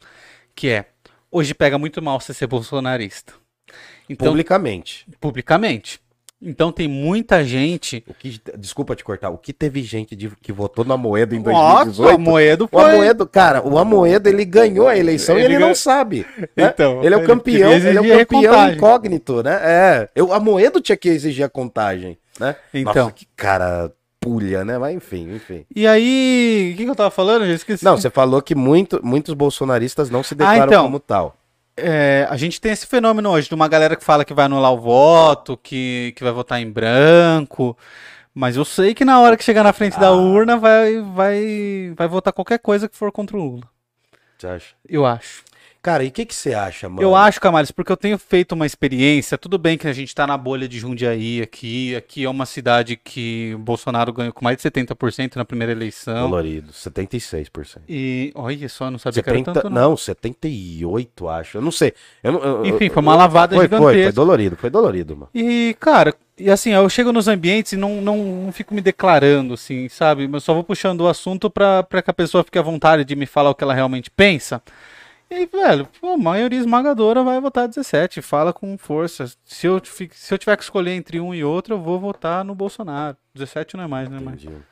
que 0.54 0.68
é, 0.68 0.86
hoje 1.30 1.54
pega 1.54 1.78
muito 1.78 2.02
mal 2.02 2.20
você 2.20 2.34
ser 2.34 2.46
bolsonarista. 2.46 3.32
Então, 4.08 4.28
Publicamente. 4.28 5.06
publicamente. 5.20 6.01
Então 6.42 6.72
tem 6.72 6.88
muita 6.88 7.44
gente. 7.44 8.04
O 8.08 8.12
que, 8.14 8.40
desculpa 8.58 8.96
te 8.96 9.04
cortar, 9.04 9.30
o 9.30 9.38
que 9.38 9.52
teve 9.52 9.80
gente 9.82 10.16
de- 10.16 10.32
que 10.42 10.52
votou 10.52 10.84
no 10.84 10.92
Amoedo 10.92 11.34
em 11.36 11.38
Nossa, 11.38 11.84
2018? 11.84 12.16
o 12.16 12.18
Moedo 12.20 12.64
O 12.64 12.68
foi. 12.68 12.90
Amoedo, 12.94 13.26
cara, 13.28 13.62
o 13.66 13.78
Amoedo, 13.78 14.28
ele 14.28 14.44
ganhou 14.44 14.88
a 14.88 14.96
eleição 14.98 15.36
e 15.36 15.38
Ele 15.38 15.46
ele 15.46 15.54
ganhou- 15.54 15.68
não 15.68 15.74
sabe. 15.76 16.26
né? 16.56 16.72
Então, 16.74 17.02
ele 17.04 17.14
é 17.14 17.16
o 17.16 17.20
ele 17.20 17.26
campeão, 17.26 17.70
queria 17.70 17.88
ele 17.90 17.98
é 17.98 18.00
o 18.00 18.26
campeão 18.26 18.72
incógnito, 18.72 19.42
né? 19.42 19.60
É, 19.62 20.08
eu, 20.16 20.28
o 20.28 20.32
Amoedo 20.32 20.80
tinha 20.80 20.96
que 20.96 21.08
exigir 21.08 21.44
a 21.44 21.48
contagem, 21.48 22.18
né? 22.40 22.56
Então. 22.74 23.04
Nossa, 23.04 23.12
que 23.12 23.26
cara 23.36 23.92
pulha, 24.20 24.64
né? 24.64 24.78
Mas 24.78 24.94
enfim, 24.96 25.34
enfim. 25.34 25.64
E 25.74 25.86
aí, 25.86 26.70
o 26.72 26.76
que, 26.76 26.84
que 26.84 26.90
eu 26.90 26.94
tava 26.94 27.10
falando? 27.10 27.42
Eu 27.42 27.48
já 27.48 27.54
esqueci. 27.54 27.84
Não, 27.84 27.96
você 27.96 28.08
falou 28.10 28.40
que 28.42 28.54
muito, 28.54 29.00
muitos 29.04 29.34
bolsonaristas 29.34 30.10
não 30.10 30.22
se 30.22 30.34
declaram 30.34 30.64
então. 30.66 30.84
como 30.84 30.98
tal. 31.00 31.36
É, 31.76 32.26
a 32.28 32.36
gente 32.36 32.60
tem 32.60 32.70
esse 32.72 32.86
fenômeno 32.86 33.30
hoje 33.30 33.48
de 33.48 33.54
uma 33.54 33.66
galera 33.68 33.96
que 33.96 34.04
fala 34.04 34.24
que 34.24 34.34
vai 34.34 34.44
anular 34.44 34.72
o 34.72 34.78
voto, 34.80 35.56
que, 35.56 36.12
que 36.16 36.22
vai 36.22 36.32
votar 36.32 36.60
em 36.60 36.70
branco. 36.70 37.76
Mas 38.34 38.56
eu 38.56 38.64
sei 38.64 38.94
que 38.94 39.04
na 39.04 39.20
hora 39.20 39.36
que 39.36 39.44
chegar 39.44 39.62
na 39.62 39.72
frente 39.72 39.96
Ah. 39.96 40.00
da 40.00 40.12
urna 40.12 40.56
vai, 40.56 41.00
vai, 41.00 41.92
vai 41.96 42.08
votar 42.08 42.32
qualquer 42.32 42.58
coisa 42.58 42.88
que 42.88 42.96
for 42.96 43.10
contra 43.12 43.36
o 43.36 43.40
Lula. 43.40 43.68
Você 44.38 44.46
acha? 44.46 44.74
Eu 44.88 45.04
acho. 45.06 45.44
Cara, 45.82 46.04
e 46.04 46.08
o 46.08 46.12
que, 46.12 46.24
que 46.24 46.32
você 46.34 46.54
acha, 46.54 46.88
mano? 46.88 47.02
Eu 47.02 47.16
acho, 47.16 47.40
Camales, 47.40 47.72
porque 47.72 47.90
eu 47.90 47.96
tenho 47.96 48.16
feito 48.16 48.52
uma 48.52 48.64
experiência. 48.64 49.36
Tudo 49.36 49.58
bem 49.58 49.76
que 49.76 49.88
a 49.88 49.92
gente 49.92 50.14
tá 50.14 50.24
na 50.28 50.36
bolha 50.38 50.68
de 50.68 50.78
Jundiaí 50.78 51.42
aqui. 51.42 51.96
Aqui 51.96 52.22
é 52.24 52.30
uma 52.30 52.46
cidade 52.46 52.94
que 52.94 53.52
o 53.56 53.58
Bolsonaro 53.58 54.12
ganhou 54.12 54.32
com 54.32 54.44
mais 54.44 54.56
de 54.56 54.62
70% 54.62 55.34
na 55.34 55.44
primeira 55.44 55.72
eleição. 55.72 56.30
Dolorido, 56.30 56.72
76%. 56.72 57.80
E 57.88 58.30
olha 58.36 58.68
só, 58.68 58.92
não 58.92 58.98
sabia 58.98 59.24
que 59.24 59.28
era 59.28 59.38
70, 59.40 59.52
tanto, 59.60 59.70
não. 59.74 59.90
não, 59.90 59.96
78, 59.96 61.28
acho. 61.28 61.58
Eu 61.58 61.62
não 61.62 61.72
sei. 61.72 61.92
Eu 62.22 62.32
não- 62.32 62.40
eu- 62.44 62.66
Enfim, 62.66 62.88
foi 62.88 63.02
uma 63.02 63.16
lavada 63.16 63.56
foi, 63.56 63.66
foi, 63.66 63.76
gigantesca. 63.78 64.02
foi 64.04 64.12
dolorido, 64.12 64.56
foi 64.56 64.70
dolorido, 64.70 65.16
mano. 65.16 65.30
E, 65.34 65.76
cara, 65.80 66.14
e 66.38 66.48
assim, 66.48 66.70
eu 66.70 66.88
chego 66.88 67.12
nos 67.12 67.26
ambientes 67.26 67.72
e 67.72 67.76
não, 67.76 68.00
não, 68.00 68.16
não 68.44 68.52
fico 68.52 68.72
me 68.72 68.80
declarando, 68.80 69.54
assim, 69.54 69.88
sabe? 69.88 70.30
Eu 70.32 70.40
só 70.40 70.54
vou 70.54 70.62
puxando 70.62 71.00
o 71.00 71.08
assunto 71.08 71.50
pra 71.50 71.84
que 72.04 72.10
a 72.10 72.14
pessoa 72.14 72.44
fique 72.44 72.58
à 72.58 72.62
vontade 72.62 73.04
de 73.04 73.16
me 73.16 73.26
falar 73.26 73.50
o 73.50 73.54
que 73.54 73.64
ela 73.64 73.74
realmente 73.74 74.10
pensa. 74.10 74.62
E 75.34 75.46
velho, 75.46 75.88
pô, 75.98 76.10
a 76.10 76.18
maioria 76.18 76.58
esmagadora 76.58 77.22
vai 77.24 77.40
votar 77.40 77.66
17, 77.66 78.20
fala 78.20 78.52
com 78.52 78.76
força. 78.76 79.32
Se 79.44 79.66
eu, 79.66 79.80
se 79.84 80.34
eu 80.34 80.36
tiver 80.36 80.56
que 80.58 80.62
escolher 80.62 80.92
entre 80.92 81.18
um 81.20 81.34
e 81.34 81.42
outro, 81.42 81.74
eu 81.74 81.80
vou 81.80 81.98
votar 81.98 82.44
no 82.44 82.54
Bolsonaro. 82.54 83.16
17 83.34 83.76
não 83.78 83.84
é 83.84 83.86
mais, 83.86 84.10
não 84.10 84.18
é 84.18 84.20
mais. 84.20 84.44
Entendi. 84.44 84.62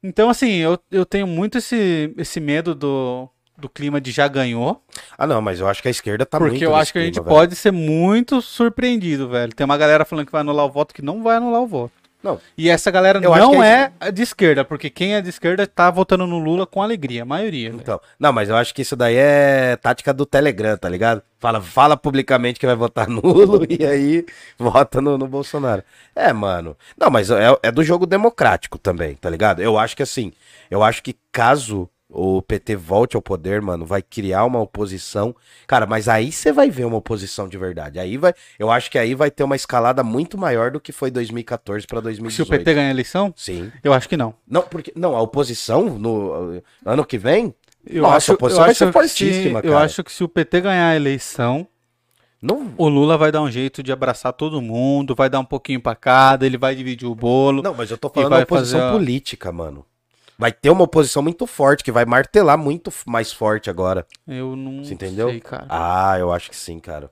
Então, 0.00 0.30
assim, 0.30 0.52
eu, 0.52 0.78
eu 0.92 1.04
tenho 1.04 1.26
muito 1.26 1.58
esse, 1.58 2.14
esse 2.16 2.38
medo 2.38 2.76
do, 2.76 3.28
do 3.56 3.68
clima 3.68 4.00
de 4.00 4.12
já 4.12 4.28
ganhou. 4.28 4.80
Ah, 5.18 5.26
não, 5.26 5.42
mas 5.42 5.58
eu 5.58 5.66
acho 5.66 5.82
que 5.82 5.88
a 5.88 5.90
esquerda 5.90 6.24
tá 6.24 6.38
muito 6.38 6.52
Porque 6.52 6.64
eu 6.64 6.76
acho 6.76 6.92
que 6.92 6.98
a 7.00 7.02
gente 7.02 7.14
clima, 7.14 7.24
velho. 7.24 7.36
pode 7.36 7.56
ser 7.56 7.72
muito 7.72 8.40
surpreendido, 8.40 9.28
velho. 9.28 9.52
Tem 9.52 9.64
uma 9.64 9.76
galera 9.76 10.04
falando 10.04 10.26
que 10.26 10.32
vai 10.32 10.42
anular 10.42 10.64
o 10.64 10.70
voto 10.70 10.94
que 10.94 11.02
não 11.02 11.24
vai 11.24 11.36
anular 11.38 11.60
o 11.60 11.66
voto. 11.66 11.92
Não, 12.22 12.40
E 12.56 12.68
essa 12.68 12.90
galera 12.90 13.20
Eu 13.22 13.34
não 13.34 13.52
que 13.52 13.56
é 13.58 13.92
de 14.12 14.22
esquerda, 14.22 14.64
porque 14.64 14.90
quem 14.90 15.14
é 15.14 15.20
de 15.20 15.28
esquerda 15.28 15.66
tá 15.66 15.88
votando 15.90 16.26
no 16.26 16.38
Lula 16.38 16.66
com 16.66 16.82
alegria, 16.82 17.22
a 17.22 17.24
maioria. 17.24 17.68
então. 17.68 18.00
Não, 18.18 18.32
mas 18.32 18.48
eu 18.48 18.56
acho 18.56 18.74
que 18.74 18.82
isso 18.82 18.96
daí 18.96 19.14
é 19.16 19.76
tática 19.76 20.12
do 20.12 20.26
Telegram, 20.26 20.76
tá 20.76 20.88
ligado? 20.88 21.22
Fala, 21.38 21.60
fala 21.60 21.96
publicamente 21.96 22.58
que 22.58 22.66
vai 22.66 22.74
votar 22.74 23.06
nulo 23.08 23.64
e 23.68 23.84
aí 23.84 24.26
vota 24.58 25.00
no, 25.00 25.16
no 25.16 25.28
Bolsonaro. 25.28 25.84
É, 26.14 26.32
mano. 26.32 26.76
Não, 26.98 27.08
mas 27.08 27.30
é, 27.30 27.56
é 27.62 27.70
do 27.70 27.84
jogo 27.84 28.04
democrático 28.04 28.78
também, 28.78 29.14
tá 29.14 29.30
ligado? 29.30 29.62
Eu 29.62 29.78
acho 29.78 29.96
que 29.96 30.02
assim, 30.02 30.32
eu 30.68 30.82
acho 30.82 31.02
que 31.02 31.16
caso 31.30 31.88
o 32.10 32.40
PT 32.40 32.74
volte 32.74 33.16
ao 33.16 33.22
poder, 33.22 33.60
mano, 33.60 33.84
vai 33.84 34.00
criar 34.00 34.44
uma 34.44 34.60
oposição. 34.60 35.34
Cara, 35.66 35.86
mas 35.86 36.08
aí 36.08 36.32
você 36.32 36.50
vai 36.50 36.70
ver 36.70 36.86
uma 36.86 36.96
oposição 36.96 37.46
de 37.46 37.58
verdade. 37.58 37.98
Aí 37.98 38.16
vai, 38.16 38.32
eu 38.58 38.70
acho 38.70 38.90
que 38.90 38.98
aí 38.98 39.14
vai 39.14 39.30
ter 39.30 39.44
uma 39.44 39.54
escalada 39.56 40.02
muito 40.02 40.38
maior 40.38 40.70
do 40.70 40.80
que 40.80 40.90
foi 40.90 41.10
2014 41.10 41.86
pra 41.86 41.98
Se 41.98 42.02
2018. 42.04 42.46
o 42.48 42.50
PT 42.50 42.74
ganhar 42.74 42.88
a 42.88 42.90
eleição, 42.90 43.32
Sim. 43.36 43.70
eu 43.84 43.92
acho 43.92 44.08
que 44.08 44.16
não. 44.16 44.34
Não, 44.46 44.62
porque 44.62 44.92
não, 44.96 45.14
a 45.14 45.20
oposição 45.20 45.98
no 45.98 46.62
ano 46.84 47.04
que 47.04 47.18
vem 47.18 47.54
Eu 47.86 48.02
Nossa, 48.02 48.16
acho, 48.16 48.32
a 48.32 48.34
oposição 48.34 48.62
eu 48.62 48.66
vai 48.66 48.74
ser 48.74 48.86
que, 48.86 48.92
fortíssima, 48.92 49.58
eu 49.60 49.72
cara. 49.72 49.84
acho 49.84 50.02
que 50.02 50.10
se 50.12 50.24
o 50.24 50.28
PT 50.28 50.62
ganhar 50.62 50.88
a 50.88 50.96
eleição, 50.96 51.66
não 52.40 52.72
o 52.78 52.88
Lula 52.88 53.18
vai 53.18 53.30
dar 53.30 53.42
um 53.42 53.50
jeito 53.50 53.82
de 53.82 53.92
abraçar 53.92 54.32
todo 54.32 54.62
mundo, 54.62 55.14
vai 55.14 55.28
dar 55.28 55.40
um 55.40 55.44
pouquinho 55.44 55.80
pra 55.80 55.94
cada, 55.94 56.46
ele 56.46 56.56
vai 56.56 56.74
dividir 56.74 57.06
o 57.06 57.14
bolo. 57.14 57.62
Não, 57.62 57.74
mas 57.74 57.90
eu 57.90 57.98
tô 57.98 58.08
falando 58.08 58.30
da 58.30 58.38
oposição 58.40 58.80
fazer 58.80 58.92
política, 58.92 59.52
mano. 59.52 59.84
Vai 60.38 60.52
ter 60.52 60.70
uma 60.70 60.84
oposição 60.84 61.20
muito 61.20 61.46
forte, 61.48 61.82
que 61.82 61.90
vai 61.90 62.04
martelar 62.04 62.56
muito 62.56 62.92
mais 63.06 63.32
forte 63.32 63.68
agora. 63.68 64.06
Eu 64.26 64.54
não 64.54 64.84
Você 64.84 64.94
entendeu? 64.94 65.28
sei, 65.30 65.40
cara. 65.40 65.66
Ah, 65.68 66.16
eu 66.18 66.32
acho 66.32 66.48
que 66.48 66.56
sim, 66.56 66.78
cara. 66.78 67.10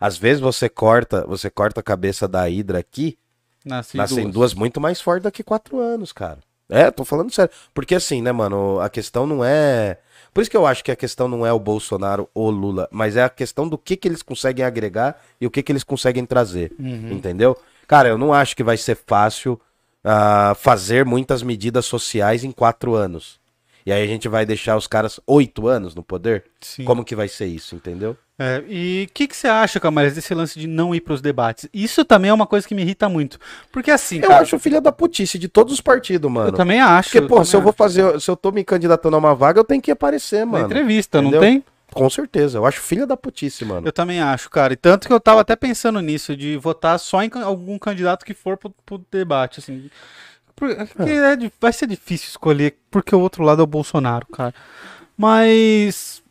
Às 0.00 0.16
vezes 0.16 0.40
você 0.40 0.68
corta, 0.68 1.26
você 1.26 1.50
corta 1.50 1.80
a 1.80 1.82
cabeça 1.82 2.26
da 2.26 2.48
Hidra 2.48 2.78
aqui, 2.78 3.18
Nasci 3.64 3.96
nascem 3.96 4.22
duas. 4.24 4.32
duas 4.34 4.54
muito 4.54 4.80
mais 4.80 5.00
fortes 5.00 5.24
daqui 5.24 5.42
quatro 5.42 5.78
anos, 5.78 6.12
cara. 6.12 6.38
É, 6.70 6.90
tô 6.90 7.04
falando 7.04 7.32
sério. 7.32 7.52
Porque 7.74 7.94
assim, 7.94 8.22
né, 8.22 8.32
mano, 8.32 8.80
a 8.80 8.88
questão 8.88 9.26
não 9.26 9.44
é. 9.44 9.98
Por 10.32 10.40
isso 10.42 10.50
que 10.50 10.56
eu 10.56 10.66
acho 10.66 10.84
que 10.84 10.92
a 10.92 10.96
questão 10.96 11.26
não 11.26 11.44
é 11.44 11.52
o 11.52 11.58
Bolsonaro 11.58 12.28
ou 12.32 12.50
Lula, 12.50 12.88
mas 12.90 13.16
é 13.16 13.24
a 13.24 13.28
questão 13.28 13.68
do 13.68 13.76
que, 13.76 13.96
que 13.96 14.06
eles 14.06 14.22
conseguem 14.22 14.64
agregar 14.64 15.20
e 15.40 15.46
o 15.46 15.50
que, 15.50 15.62
que 15.62 15.72
eles 15.72 15.82
conseguem 15.84 16.24
trazer. 16.24 16.72
Uhum. 16.78 17.12
Entendeu? 17.12 17.56
Cara, 17.86 18.08
eu 18.08 18.18
não 18.18 18.32
acho 18.32 18.54
que 18.54 18.62
vai 18.62 18.76
ser 18.76 18.96
fácil 19.06 19.60
ah, 20.10 20.54
fazer 20.58 21.04
muitas 21.04 21.42
medidas 21.42 21.84
sociais 21.84 22.42
em 22.42 22.50
quatro 22.50 22.94
anos. 22.94 23.38
E 23.84 23.92
aí 23.92 24.02
a 24.02 24.06
gente 24.06 24.26
vai 24.28 24.46
deixar 24.46 24.76
os 24.76 24.86
caras 24.86 25.20
oito 25.26 25.66
anos 25.68 25.94
no 25.94 26.02
poder? 26.02 26.44
Sim. 26.60 26.84
Como 26.84 27.04
que 27.04 27.14
vai 27.14 27.28
ser 27.28 27.46
isso, 27.46 27.74
entendeu? 27.74 28.16
É, 28.38 28.62
e 28.68 29.06
o 29.08 29.12
que, 29.12 29.26
que 29.26 29.36
você 29.36 29.48
acha, 29.48 29.80
Camales, 29.80 30.14
desse 30.14 30.32
lance 30.32 30.58
de 30.58 30.66
não 30.66 30.94
ir 30.94 31.00
pros 31.00 31.20
debates? 31.20 31.68
Isso 31.74 32.04
também 32.04 32.30
é 32.30 32.34
uma 32.34 32.46
coisa 32.46 32.66
que 32.66 32.74
me 32.74 32.82
irrita 32.82 33.08
muito. 33.08 33.38
Porque 33.72 33.90
assim, 33.90 34.16
Eu 34.16 34.28
cara, 34.28 34.42
acho 34.42 34.58
filha 34.58 34.80
da 34.80 34.92
putice 34.92 35.38
de 35.38 35.48
todos 35.48 35.72
os 35.74 35.80
partidos, 35.80 36.24
eu 36.24 36.30
mano. 36.30 36.52
também 36.52 36.80
acho. 36.80 37.10
Porque, 37.10 37.24
eu 37.24 37.26
pô, 37.28 37.44
se 37.44 37.50
eu 37.56 37.60
também 37.60 37.64
vou 37.64 37.72
fazer, 37.72 38.20
se 38.20 38.30
eu 38.30 38.36
tô 38.36 38.50
me 38.52 38.62
candidatando 38.64 39.16
a 39.16 39.18
uma 39.18 39.34
vaga, 39.34 39.60
eu 39.60 39.64
tenho 39.64 39.82
que 39.82 39.90
aparecer, 39.90 40.38
acho. 40.38 40.46
Na 40.46 40.52
mano. 40.52 40.66
entrevista, 40.66 41.18
Entendeu? 41.18 41.40
não 41.40 41.46
tem? 41.48 41.64
Com 41.92 42.08
certeza. 42.10 42.58
Eu 42.58 42.66
acho 42.66 42.80
filha 42.80 43.06
da 43.06 43.16
putice, 43.16 43.64
mano. 43.64 43.86
Eu 43.88 43.92
também 43.92 44.20
acho, 44.20 44.48
cara. 44.50 44.72
E 44.72 44.76
tanto 44.76 45.06
que 45.06 45.12
eu 45.12 45.18
tava 45.20 45.40
até 45.40 45.56
pensando 45.56 46.00
nisso, 46.00 46.36
de 46.36 46.56
votar 46.56 46.98
só 46.98 47.22
em 47.22 47.30
algum 47.42 47.78
candidato 47.78 48.24
que 48.24 48.34
for 48.34 48.56
pro, 48.56 48.70
pro 48.84 49.04
debate, 49.10 49.60
assim. 49.60 49.90
Porque 50.54 51.10
é 51.10 51.36
di- 51.36 51.52
vai 51.60 51.72
ser 51.72 51.86
difícil 51.86 52.28
escolher, 52.28 52.76
porque 52.90 53.14
o 53.14 53.20
outro 53.20 53.42
lado 53.44 53.60
é 53.60 53.64
o 53.64 53.66
Bolsonaro, 53.66 54.26
cara. 54.26 54.54
Mas. 55.16 56.22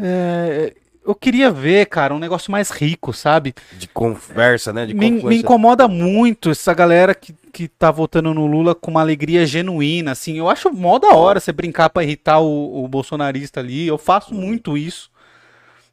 é, 0.00 0.74
eu 1.08 1.14
queria 1.14 1.50
ver, 1.50 1.86
cara, 1.86 2.14
um 2.14 2.18
negócio 2.18 2.52
mais 2.52 2.70
rico, 2.70 3.12
sabe? 3.12 3.54
De 3.72 3.88
conversa, 3.88 4.72
né? 4.72 4.84
De 4.86 4.94
Me, 4.94 5.10
me 5.10 5.36
incomoda 5.38 5.88
muito 5.88 6.50
essa 6.50 6.74
galera 6.74 7.14
que, 7.14 7.32
que 7.52 7.66
tá 7.66 7.90
votando 7.90 8.34
no 8.34 8.46
Lula 8.46 8.74
com 8.74 8.90
uma 8.90 9.00
alegria 9.00 9.46
genuína, 9.46 10.12
assim. 10.12 10.38
Eu 10.38 10.48
acho 10.48 10.70
mó 10.72 10.98
da 10.98 11.14
hora 11.14 11.40
você 11.40 11.50
brincar 11.50 11.88
pra 11.90 12.02
irritar 12.04 12.40
o, 12.40 12.84
o 12.84 12.88
bolsonarista 12.88 13.60
ali. 13.60 13.86
Eu 13.86 13.96
faço 13.98 14.34
muito 14.34 14.76
isso. 14.76 15.10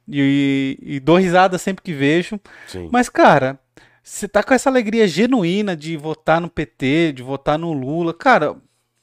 E, 0.08 0.78
e 0.80 1.00
dou 1.00 1.16
risada 1.16 1.58
sempre 1.58 1.82
que 1.82 1.92
vejo. 1.92 2.38
Sim. 2.68 2.88
Mas, 2.92 3.08
cara, 3.08 3.58
você 4.02 4.28
tá 4.28 4.42
com 4.42 4.54
essa 4.54 4.70
alegria 4.70 5.08
genuína 5.08 5.76
de 5.76 5.96
votar 5.96 6.40
no 6.40 6.48
PT, 6.48 7.12
de 7.12 7.22
votar 7.22 7.58
no 7.58 7.72
Lula. 7.72 8.14
Cara, 8.14 8.54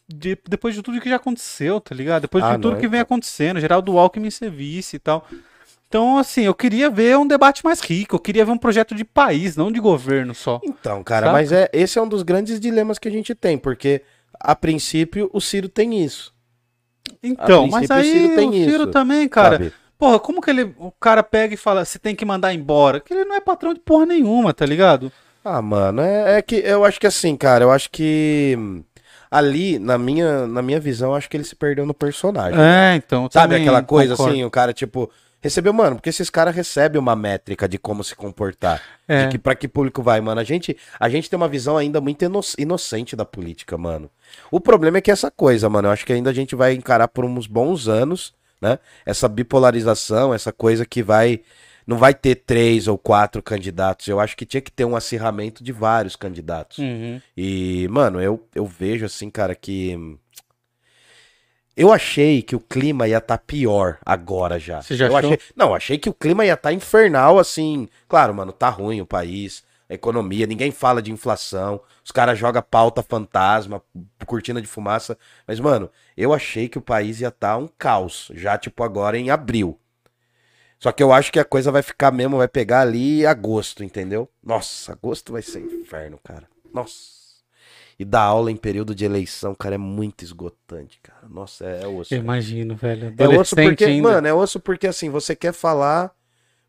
de- 0.08 0.38
depois 0.47 0.73
de 0.76 0.82
tudo 0.82 1.02
que 1.02 1.10
já 1.10 1.17
aconteceu, 1.17 1.82
tá 1.82 1.93
ligado? 1.93 2.21
Depois 2.21 2.43
Ah, 2.43 2.56
de 2.56 2.62
tudo 2.62 2.73
não, 2.76 2.80
que 2.80 2.88
vem 2.88 2.99
acontecendo, 3.02 3.60
Geraldo 3.60 3.97
Alckmin 3.97 4.30
ser 4.30 4.49
vice 4.49 4.95
e 4.95 4.99
tal. 4.99 5.28
Então, 5.94 6.18
assim, 6.18 6.42
eu 6.42 6.56
queria 6.56 6.90
ver 6.90 7.16
um 7.20 7.28
debate 7.28 7.64
mais 7.64 7.80
rico, 7.80 8.16
eu 8.16 8.20
queria 8.20 8.44
ver 8.44 8.52
um 8.52 8.58
projeto 8.58 8.96
de 8.96 9.06
país, 9.06 9.56
não 9.56 9.72
de 9.72 9.80
governo 9.80 10.34
só. 10.34 10.60
Então, 10.64 11.04
cara, 11.04 11.28
Saca? 11.28 11.38
mas 11.38 11.52
é, 11.52 11.70
esse 11.72 12.00
é 12.00 12.02
um 12.02 12.08
dos 12.08 12.24
grandes 12.24 12.60
dilemas 12.60 12.98
que 12.98 13.08
a 13.08 13.12
gente 13.12 13.36
tem, 13.36 13.60
porque 13.60 14.02
a 14.40 14.56
princípio 14.56 15.30
o 15.32 15.40
Ciro 15.40 15.70
tem 15.70 16.04
isso. 16.04 16.34
Então, 17.22 17.68
mas 17.68 17.86
princípio, 17.86 17.96
o 17.96 18.00
aí 18.00 18.12
Ciro 18.12 18.36
tem 18.36 18.50
o 18.50 18.54
Ciro 18.54 18.84
isso, 18.86 18.92
também, 18.92 19.30
cara. 19.30 19.58
sabe? 19.58 19.74
Porra, 19.96 20.20
como 20.20 20.42
que 20.42 20.50
ele, 20.50 20.74
o 20.80 20.92
cara 20.92 21.22
pega 21.22 21.54
e 21.54 21.58
fala, 21.58 21.86
você 21.86 22.00
tem 22.00 22.16
que 22.16 22.26
mandar 22.26 22.56
embora? 22.56 23.00
Que 23.00 23.14
ele 23.14 23.26
não 23.26 23.36
é 23.36 23.40
patrão 23.40 23.72
de 23.72 23.80
porra 23.80 24.08
nenhuma, 24.08 24.52
tá 24.52 24.66
ligado? 24.66 25.12
Ah, 25.46 25.62
mano, 25.62 26.02
é, 26.02 26.40
é 26.40 26.42
que 26.42 26.56
eu 26.56 26.84
acho 26.84 27.00
que 27.00 27.06
assim, 27.06 27.38
cara, 27.38 27.66
eu 27.66 27.72
acho 27.72 27.92
que 27.92 28.58
ali, 29.30 29.78
na 29.78 30.00
minha, 30.00 30.48
na 30.48 30.64
minha 30.64 30.80
visão, 30.80 31.14
acho 31.14 31.30
que 31.30 31.38
ele 31.38 31.44
se 31.44 31.56
perdeu 31.56 31.86
no 31.86 31.94
personagem. 31.94 32.60
É, 32.60 32.96
então. 32.96 33.30
Sabe 33.32 33.58
aquela 33.58 33.84
coisa 33.84 34.16
concordo. 34.16 34.32
assim, 34.32 34.44
o 34.44 34.50
cara, 34.50 34.74
tipo, 34.74 35.08
recebeu, 35.44 35.74
mano, 35.74 35.98
porque 35.98 36.10
esses 36.10 36.30
caras 36.30 36.56
recebem 36.56 37.00
uma 37.00 37.16
métrica 37.16 37.68
de 37.68 37.78
como 37.78 38.02
se 38.04 38.16
comportar. 38.16 38.82
É. 39.06 39.26
De 39.26 39.32
que 39.32 39.38
pra 39.38 39.54
que 39.54 39.68
público 39.68 40.02
vai, 40.02 40.22
mano. 40.22 40.40
A 40.40 40.44
gente, 40.46 40.76
a 40.98 41.10
gente 41.10 41.30
tem 41.30 41.36
uma 41.36 41.50
visão 41.50 41.78
ainda 41.78 42.00
muito 42.00 42.24
ino- 42.24 42.40
inocente 42.58 43.14
da 43.14 43.26
política, 43.26 43.78
mano. 43.78 44.10
O 44.50 44.62
problema 44.62 45.00
é 45.00 45.02
que 45.02 45.12
essa 45.12 45.30
coisa, 45.30 45.70
mano, 45.70 45.90
eu 45.90 45.92
acho 45.92 46.06
que 46.06 46.14
ainda 46.14 46.30
a 46.30 46.34
gente 46.34 46.56
vai 46.56 46.74
encarar 46.74 47.10
por 47.10 47.26
uns 47.26 47.46
bons 47.46 47.90
anos, 47.90 48.34
né? 48.62 48.80
Essa 49.06 49.28
bipolarização, 49.28 50.34
essa 50.34 50.54
coisa 50.54 50.86
que 50.86 51.04
vai. 51.04 51.42
Não 51.86 51.98
vai 51.98 52.14
ter 52.14 52.36
três 52.36 52.88
ou 52.88 52.98
quatro 52.98 53.44
candidatos. 53.44 54.08
Eu 54.08 54.18
acho 54.22 54.38
que 54.38 54.46
tinha 54.46 54.62
que 54.62 54.72
ter 54.72 54.86
um 54.86 54.96
acirramento 54.96 55.62
de 55.62 55.74
vários 55.74 56.16
candidatos. 56.16 56.78
Uhum. 56.78 57.20
E, 57.36 57.90
mano, 57.92 58.22
eu, 58.22 58.48
eu 58.56 58.66
vejo 58.66 59.06
assim, 59.06 59.30
cara, 59.30 59.54
que. 59.54 60.18
Eu 61.76 61.92
achei 61.92 62.42
que 62.44 62.56
o 62.56 62.60
clima 62.60 63.08
ia 63.08 63.18
estar 63.18 63.38
pior 63.40 63.98
agora 64.06 64.60
já. 64.60 64.82
Você 64.82 64.96
já 64.96 65.08
eu 65.08 65.18
achou? 65.18 65.34
achei... 65.34 65.48
Não, 65.56 65.74
achei 65.74 65.98
que 65.98 66.10
o 66.10 66.14
clima 66.14 66.46
ia 66.46 66.54
estar 66.54 66.72
infernal, 66.72 67.40
assim. 67.40 67.88
Claro, 68.08 68.34
mano, 68.34 68.52
tá 68.52 68.70
ruim 68.70 69.02
o 69.02 69.06
país, 69.06 69.64
a 69.90 69.94
economia, 69.94 70.46
ninguém 70.46 70.72
fala 70.72 71.02
de 71.02 71.12
inflação, 71.12 71.82
os 72.04 72.12
caras 72.12 72.38
jogam 72.38 72.62
pauta 72.62 73.02
fantasma, 73.02 73.82
cortina 74.26 74.62
de 74.62 74.68
fumaça. 74.68 75.18
Mas, 75.48 75.60
mano, 75.60 75.90
eu 76.16 76.32
achei 76.32 76.70
que 76.70 76.78
o 76.78 76.82
país 76.82 77.22
ia 77.22 77.30
estar 77.30 77.58
um 77.58 77.68
caos, 77.68 78.32
já 78.36 78.56
tipo 78.58 78.84
agora 78.84 79.18
em 79.18 79.32
abril. 79.32 79.80
Só 80.78 80.92
que 80.92 81.02
eu 81.02 81.14
acho 81.14 81.32
que 81.32 81.40
a 81.40 81.46
coisa 81.46 81.72
vai 81.72 81.82
ficar 81.82 82.12
mesmo, 82.12 82.38
vai 82.38 82.48
pegar 82.48 82.82
ali 82.82 83.26
agosto, 83.26 83.84
entendeu? 83.84 84.30
Nossa, 84.44 84.92
agosto 84.92 85.32
vai 85.32 85.42
ser 85.42 85.62
inferno, 85.62 86.20
cara. 86.22 86.48
Nossa. 86.74 87.23
E 88.00 88.04
dar 88.04 88.22
aula 88.22 88.52
em 88.52 88.56
período 88.56 88.96
de 88.96 89.06
eleição, 89.06 89.54
cara, 89.54 89.76
é 89.76 89.78
muito 89.78 90.24
esgotante, 90.24 91.00
cara. 91.02 91.28
Nossa, 91.30 91.66
é, 91.66 91.84
é 91.84 91.88
osso. 91.88 92.14
Eu 92.14 92.20
imagino, 92.20 92.76
velho. 92.76 93.14
É 93.18 93.28
osso 93.28 93.56
porque, 93.56 93.86
ainda. 93.86 94.10
mano, 94.10 94.28
é 94.28 94.34
osso 94.34 94.60
porque 94.60 94.88
assim, 94.88 95.10
você 95.10 95.36
quer 95.36 95.54
falar, 95.54 96.12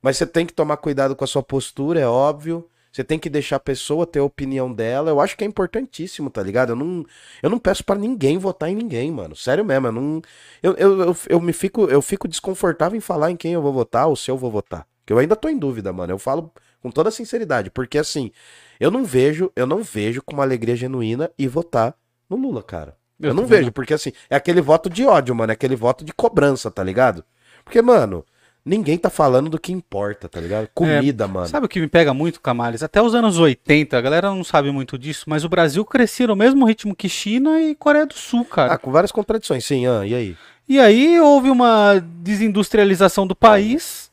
mas 0.02 0.16
você 0.16 0.26
tem 0.26 0.44
que 0.44 0.52
tomar 0.52 0.76
cuidado 0.76 1.16
com 1.16 1.24
a 1.24 1.26
sua 1.26 1.42
postura, 1.42 2.00
é 2.00 2.06
óbvio. 2.06 2.68
Você 2.94 3.02
tem 3.02 3.18
que 3.18 3.28
deixar 3.28 3.56
a 3.56 3.60
pessoa 3.60 4.06
ter 4.06 4.20
a 4.20 4.24
opinião 4.24 4.72
dela. 4.72 5.10
Eu 5.10 5.20
acho 5.20 5.36
que 5.36 5.42
é 5.42 5.46
importantíssimo, 5.46 6.30
tá 6.30 6.40
ligado? 6.40 6.70
Eu 6.70 6.76
não, 6.76 7.04
eu 7.42 7.50
não 7.50 7.58
peço 7.58 7.84
pra 7.84 7.96
ninguém 7.96 8.38
votar 8.38 8.70
em 8.70 8.76
ninguém, 8.76 9.10
mano. 9.10 9.34
Sério 9.34 9.64
mesmo, 9.64 9.88
eu 9.88 9.92
não. 9.92 10.22
Eu, 10.62 10.74
eu, 10.74 11.00
eu, 11.00 11.16
eu 11.28 11.40
me 11.40 11.52
fico, 11.52 11.86
eu 11.86 12.00
fico 12.00 12.28
desconfortável 12.28 12.96
em 12.96 13.00
falar 13.00 13.32
em 13.32 13.36
quem 13.36 13.52
eu 13.52 13.60
vou 13.60 13.72
votar 13.72 14.06
ou 14.06 14.14
se 14.14 14.30
eu 14.30 14.38
vou 14.38 14.48
votar. 14.48 14.86
Que 15.04 15.12
eu 15.12 15.18
ainda 15.18 15.34
tô 15.34 15.48
em 15.48 15.58
dúvida, 15.58 15.92
mano. 15.92 16.12
Eu 16.12 16.18
falo 16.20 16.52
com 16.84 16.90
toda 16.90 17.10
sinceridade, 17.10 17.70
porque 17.70 17.96
assim, 17.96 18.30
eu 18.78 18.90
não 18.90 19.06
vejo, 19.06 19.50
eu 19.56 19.66
não 19.66 19.82
vejo 19.82 20.20
com 20.20 20.34
uma 20.34 20.42
alegria 20.42 20.76
genuína 20.76 21.30
e 21.38 21.48
votar 21.48 21.94
no 22.28 22.36
Lula, 22.36 22.62
cara. 22.62 22.94
Eu, 23.18 23.30
Eu 23.30 23.34
não 23.34 23.46
vejo, 23.46 23.72
porque 23.72 23.94
assim, 23.94 24.12
é 24.28 24.36
aquele 24.36 24.60
voto 24.60 24.90
de 24.90 25.02
ódio, 25.06 25.34
mano. 25.34 25.50
É 25.50 25.54
aquele 25.54 25.76
voto 25.76 26.04
de 26.04 26.12
cobrança, 26.12 26.70
tá 26.70 26.84
ligado? 26.84 27.24
Porque, 27.64 27.80
mano, 27.80 28.22
ninguém 28.62 28.98
tá 28.98 29.08
falando 29.08 29.48
do 29.48 29.58
que 29.58 29.72
importa, 29.72 30.28
tá 30.28 30.38
ligado? 30.38 30.68
Comida, 30.74 31.26
mano. 31.26 31.46
Sabe 31.48 31.64
o 31.64 31.68
que 31.70 31.80
me 31.80 31.88
pega 31.88 32.12
muito, 32.12 32.38
Camales? 32.38 32.82
Até 32.82 33.00
os 33.00 33.14
anos 33.14 33.38
80, 33.38 33.96
a 33.96 34.00
galera 34.02 34.28
não 34.28 34.44
sabe 34.44 34.70
muito 34.70 34.98
disso, 34.98 35.24
mas 35.26 35.42
o 35.42 35.48
Brasil 35.48 35.82
crescia 35.86 36.26
no 36.26 36.36
mesmo 36.36 36.66
ritmo 36.66 36.94
que 36.94 37.08
China 37.08 37.62
e 37.62 37.74
Coreia 37.74 38.04
do 38.04 38.14
Sul, 38.14 38.44
cara. 38.44 38.74
Ah, 38.74 38.78
com 38.78 38.92
várias 38.92 39.10
contradições, 39.10 39.64
sim, 39.64 39.86
ah, 39.86 40.04
e 40.04 40.14
aí? 40.14 40.36
E 40.68 40.78
aí 40.78 41.18
houve 41.18 41.48
uma 41.48 41.98
desindustrialização 42.20 43.26
do 43.26 43.34
país, 43.34 44.10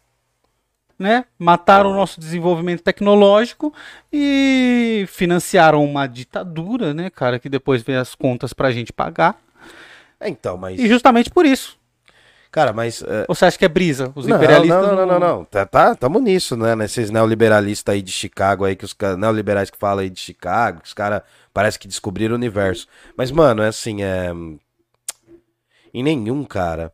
né? 1.02 1.26
Mataram 1.38 1.92
o 1.92 1.96
nosso 1.96 2.20
desenvolvimento 2.20 2.84
tecnológico 2.84 3.74
e 4.14 5.06
financiaram 5.10 5.84
uma 5.84 6.06
ditadura, 6.06 6.94
né, 6.94 7.10
cara, 7.10 7.40
que 7.40 7.50
depois 7.50 7.82
veio 7.82 8.00
as 8.00 8.14
contas 8.14 8.54
pra 8.54 8.72
gente 8.72 8.94
pagar. 8.94 9.36
É, 10.20 10.30
então, 10.30 10.56
mas. 10.58 10.80
E 10.80 10.88
justamente 10.88 11.32
por 11.32 11.46
isso. 11.46 11.76
Cara, 12.52 12.72
mas. 12.72 13.02
é, 13.02 13.26
você 13.28 13.46
acha 13.46 13.58
que 13.58 13.66
é 13.66 13.70
brisa? 13.70 14.12
Os 14.14 14.28
não, 14.28 14.38
imperialistas 14.38 14.82
não, 14.88 14.96
não, 14.96 15.06
não, 15.08 15.20
não. 15.20 15.46
Tá, 15.46 15.66
tá, 15.66 15.96
tamo 15.96 16.20
nisso, 16.20 16.56
né? 16.56 16.76
Nesses 16.76 17.10
neoliberalistas 17.10 17.94
aí 17.94 18.02
de 18.02 18.12
Chicago 18.12 18.64
aí, 18.64 18.76
que 18.76 18.86
os 18.86 18.96
neoliberais 19.18 19.72
que 19.72 19.78
falam 19.78 20.04
aí 20.04 20.10
de 20.10 20.20
Chicago, 20.20 20.82
que 20.82 20.88
os 20.88 20.94
caras 20.94 21.24
parece 21.52 21.80
que 21.80 21.88
descobriram 21.88 22.34
o 22.34 22.38
universo. 22.38 22.88
Mas, 23.18 23.32
mano, 23.32 23.64
é 23.64 23.70
assim, 23.70 24.04
é. 24.04 24.32
Em 25.94 26.04
nenhum, 26.04 26.44
cara, 26.44 26.94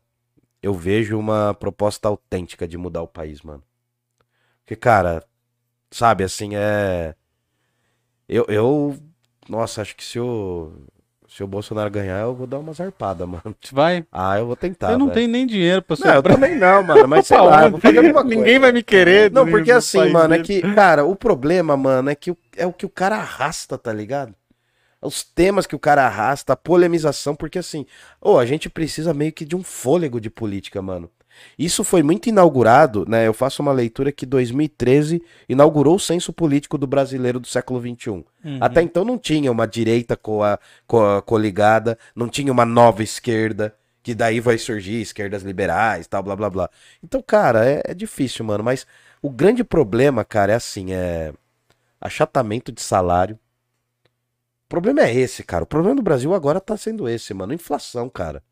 eu 0.63 0.73
vejo 0.73 1.19
uma 1.19 1.53
proposta 1.53 2.07
autêntica 2.07 2.65
de 2.65 2.77
mudar 2.77 3.01
o 3.01 3.07
país, 3.07 3.41
mano. 3.41 3.63
Porque, 4.67 4.75
cara, 4.75 5.23
sabe, 5.89 6.25
assim, 6.25 6.49
é. 6.53 7.15
Eu, 8.27 8.45
eu. 8.49 8.97
Nossa, 9.47 9.81
acho 9.81 9.95
que 9.95 10.03
se 10.03 10.19
o. 10.19 10.73
Se 11.29 11.41
o 11.41 11.47
Bolsonaro 11.47 11.89
ganhar, 11.89 12.21
eu 12.21 12.35
vou 12.35 12.45
dar 12.45 12.59
uma 12.59 12.73
zarpada, 12.73 13.23
mano. 13.27 13.55
Vai. 13.71 14.05
Ah, 14.11 14.37
eu 14.37 14.45
vou 14.45 14.57
tentar. 14.57 14.91
eu 14.91 14.97
não 14.97 15.05
velho. 15.07 15.15
tenho 15.15 15.29
nem 15.29 15.47
dinheiro 15.47 15.81
pra 15.81 15.95
Não, 15.97 16.15
eu 16.15 16.23
também 16.23 16.57
não, 16.57 16.83
mano. 16.83 17.07
Mas 17.07 17.27
sei 17.27 17.37
lá, 17.37 17.63
eu 17.63 17.71
vou 17.71 17.79
fazer 17.79 17.97
alguma 17.99 18.23
coisa. 18.23 18.35
Ninguém 18.35 18.59
vai 18.59 18.73
me 18.73 18.83
querer. 18.83 19.31
Não, 19.31 19.47
porque 19.47 19.71
assim, 19.71 20.09
mano, 20.09 20.33
é 20.33 20.39
que, 20.39 20.61
cara, 20.73 21.05
o 21.05 21.15
problema, 21.15 21.77
mano, 21.77 22.09
é 22.09 22.15
que 22.15 22.35
é 22.57 22.65
o 22.65 22.73
que 22.73 22.85
o 22.85 22.89
cara 22.89 23.15
arrasta, 23.15 23.77
tá 23.77 23.93
ligado? 23.93 24.35
Os 25.01 25.23
temas 25.23 25.65
que 25.65 25.75
o 25.75 25.79
cara 25.79 26.05
arrasta, 26.05 26.51
a 26.51 26.57
polemização, 26.57 27.35
porque 27.35 27.59
assim, 27.59 27.85
ô, 28.19 28.37
a 28.37 28.45
gente 28.45 28.69
precisa 28.69 29.13
meio 29.13 29.31
que 29.31 29.45
de 29.45 29.55
um 29.55 29.63
fôlego 29.63 30.19
de 30.19 30.29
política, 30.29 30.81
mano. 30.81 31.09
Isso 31.57 31.83
foi 31.83 32.03
muito 32.03 32.29
inaugurado, 32.29 33.05
né? 33.07 33.27
Eu 33.27 33.33
faço 33.33 33.61
uma 33.61 33.71
leitura 33.71 34.11
que 34.11 34.25
2013 34.25 35.21
inaugurou 35.47 35.95
o 35.95 35.99
censo 35.99 36.31
político 36.31 36.77
do 36.77 36.87
brasileiro 36.87 37.39
do 37.39 37.47
século 37.47 37.79
XXI. 37.79 38.09
Uhum. 38.09 38.25
Até 38.61 38.81
então 38.81 39.03
não 39.03 39.17
tinha 39.17 39.51
uma 39.51 39.67
direita 39.67 40.15
co 40.15 40.41
co 40.85 41.21
coligada, 41.23 41.97
não 42.15 42.27
tinha 42.29 42.51
uma 42.51 42.65
nova 42.65 43.03
esquerda, 43.03 43.75
que 44.03 44.15
daí 44.15 44.39
vai 44.39 44.57
surgir 44.57 45.01
esquerdas 45.01 45.43
liberais, 45.43 46.07
tal, 46.07 46.23
blá 46.23 46.35
blá 46.35 46.49
blá. 46.49 46.69
Então, 47.03 47.21
cara, 47.21 47.65
é, 47.69 47.81
é 47.85 47.93
difícil, 47.93 48.45
mano. 48.45 48.63
Mas 48.63 48.87
o 49.21 49.29
grande 49.29 49.63
problema, 49.63 50.23
cara, 50.23 50.53
é 50.53 50.55
assim, 50.55 50.93
é 50.93 51.33
achatamento 51.99 52.71
de 52.71 52.81
salário. 52.81 53.37
O 54.65 54.69
problema 54.69 55.01
é 55.01 55.13
esse, 55.13 55.43
cara. 55.43 55.63
O 55.63 55.67
problema 55.67 55.95
do 55.95 56.01
Brasil 56.01 56.33
agora 56.33 56.59
tá 56.59 56.77
sendo 56.77 57.07
esse, 57.07 57.33
mano. 57.33 57.53
Inflação, 57.53 58.09
cara. 58.09 58.43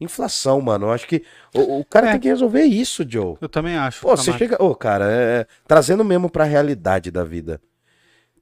Inflação, 0.00 0.60
mano. 0.60 0.86
Eu 0.86 0.92
acho 0.92 1.06
que 1.06 1.22
o, 1.54 1.80
o 1.80 1.84
cara 1.84 2.08
É. 2.08 2.10
tem 2.12 2.20
que 2.20 2.28
resolver 2.28 2.62
isso, 2.64 3.04
Joe. 3.08 3.36
Eu 3.40 3.48
também 3.48 3.76
acho. 3.76 4.00
Pô, 4.02 4.16
você 4.16 4.32
chega. 4.32 4.62
Ô, 4.62 4.74
cara, 4.74 5.10
é- 5.10 5.40
é, 5.40 5.46
trazendo 5.66 6.04
mesmo 6.04 6.28
pra 6.28 6.44
realidade 6.44 7.10
da 7.10 7.24
vida. 7.24 7.60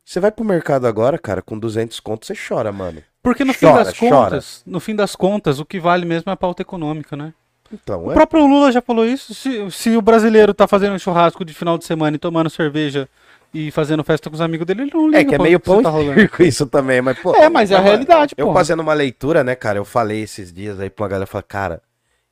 Você 0.04 0.18
vai 0.18 0.32
pro 0.32 0.44
mercado 0.44 0.86
agora, 0.86 1.18
cara, 1.18 1.40
com 1.42 1.58
200 1.58 2.00
contos, 2.00 2.26
você 2.26 2.34
chora, 2.34 2.72
mano. 2.72 3.02
Porque 3.22 3.44
no 3.44 3.52
fim 3.54 3.66
Chora, 3.66 3.84
das 3.84 3.96
chora. 3.96 4.10
contas, 4.16 4.62
no 4.66 4.80
fim 4.80 4.96
das 4.96 5.14
contas, 5.14 5.60
o 5.60 5.64
que 5.64 5.78
vale 5.78 6.04
mesmo 6.04 6.28
é 6.28 6.32
a 6.32 6.36
pauta 6.36 6.62
econômica, 6.62 7.16
né? 7.16 7.32
Então, 7.72 8.06
O 8.06 8.10
é. 8.10 8.14
próprio 8.14 8.44
Lula 8.46 8.72
já 8.72 8.82
falou 8.82 9.06
isso. 9.06 9.32
Se, 9.32 9.70
se 9.70 9.96
o 9.96 10.02
brasileiro 10.02 10.52
tá 10.52 10.66
fazendo 10.66 10.94
um 10.94 10.98
churrasco 10.98 11.44
de 11.44 11.54
final 11.54 11.78
de 11.78 11.84
semana 11.84 12.16
e 12.16 12.18
tomando 12.18 12.50
cerveja 12.50 13.08
e 13.54 13.70
fazendo 13.70 14.02
festa 14.04 14.28
com 14.30 14.34
os 14.34 14.40
amigos 14.40 14.66
dele, 14.66 14.82
ele 14.82 14.90
não 14.94 15.06
liga 15.06 15.18
É 15.20 15.24
que 15.24 15.34
é 15.34 15.38
meio 15.38 15.60
que 15.60 15.66
pão 15.66 15.82
tá 15.82 15.92
circo 15.92 16.42
isso 16.44 16.66
também, 16.66 17.00
mas, 17.02 17.18
pô. 17.18 17.34
É, 17.34 17.48
mas 17.48 17.70
é 17.70 17.76
a 17.76 17.80
realidade, 17.80 18.34
Eu 18.36 18.46
pô. 18.46 18.52
fazendo 18.52 18.80
uma 18.80 18.94
leitura, 18.94 19.44
né, 19.44 19.54
cara, 19.54 19.78
eu 19.78 19.84
falei 19.84 20.22
esses 20.22 20.52
dias 20.52 20.78
aí 20.80 20.88
pra 20.90 21.02
uma 21.04 21.08
galera, 21.08 21.24
eu 21.24 21.28
falei, 21.28 21.44
cara, 21.48 21.82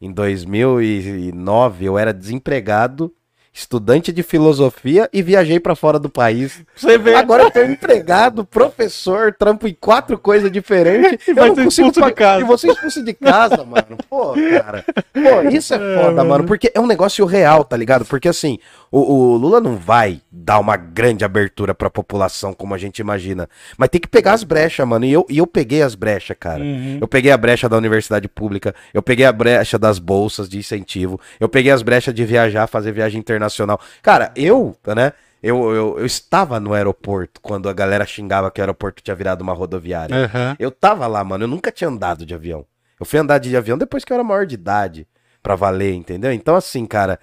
em 0.01 0.11
2009 0.11 1.85
eu 1.85 1.99
era 1.99 2.13
desempregado, 2.13 3.13
estudante 3.53 4.13
de 4.13 4.23
filosofia 4.23 5.11
e 5.13 5.23
viajei 5.23 5.59
pra 5.59 5.75
fora 5.75 5.99
do 5.99 6.09
país. 6.09 6.63
Você 6.77 6.97
vê. 6.97 7.15
Agora 7.17 7.43
eu 7.43 7.51
tô 7.51 7.61
empregado, 7.63 8.45
professor, 8.45 9.35
trampo 9.35 9.67
em 9.67 9.75
quatro 9.79 10.17
coisas 10.19 10.51
diferentes. 10.51 11.19
E 11.27 11.31
eu 11.31 11.35
vai 11.35 11.55
ser 11.55 11.67
expulso 11.67 12.01
de 12.01 12.13
casa. 12.13 12.41
E 12.41 12.45
você 12.45 12.69
expulso 12.71 13.05
de 13.05 13.13
casa, 13.13 13.65
mano. 13.65 13.99
Pô, 14.09 14.35
cara. 14.35 14.85
Pô, 15.13 15.49
isso 15.51 15.75
é 15.75 15.79
foda, 16.01 16.25
mano. 16.25 16.45
Porque 16.45 16.71
é 16.73 16.81
um 16.81 16.87
negócio 16.87 17.27
real, 17.27 17.65
tá 17.65 17.77
ligado? 17.77 18.05
Porque 18.05 18.29
assim, 18.29 18.59
o, 18.91 18.99
o 18.99 19.37
Lula 19.37 19.61
não 19.61 19.77
vai 19.77 20.21
dar 20.31 20.59
uma 20.59 20.77
grande 20.77 21.25
abertura 21.25 21.75
pra 21.75 21.89
população 21.89 22.53
como 22.53 22.75
a 22.75 22.79
gente 22.79 22.99
imagina. 22.99 23.49
Mas 23.79 23.89
tem 23.89 24.01
que 24.01 24.09
pegar 24.09 24.33
as 24.33 24.43
brechas, 24.43 24.87
mano. 24.87 25.05
E 25.05 25.13
eu, 25.13 25.25
e 25.29 25.39
eu 25.39 25.47
peguei 25.47 25.83
as 25.83 25.95
brechas, 25.95 26.37
cara. 26.39 26.63
Uhum. 26.63 26.99
Eu 27.01 27.07
peguei 27.07 27.31
a 27.31 27.37
brecha 27.37 27.69
da 27.69 27.77
universidade 27.77 28.29
pública, 28.29 28.75
eu 28.93 29.03
peguei 29.03 29.25
a 29.25 29.33
brecha 29.33 29.79
das 29.79 29.99
bolsas 29.99 30.49
de 30.49 30.59
incentivo, 30.59 31.21
eu 31.39 31.49
peguei 31.49 31.71
as 31.71 31.83
brechas 31.83 32.13
de 32.13 32.25
viajar, 32.25 32.67
fazer 32.67 32.93
viagem 32.93 33.21
internacional. 33.21 33.81
Cara, 34.03 34.33
eu, 34.35 34.77
né? 34.97 35.13
Eu, 35.43 35.75
eu, 35.75 35.99
eu 35.99 36.07
estava 36.07 36.61
no 36.61 36.75
aeroporto 36.75 37.41
quando 37.41 37.69
a 37.69 37.73
galera 37.73 38.05
xingava 38.05 38.51
que 38.51 38.61
o 38.61 38.63
aeroporto 38.63 39.03
tinha 39.03 39.15
virado 39.15 39.41
uma 39.41 39.55
rodoviária. 39.55 40.15
Aham. 40.15 40.57
Eu 40.59 40.71
tava 40.71 41.07
lá, 41.07 41.25
mano, 41.25 41.45
eu 41.45 41.49
nunca 41.49 41.73
tinha 41.73 41.89
andado 41.89 42.27
de 42.27 42.35
avião. 42.35 42.67
Eu 42.99 43.07
fui 43.07 43.19
andar 43.19 43.39
de 43.39 43.57
avião 43.57 43.79
depois 43.79 44.05
que 44.05 44.13
eu 44.13 44.17
era 44.17 44.25
maior 44.25 44.45
de 44.45 44.55
idade, 44.55 45.07
pra 45.43 45.55
valer, 45.55 45.95
entendeu? 45.95 46.31
Então, 46.33 46.55
assim, 46.55 46.85
cara, 46.85 47.19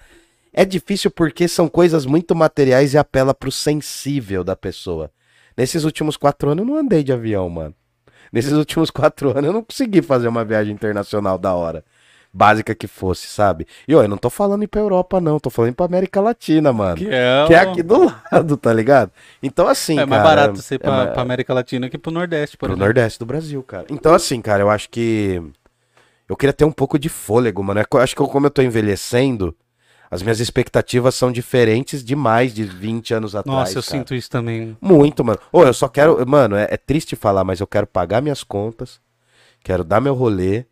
é 0.52 0.64
difícil 0.64 1.10
porque 1.10 1.46
são 1.48 1.68
coisas 1.68 2.06
muito 2.06 2.34
materiais 2.34 2.94
e 2.94 2.98
apela 2.98 3.34
pro 3.34 3.50
sensível 3.52 4.42
da 4.42 4.56
pessoa. 4.56 5.10
Nesses 5.56 5.84
últimos 5.84 6.16
quatro 6.16 6.50
anos 6.50 6.66
eu 6.66 6.72
não 6.72 6.78
andei 6.78 7.02
de 7.02 7.12
avião, 7.12 7.48
mano. 7.48 7.74
Nesses 8.32 8.52
últimos 8.52 8.90
quatro 8.90 9.30
anos 9.30 9.44
eu 9.44 9.52
não 9.52 9.62
consegui 9.62 10.02
fazer 10.02 10.28
uma 10.28 10.44
viagem 10.44 10.72
internacional 10.72 11.38
da 11.38 11.54
hora. 11.54 11.84
básica 12.32 12.74
que 12.74 12.86
fosse, 12.86 13.26
sabe? 13.26 13.66
E 13.86 13.94
ó, 13.94 14.02
eu 14.02 14.08
não 14.08 14.16
tô 14.16 14.30
falando 14.30 14.62
ir 14.62 14.66
pra 14.68 14.80
Europa, 14.80 15.20
não, 15.20 15.40
tô 15.40 15.50
falando 15.50 15.72
ir 15.72 15.74
pra 15.74 15.86
América 15.86 16.20
Latina, 16.20 16.72
mano. 16.72 16.96
Que 16.96 17.08
é, 17.08 17.46
é 17.50 17.56
aqui 17.56 17.82
do 17.82 18.04
lado, 18.32 18.56
tá 18.56 18.72
ligado? 18.72 19.10
Então, 19.42 19.66
assim. 19.66 19.98
É 19.98 20.06
mais 20.06 20.22
cara, 20.22 20.36
barato 20.36 20.62
você 20.62 20.74
ir 20.76 20.78
pra, 20.78 21.02
é, 21.04 21.06
pra 21.06 21.22
América 21.22 21.54
Latina 21.54 21.88
que 21.88 21.98
pro 21.98 22.12
Nordeste, 22.12 22.56
por 22.56 22.66
pro 22.66 22.74
exemplo. 22.74 22.84
Nordeste 22.84 23.18
do 23.18 23.26
Brasil, 23.26 23.62
cara. 23.62 23.86
Então, 23.90 24.14
assim, 24.14 24.40
cara, 24.40 24.62
eu 24.62 24.70
acho 24.70 24.88
que. 24.90 25.42
Eu 26.28 26.36
queria 26.36 26.52
ter 26.52 26.66
um 26.66 26.72
pouco 26.72 26.98
de 26.98 27.08
fôlego, 27.08 27.64
mano. 27.64 27.80
É 27.80 27.84
Eu 27.90 28.00
acho 28.00 28.14
que 28.14 28.22
como 28.22 28.46
eu 28.46 28.50
tô 28.50 28.60
envelhecendo, 28.60 29.56
as 30.10 30.22
minhas 30.22 30.40
expectativas 30.40 31.14
são 31.14 31.30
diferentes 31.30 32.02
demais 32.02 32.54
de 32.54 32.64
20 32.64 33.14
anos 33.14 33.34
atrás. 33.34 33.58
Nossa, 33.58 33.78
eu 33.78 33.82
cara. 33.82 33.98
sinto 33.98 34.14
isso 34.14 34.30
também. 34.30 34.76
Muito, 34.80 35.22
mano. 35.22 35.38
Ô, 35.52 35.62
eu 35.64 35.74
só 35.74 35.88
quero. 35.88 36.26
Mano, 36.26 36.56
é, 36.56 36.66
é 36.70 36.76
triste 36.76 37.14
falar, 37.14 37.44
mas 37.44 37.60
eu 37.60 37.66
quero 37.66 37.86
pagar 37.86 38.22
minhas 38.22 38.42
contas. 38.42 39.00
Quero 39.62 39.84
dar 39.84 40.00
meu 40.00 40.14
rolê. 40.14 40.64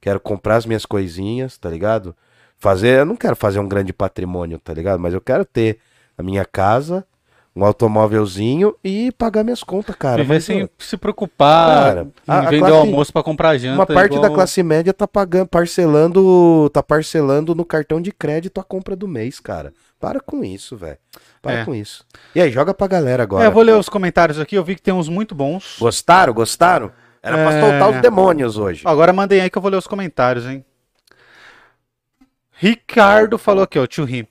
Quero 0.00 0.18
comprar 0.18 0.56
as 0.56 0.66
minhas 0.66 0.84
coisinhas, 0.84 1.56
tá 1.56 1.70
ligado? 1.70 2.16
Fazer. 2.58 3.00
Eu 3.00 3.04
não 3.04 3.16
quero 3.16 3.36
fazer 3.36 3.60
um 3.60 3.68
grande 3.68 3.92
patrimônio, 3.92 4.58
tá 4.58 4.74
ligado? 4.74 4.98
Mas 4.98 5.14
eu 5.14 5.20
quero 5.20 5.44
ter 5.44 5.78
a 6.18 6.22
minha 6.22 6.44
casa, 6.44 7.06
um 7.54 7.64
automóvelzinho 7.64 8.74
e 8.82 9.10
pagar 9.12 9.42
minhas 9.42 9.62
contas, 9.62 9.94
cara. 9.96 10.22
Viver 10.22 10.40
sem 10.40 10.64
ô, 10.64 10.68
se 10.78 10.96
preocupar 10.96 11.84
Cara, 11.84 12.02
em 12.02 12.12
a- 12.26 12.40
vender 12.42 12.58
classe- 12.60 12.72
o 12.74 12.76
almoço 12.78 13.12
pra 13.12 13.22
comprar 13.22 13.58
janta. 13.58 13.74
uma 13.74 13.86
parte 13.86 14.14
igual- 14.14 14.28
da 14.28 14.34
classe 14.34 14.62
média 14.62 14.92
tá 14.94 15.06
pagando, 15.08 15.48
parcelando, 15.48 16.70
tá 16.72 16.82
parcelando 16.82 17.54
no 17.54 17.64
cartão 17.64 18.00
de 18.00 18.12
crédito 18.12 18.60
a 18.60 18.64
compra 18.64 18.94
do 18.94 19.08
mês, 19.08 19.40
cara. 19.40 19.72
Para 19.98 20.20
com 20.20 20.44
isso, 20.44 20.76
velho. 20.76 20.96
Para 21.42 21.58
É. 21.60 21.64
com 21.64 21.74
isso. 21.74 22.04
E 22.34 22.40
aí, 22.40 22.50
joga 22.50 22.72
pra 22.72 22.86
galera 22.86 23.22
agora. 23.22 23.44
É, 23.44 23.48
eu 23.48 23.52
vou 23.52 23.62
ler 23.62 23.74
os 23.76 23.88
comentários 23.88 24.38
aqui, 24.38 24.54
eu 24.54 24.64
vi 24.64 24.74
que 24.76 24.82
tem 24.82 24.94
uns 24.94 25.08
muito 25.08 25.34
bons. 25.34 25.76
Gostaram? 25.78 26.32
Gostaram? 26.32 26.90
Era 27.22 27.36
pra 27.36 27.52
É. 27.54 27.60
soltar 27.60 27.90
os 27.90 28.00
demônios 28.00 28.56
hoje. 28.56 28.82
Agora 28.86 29.12
mandem 29.12 29.40
aí 29.42 29.50
que 29.50 29.58
eu 29.58 29.60
vou 29.62 29.70
ler 29.70 29.76
os 29.76 29.86
comentários, 29.86 30.46
hein? 30.46 30.64
Ricardo 32.52 33.38
falou 33.38 33.64
aqui, 33.64 33.78
ó, 33.78 33.86
tio 33.86 34.04
Ri. 34.04 34.28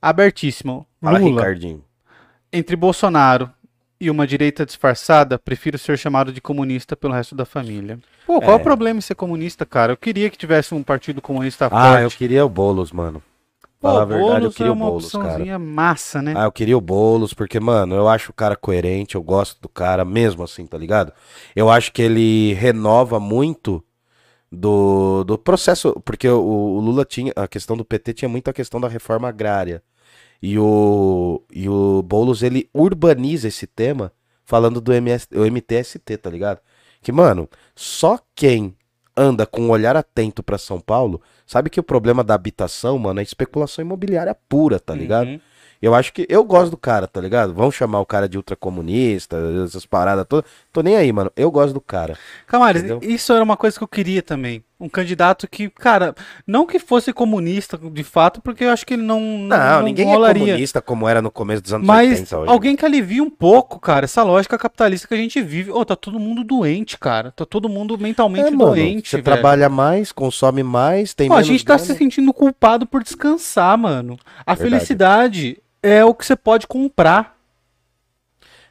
Abertíssimo. 0.00 0.86
Fala, 1.00 1.18
Lula, 1.18 1.40
Ricardinho. 1.42 1.84
Entre 2.52 2.76
Bolsonaro 2.76 3.50
e 4.00 4.10
uma 4.10 4.26
direita 4.26 4.64
disfarçada, 4.64 5.38
prefiro 5.38 5.76
ser 5.76 5.98
chamado 5.98 6.32
de 6.32 6.40
comunista 6.40 6.96
pelo 6.96 7.12
resto 7.14 7.34
da 7.34 7.44
família. 7.44 7.98
Pô, 8.26 8.40
qual 8.40 8.52
É. 8.58 8.60
o 8.60 8.62
problema 8.62 8.98
em 8.98 9.00
ser 9.02 9.14
comunista, 9.16 9.66
cara? 9.66 9.92
Eu 9.92 9.96
queria 9.96 10.30
que 10.30 10.38
tivesse 10.38 10.74
um 10.74 10.82
partido 10.82 11.20
comunista 11.20 11.66
Ah, 11.66 11.70
forte. 11.70 12.02
eu 12.04 12.10
queria 12.10 12.44
o 12.44 12.48
Boulos, 12.48 12.92
mano. 12.92 13.20
Pô, 13.80 13.88
Falar 13.88 14.02
a 14.02 14.04
verdade, 14.04 14.44
eu 14.44 14.50
queria 14.52 14.70
é 14.70 14.72
o 14.72 14.76
Boulos, 14.76 15.12
cara. 15.12 15.58
massa, 15.58 16.20
né? 16.22 16.34
Ah, 16.36 16.44
eu 16.44 16.52
queria 16.52 16.76
o 16.76 16.80
Boulos, 16.80 17.32
porque, 17.32 17.58
mano, 17.60 17.94
eu 17.94 18.08
acho 18.08 18.30
o 18.30 18.34
cara 18.34 18.56
coerente, 18.56 19.14
eu 19.14 19.22
gosto 19.22 19.60
do 19.60 19.68
cara 19.68 20.04
mesmo 20.04 20.42
assim, 20.42 20.66
tá 20.66 20.76
ligado? 20.78 21.12
Eu 21.54 21.70
acho 21.70 21.92
que 21.92 22.02
ele 22.02 22.54
renova 22.54 23.18
muito 23.20 23.82
do, 24.50 25.22
do 25.24 25.36
processo, 25.38 25.92
porque 26.04 26.28
o, 26.28 26.40
o 26.40 26.80
Lula 26.80 27.04
tinha, 27.04 27.32
a 27.36 27.46
questão 27.46 27.76
do 27.76 27.84
PT 27.84 28.14
tinha 28.14 28.28
muito 28.28 28.48
a 28.48 28.52
questão 28.52 28.80
da 28.80 28.88
reforma 28.88 29.28
agrária. 29.28 29.82
E 30.40 30.58
o, 30.58 31.42
e 31.52 31.68
o 31.68 32.02
Boulos, 32.02 32.42
ele 32.42 32.68
urbaniza 32.72 33.48
esse 33.48 33.66
tema 33.66 34.12
falando 34.44 34.80
do 34.80 34.92
MS, 34.92 35.28
o 35.34 35.44
MTST, 35.44 36.16
tá 36.16 36.30
ligado? 36.30 36.60
Que, 37.02 37.12
mano, 37.12 37.48
só 37.74 38.18
quem 38.34 38.74
anda 39.16 39.44
com 39.44 39.62
um 39.62 39.70
olhar 39.70 39.96
atento 39.96 40.42
pra 40.42 40.56
São 40.56 40.80
Paulo 40.80 41.20
sabe 41.44 41.68
que 41.68 41.80
o 41.80 41.82
problema 41.82 42.22
da 42.22 42.34
habitação, 42.34 42.98
mano, 42.98 43.20
é 43.20 43.22
especulação 43.22 43.84
imobiliária 43.84 44.36
pura, 44.48 44.78
tá 44.78 44.94
ligado? 44.94 45.28
Uhum. 45.28 45.40
Eu 45.80 45.94
acho 45.94 46.12
que 46.12 46.26
eu 46.28 46.42
gosto 46.44 46.72
do 46.72 46.76
cara, 46.76 47.06
tá 47.06 47.20
ligado? 47.20 47.54
Vão 47.54 47.70
chamar 47.70 48.00
o 48.00 48.06
cara 48.06 48.28
de 48.28 48.36
ultracomunista, 48.36 49.36
essas 49.64 49.86
paradas 49.86 50.26
todas. 50.28 50.50
Tô 50.72 50.82
nem 50.82 50.96
aí, 50.96 51.12
mano. 51.12 51.30
Eu 51.36 51.50
gosto 51.50 51.72
do 51.72 51.80
cara. 51.80 52.18
Camares, 52.46 52.82
Entendeu? 52.82 53.00
isso 53.02 53.32
era 53.32 53.42
uma 53.42 53.56
coisa 53.56 53.78
que 53.78 53.84
eu 53.84 53.88
queria 53.88 54.22
também. 54.22 54.64
Um 54.80 54.88
candidato 54.88 55.48
que, 55.48 55.68
cara, 55.68 56.14
não 56.46 56.64
que 56.64 56.78
fosse 56.78 57.12
comunista 57.12 57.76
de 57.76 58.04
fato, 58.04 58.40
porque 58.40 58.62
eu 58.62 58.70
acho 58.70 58.86
que 58.86 58.94
ele 58.94 59.02
não. 59.02 59.20
Não, 59.20 59.82
ninguém 59.82 60.06
rolaria. 60.06 60.42
é 60.42 60.46
comunista 60.46 60.80
como 60.80 61.08
era 61.08 61.20
no 61.20 61.32
começo 61.32 61.60
dos 61.60 61.72
anos 61.72 61.84
Mas 61.84 62.10
80 62.20 62.38
hoje. 62.38 62.52
alguém 62.52 62.76
que 62.76 62.84
alivie 62.84 63.20
um 63.20 63.28
pouco, 63.28 63.80
cara, 63.80 64.04
essa 64.04 64.22
lógica 64.22 64.56
capitalista 64.56 65.08
que 65.08 65.14
a 65.14 65.16
gente 65.16 65.42
vive. 65.42 65.72
Ô, 65.72 65.84
tá 65.84 65.96
todo 65.96 66.20
mundo 66.20 66.44
doente, 66.44 66.96
cara. 66.96 67.32
Tá 67.32 67.44
todo 67.44 67.68
mundo 67.68 67.98
mentalmente 67.98 68.46
É, 68.46 68.50
mano, 68.52 68.66
doente. 68.70 69.08
você 69.10 69.16
velho. 69.16 69.24
trabalha 69.24 69.68
mais, 69.68 70.12
consome 70.12 70.62
mais, 70.62 71.12
tem 71.12 71.26
Pô, 71.26 71.34
a 71.34 71.36
menos 71.38 71.48
gente 71.48 71.64
tá 71.64 71.74
grana. 71.74 71.84
se 71.92 71.98
sentindo 71.98 72.32
culpado 72.32 72.86
por 72.86 73.02
descansar, 73.02 73.76
mano. 73.76 74.16
A 74.46 74.54
Verdade. 74.54 74.70
felicidade 74.70 75.58
é 75.82 76.04
o 76.04 76.14
que 76.14 76.24
você 76.24 76.36
pode 76.36 76.68
comprar. 76.68 77.36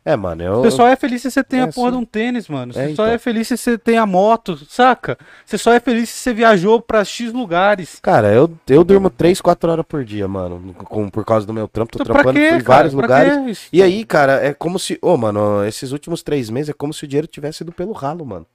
É, 0.07 0.15
mano, 0.15 0.41
eu... 0.41 0.55
Você 0.61 0.71
só 0.71 0.87
é 0.87 0.95
feliz 0.95 1.21
se 1.21 1.29
você 1.29 1.43
tem 1.43 1.59
É, 1.59 1.63
a 1.63 1.67
porra 1.67 1.89
sim. 1.91 1.97
de 1.97 2.01
um 2.01 2.05
tênis, 2.05 2.47
mano. 2.47 2.71
Você 2.73 2.79
É, 2.79 2.85
só 2.87 2.91
então. 3.03 3.05
é 3.07 3.17
feliz 3.17 3.47
se 3.47 3.57
você 3.57 3.77
tem 3.77 3.97
a 3.97 4.05
moto, 4.05 4.57
saca? 4.69 5.17
Você 5.45 5.57
só 5.57 5.73
é 5.73 5.79
feliz 5.79 6.09
se 6.09 6.17
você 6.19 6.33
viajou 6.33 6.79
pra 6.81 7.03
X 7.03 7.33
lugares. 7.33 7.99
Cara, 8.01 8.31
eu, 8.33 8.49
eu 8.69 8.83
durmo 8.83 9.09
3, 9.09 9.41
4 9.41 9.69
horas 9.71 9.85
por 9.85 10.05
dia, 10.05 10.27
mano. 10.27 10.73
Com, 10.75 11.09
por 11.09 11.25
causa 11.25 11.45
do 11.45 11.53
meu 11.53 11.67
trampo. 11.67 11.91
Tô 11.97 12.03
Então, 12.03 12.13
trampando 12.13 12.35
quê, 12.39 12.47
em 12.47 12.51
cara? 12.61 12.63
vários 12.63 12.93
Pra 12.93 13.01
lugares. 13.01 13.67
E 13.73 13.83
aí, 13.83 14.05
cara, 14.05 14.33
é 14.45 14.53
como 14.53 14.79
se. 14.79 14.97
Ô, 15.01 15.17
mano, 15.17 15.65
esses 15.65 15.91
últimos 15.91 16.23
três 16.23 16.49
meses 16.49 16.69
é 16.69 16.73
como 16.73 16.93
se 16.93 17.03
o 17.03 17.07
dinheiro 17.07 17.27
tivesse 17.27 17.63
ido 17.63 17.71
pelo 17.73 17.91
ralo, 17.91 18.25
mano. 18.25 18.45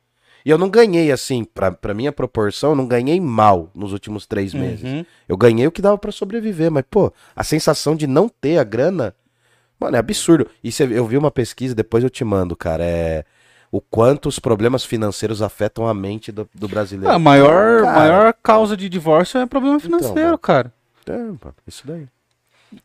E 0.44 0.50
eu 0.50 0.58
não 0.58 0.68
ganhei 0.68 1.12
assim, 1.12 1.44
pra, 1.44 1.70
pra 1.70 1.94
minha 1.94 2.10
proporção, 2.10 2.70
eu 2.70 2.76
não 2.76 2.84
ganhei 2.86 3.20
mal 3.20 3.70
nos 3.74 3.92
últimos 3.92 4.26
três 4.26 4.52
meses. 4.52 4.82
Uhum. 4.82 5.04
Eu 5.28 5.36
ganhei 5.36 5.66
o 5.66 5.70
que 5.70 5.80
dava 5.80 5.96
pra 5.96 6.10
sobreviver, 6.10 6.68
mas, 6.68 6.82
pô, 6.90 7.12
a 7.36 7.44
sensação 7.44 7.94
de 7.94 8.08
não 8.08 8.28
ter 8.28 8.58
a 8.58 8.64
grana, 8.64 9.14
mano, 9.82 9.96
é 9.96 9.98
absurdo. 9.98 10.46
E 10.62 10.70
cê- 10.72 10.88
eu 10.90 11.06
vi 11.06 11.16
uma 11.16 11.30
pesquisa, 11.30 11.74
depois 11.74 12.02
eu 12.04 12.10
te 12.10 12.24
mando, 12.24 12.56
cara, 12.56 12.84
é. 12.84 13.24
O 13.70 13.80
quanto 13.80 14.28
os 14.28 14.38
problemas 14.38 14.84
financeiros 14.84 15.40
afetam 15.40 15.88
a 15.88 15.94
mente 15.94 16.30
do, 16.30 16.46
do 16.54 16.68
brasileiro. 16.68 17.10
A 17.14 17.18
maior, 17.18 17.82
Cara. 17.82 17.98
maior 17.98 18.34
causa 18.42 18.76
de 18.76 18.86
divórcio 18.86 19.40
é 19.40 19.46
problema 19.46 19.80
financeiro, 19.80 20.14
mano. 20.26 20.38
cara. 20.38 20.72
É, 21.08 21.14
isso 21.66 21.82
daí. 21.86 22.06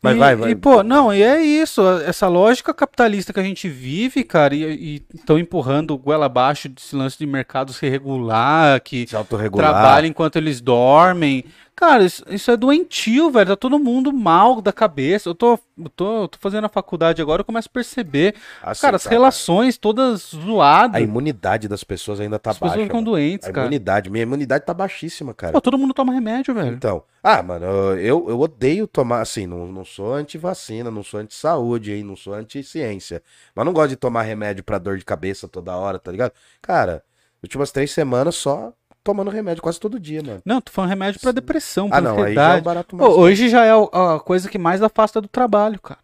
Mas 0.01 0.15
e, 0.15 0.19
vai, 0.19 0.35
vai. 0.35 0.51
E, 0.51 0.55
pô, 0.55 0.83
não, 0.83 1.13
e 1.13 1.21
é 1.23 1.41
isso. 1.41 1.81
Essa 2.05 2.27
lógica 2.27 2.73
capitalista 2.73 3.33
que 3.33 3.39
a 3.39 3.43
gente 3.43 3.67
vive, 3.69 4.23
cara, 4.23 4.55
e 4.55 5.05
estão 5.13 5.37
empurrando 5.37 5.97
goela 5.97 6.25
abaixo 6.25 6.67
desse 6.69 6.95
lance 6.95 7.17
de 7.17 7.25
mercado 7.25 7.73
se 7.73 7.87
regular, 7.89 8.79
que 8.81 9.07
se 9.07 9.15
autorregular. 9.15 9.69
trabalha 9.71 10.07
enquanto 10.07 10.37
eles 10.37 10.61
dormem. 10.61 11.43
Cara, 11.79 12.03
isso, 12.03 12.23
isso 12.27 12.49
é 12.49 12.57
doentio, 12.57 13.29
velho. 13.29 13.49
Tá 13.49 13.55
todo 13.55 13.77
mundo 13.77 14.11
mal 14.11 14.63
da 14.63 14.73
cabeça. 14.73 15.29
Eu 15.29 15.35
tô, 15.35 15.59
eu 15.77 15.89
tô, 15.95 16.21
eu 16.23 16.27
tô 16.27 16.39
fazendo 16.39 16.65
a 16.65 16.69
faculdade 16.69 17.21
agora, 17.21 17.41
eu 17.41 17.45
começo 17.45 17.67
a 17.69 17.71
perceber. 17.71 18.33
Assim, 18.63 18.81
cara, 18.81 18.95
as 18.95 19.03
cara, 19.03 19.15
relações 19.15 19.77
todas 19.77 20.33
A 20.33 20.37
zoadas. 20.39 20.99
imunidade 21.03 21.67
das 21.67 21.83
pessoas 21.83 22.19
ainda 22.19 22.39
tá 22.39 22.49
As 22.49 22.55
pessoas 22.57 22.71
baixa. 22.71 22.83
ficam 22.83 22.97
mano. 23.01 23.11
doentes, 23.11 23.47
A 23.47 23.51
cara. 23.51 23.67
imunidade, 23.67 24.09
minha 24.09 24.23
imunidade 24.23 24.65
tá 24.65 24.73
baixíssima, 24.73 25.35
cara. 25.35 25.53
Pô, 25.53 25.61
todo 25.61 25.77
mundo 25.77 25.93
toma 25.93 26.11
remédio, 26.11 26.51
velho. 26.55 26.73
Então, 26.73 27.03
ah, 27.21 27.43
mano, 27.43 27.65
eu, 27.99 28.25
eu 28.27 28.39
odeio 28.39 28.87
tomar, 28.87 29.21
assim, 29.21 29.45
não, 29.45 29.67
não 29.67 29.85
sou 29.85 30.15
anti-vacina, 30.15 30.89
não 30.89 31.03
sou 31.03 31.19
anti-saúde, 31.19 31.93
hein, 31.93 32.03
não 32.03 32.15
sou 32.15 32.33
anti-ciência, 32.33 33.21
mas 33.53 33.63
não 33.63 33.71
gosto 33.71 33.89
de 33.89 33.97
tomar 33.97 34.23
remédio 34.23 34.63
pra 34.63 34.79
dor 34.79 34.97
de 34.97 35.05
cabeça 35.05 35.47
toda 35.47 35.75
hora, 35.77 35.99
tá 35.99 36.11
ligado? 36.11 36.31
Cara, 36.59 37.03
últimas 37.43 37.71
três 37.71 37.91
semanas 37.91 38.33
só 38.35 38.73
tomando 39.07 39.31
remédio 39.31 39.63
quase 39.63 39.79
todo 39.79 39.97
dia, 39.97 40.21
mano. 40.21 40.41
Não, 40.45 40.59
tô 40.59 40.69
falando 40.71 40.89
remédio 40.89 41.21
pra 41.21 41.31
depressão, 41.31 41.87
pra 41.87 41.97
Ah, 41.97 42.01
não, 42.01 42.11
aí 42.11 42.15
já 42.15 42.21
é 42.21 42.25
um 42.25 42.27
ansiedade. 42.51 42.61
barato 42.65 42.95
mais. 42.97 43.09
Ô, 43.09 43.19
hoje 43.19 43.47
já 43.49 43.63
é 43.63 43.71
a 43.71 44.19
coisa 44.19 44.49
que 44.49 44.57
mais 44.57 44.81
afasta 44.83 45.21
do 45.21 45.29
trabalho, 45.29 45.79
cara. 45.79 45.99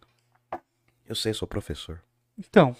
Eu 1.06 1.16
sei, 1.16 1.34
sou 1.34 1.46
professor. 1.48 2.00
Então, 2.40 2.74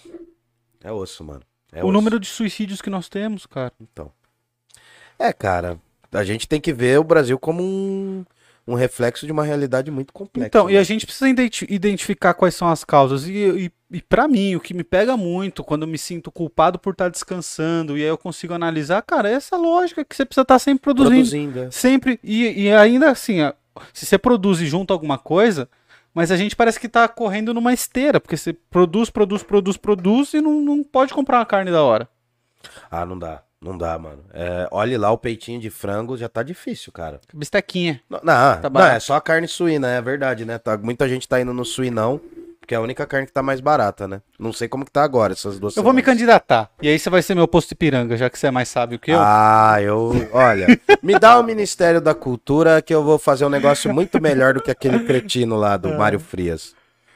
É 0.82 0.90
osso, 0.90 1.22
mano. 1.22 1.42
É 1.72 1.80
o 1.82 1.84
osso. 1.86 1.92
número 1.92 2.18
de 2.18 2.26
suicídios 2.26 2.80
que 2.80 2.88
nós 2.88 3.06
temos, 3.08 3.44
cara. 3.44 3.72
Então. 3.78 4.10
É, 5.18 5.30
cara, 5.32 5.78
a 6.10 6.24
gente 6.24 6.48
tem 6.48 6.60
que 6.60 6.72
ver 6.72 6.98
o 6.98 7.04
Brasil 7.04 7.38
como 7.38 7.62
um, 7.62 8.24
um 8.66 8.74
reflexo 8.74 9.26
de 9.26 9.32
uma 9.32 9.44
realidade 9.44 9.90
muito 9.90 10.12
complexa. 10.12 10.46
Então, 10.48 10.70
e 10.70 10.72
né? 10.74 10.78
a 10.78 10.82
gente 10.82 11.04
precisa 11.04 11.28
identi- 11.28 11.66
identificar 11.68 12.32
quais 12.34 12.54
são 12.54 12.68
as 12.68 12.82
causas. 12.82 13.26
E, 13.26 13.32
e, 13.34 13.72
e 13.94 14.02
para 14.02 14.26
mim, 14.26 14.56
o 14.56 14.60
que 14.60 14.74
me 14.74 14.82
pega 14.82 15.16
muito 15.16 15.62
quando 15.62 15.82
eu 15.82 15.88
me 15.88 15.96
sinto 15.96 16.32
culpado 16.32 16.80
por 16.80 16.94
estar 16.94 17.08
descansando 17.08 17.96
e 17.96 18.02
aí 18.02 18.08
eu 18.08 18.18
consigo 18.18 18.52
analisar, 18.52 19.00
cara, 19.02 19.30
é 19.30 19.34
essa 19.34 19.56
lógica 19.56 20.04
que 20.04 20.16
você 20.16 20.24
precisa 20.24 20.42
estar 20.42 20.58
sempre 20.58 20.82
produzindo. 20.82 21.14
Produzindo, 21.14 21.58
é. 21.60 21.70
Sempre. 21.70 22.18
E, 22.20 22.64
e 22.64 22.72
ainda 22.72 23.08
assim, 23.08 23.36
se 23.92 24.04
você 24.04 24.18
produz 24.18 24.60
e 24.60 24.66
junta 24.66 24.92
alguma 24.92 25.16
coisa, 25.16 25.68
mas 26.12 26.32
a 26.32 26.36
gente 26.36 26.56
parece 26.56 26.80
que 26.80 26.88
tá 26.88 27.06
correndo 27.06 27.54
numa 27.54 27.72
esteira, 27.72 28.18
porque 28.18 28.36
você 28.36 28.52
produz, 28.52 29.10
produz, 29.10 29.44
produz, 29.44 29.76
produz 29.76 30.34
e 30.34 30.40
não, 30.40 30.60
não 30.60 30.82
pode 30.82 31.14
comprar 31.14 31.38
uma 31.38 31.46
carne 31.46 31.70
da 31.70 31.84
hora. 31.84 32.08
Ah, 32.90 33.06
não 33.06 33.16
dá. 33.16 33.44
Não 33.64 33.78
dá, 33.78 33.98
mano. 33.98 34.24
É, 34.32 34.68
olhe 34.70 34.98
lá 34.98 35.10
o 35.10 35.16
peitinho 35.16 35.58
de 35.58 35.70
frango, 35.70 36.18
já 36.18 36.28
tá 36.28 36.42
difícil, 36.42 36.92
cara. 36.92 37.18
Bistequinha. 37.32 38.02
Não, 38.10 38.20
não, 38.22 38.60
Tá 38.60 38.68
não, 38.68 38.84
é 38.84 39.00
só 39.00 39.14
a 39.14 39.20
carne 39.22 39.48
suína, 39.48 39.88
é 39.88 40.02
verdade, 40.02 40.44
né? 40.44 40.58
Tá, 40.58 40.76
muita 40.76 41.08
gente 41.08 41.26
tá 41.26 41.40
indo 41.40 41.54
no 41.54 41.64
suinão, 41.64 42.20
porque 42.64 42.74
é 42.74 42.78
a 42.78 42.80
única 42.80 43.06
carne 43.06 43.26
que 43.26 43.32
tá 43.32 43.42
mais 43.42 43.60
barata, 43.60 44.08
né? 44.08 44.22
Não 44.38 44.52
sei 44.52 44.66
como 44.68 44.84
que 44.86 44.90
tá 44.90 45.04
agora, 45.04 45.34
essas 45.34 45.58
duas 45.58 45.76
Eu 45.76 45.82
vou 45.82 45.92
me 45.92 46.00
semanas. 46.00 46.18
candidatar. 46.18 46.70
E 46.80 46.88
aí 46.88 46.98
você 46.98 47.10
vai 47.10 47.20
ser 47.22 47.34
meu 47.34 47.46
posto 47.46 47.72
Ipiranga, 47.72 48.16
já 48.16 48.30
que 48.30 48.38
você 48.38 48.46
é 48.46 48.50
mais 48.50 48.68
sábio 48.68 48.98
que 48.98 49.10
eu. 49.10 49.18
Ah, 49.20 49.76
eu. 49.82 50.12
Olha, 50.32 50.66
me 51.02 51.18
dá 51.18 51.38
o 51.38 51.42
Ministério 51.42 52.00
da 52.00 52.14
Cultura 52.14 52.80
que 52.80 52.94
eu 52.94 53.04
vou 53.04 53.18
fazer 53.18 53.44
um 53.44 53.50
negócio 53.50 53.92
muito 53.92 54.20
melhor 54.20 54.54
do 54.54 54.62
que 54.62 54.70
aquele 54.70 55.00
cretino 55.00 55.56
lá 55.56 55.76
do 55.76 55.90
Mário 55.98 56.18
Frias. 56.18 56.74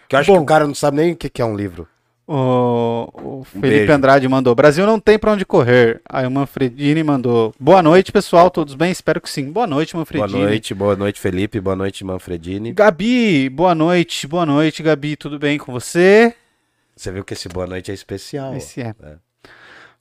Que 0.08 0.14
eu 0.16 0.20
acho 0.20 0.26
que 0.26 0.32
É. 0.32 0.36
Bom. 0.36 0.42
o 0.42 0.46
cara 0.46 0.66
não 0.66 0.74
sabe 0.74 0.98
nem 0.98 1.12
o 1.12 1.16
que 1.16 1.28
que 1.30 1.40
é 1.40 1.44
um 1.44 1.56
livro. 1.56 1.88
O, 2.30 3.08
o 3.14 3.44
Felipe. 3.44 3.90
Andrade 3.90 4.28
mandou: 4.28 4.54
Brasil 4.54 4.84
não 4.84 5.00
tem 5.00 5.18
pra 5.18 5.32
onde 5.32 5.46
correr. 5.46 6.02
Aí 6.06 6.26
o 6.26 6.30
Manfredini 6.30 7.02
mandou: 7.02 7.54
Boa 7.58 7.82
noite, 7.82 8.12
pessoal. 8.12 8.50
Todos 8.50 8.74
bem? 8.74 8.90
Espero 8.92 9.18
que 9.18 9.30
sim. 9.30 9.50
Boa 9.50 9.66
noite, 9.66 9.96
Manfredini. 9.96 10.30
Boa 10.30 10.46
noite, 10.46 10.74
boa 10.74 10.94
noite, 10.94 11.18
Felipe. 11.18 11.58
Boa 11.58 11.74
noite, 11.74 12.04
Manfredini. 12.04 12.74
Gabi, 12.74 13.48
boa 13.48 13.74
noite. 13.74 14.26
Boa 14.26 14.44
noite, 14.44 14.82
Gabi. 14.82 15.16
Tudo 15.16 15.38
bem 15.38 15.56
com 15.56 15.72
você? 15.72 16.34
Você 16.94 17.10
viu 17.10 17.24
que 17.24 17.32
esse 17.32 17.48
boa 17.48 17.66
noite 17.66 17.90
é 17.90 17.94
especial. 17.94 18.54
Esse 18.54 18.82
é. 18.82 18.94
É. 19.02 19.27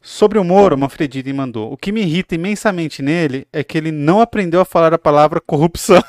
Sobre 0.08 0.40
o 0.40 0.44
Moro, 0.44 0.74
o 0.74 0.80
Manfredini 0.80 1.34
mandou. 1.34 1.70
O 1.70 1.76
que 1.76 1.92
me 1.92 2.00
irrita 2.00 2.34
imensamente 2.34 3.02
nele 3.02 3.46
é 3.52 3.62
que 3.62 3.78
ele 3.78 3.92
não 3.92 4.22
aprendeu 4.22 4.62
a 4.62 4.66
falar 4.66 4.94
a 4.94 4.98
palavra 4.98 5.42
corrupção. 5.42 6.02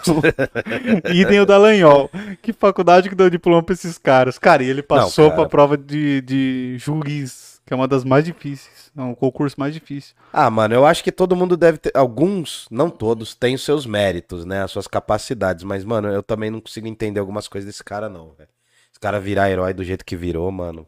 Idem 1.12 1.40
o 1.40 1.44
Dallagnol. 1.44 2.08
Que 2.40 2.52
faculdade 2.52 3.08
que 3.08 3.16
deu 3.16 3.28
diploma 3.28 3.60
pra 3.60 3.72
esses 3.72 3.98
caras? 3.98 4.38
Cara, 4.38 4.62
e 4.62 4.70
ele 4.70 4.84
passou 4.84 5.30
cara. 5.30 5.40
pra 5.40 5.48
prova 5.48 5.76
de, 5.76 6.20
de 6.20 6.76
juiz, 6.78 7.60
que 7.66 7.74
é 7.74 7.76
uma 7.76 7.88
das 7.88 8.04
mais 8.04 8.24
difíceis. 8.24 8.92
É 8.96 9.02
um 9.02 9.16
concurso 9.16 9.56
mais 9.58 9.74
difícil. 9.74 10.14
Ah, 10.32 10.48
mano, 10.48 10.76
eu 10.76 10.86
acho 10.86 11.02
que 11.02 11.10
todo 11.10 11.34
mundo 11.34 11.56
deve 11.56 11.78
ter. 11.78 11.90
Alguns, 11.92 12.68
não 12.70 12.90
todos, 12.90 13.34
têm 13.34 13.56
os 13.56 13.64
seus 13.64 13.84
méritos, 13.84 14.44
né? 14.44 14.62
As 14.62 14.70
suas 14.70 14.86
capacidades. 14.86 15.64
Mas, 15.64 15.84
mano, 15.84 16.06
eu 16.06 16.22
também 16.22 16.50
não 16.50 16.60
consigo 16.60 16.86
entender 16.86 17.18
algumas 17.18 17.48
coisas 17.48 17.66
desse 17.66 17.82
cara, 17.82 18.08
não, 18.08 18.30
velho. 18.38 18.48
Esse 18.92 19.00
cara 19.00 19.18
virar 19.18 19.50
herói 19.50 19.74
do 19.74 19.82
jeito 19.82 20.04
que 20.04 20.14
virou, 20.14 20.50
mano. 20.52 20.86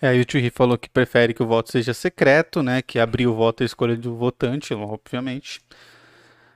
É, 0.00 0.08
aí 0.08 0.20
o 0.20 0.24
Thierry 0.24 0.50
falou 0.50 0.78
que 0.78 0.88
prefere 0.88 1.34
que 1.34 1.42
o 1.42 1.46
voto 1.46 1.72
seja 1.72 1.92
secreto, 1.92 2.62
né? 2.62 2.82
Que 2.82 2.98
abrir 2.98 3.26
o 3.26 3.34
voto 3.34 3.62
é 3.62 3.64
a 3.64 3.66
escolha 3.66 3.96
do 3.96 4.14
votante, 4.14 4.72
obviamente. 4.72 5.60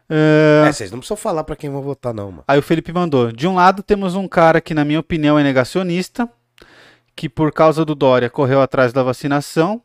É, 0.09 0.65
É, 0.69 0.73
vocês 0.73 0.91
não 0.91 0.99
precisam 0.99 1.17
falar 1.17 1.43
pra 1.43 1.57
quem 1.57 1.71
vão 1.71 1.83
votar, 1.83 2.13
não, 2.13 2.31
mano. 2.31 2.45
Aí 2.47 2.59
o 2.59 2.63
Felipe 2.63 2.93
mandou: 2.93 3.33
de 3.33 3.49
um 3.49 3.55
lado 3.55 3.83
temos 3.83 4.15
um 4.15 4.29
cara 4.29 4.61
que, 4.61 4.75
na 4.75 4.85
minha 4.85 5.01
opinião, 5.01 5.39
é 5.39 5.43
negacionista, 5.43 6.29
que 7.17 7.29
por 7.29 7.53
causa 7.53 7.85
do 7.85 7.95
Dória 7.95 8.31
correu 8.31 8.61
atrás 8.61 8.93
da 8.93 9.03
vacinação. 9.03 9.83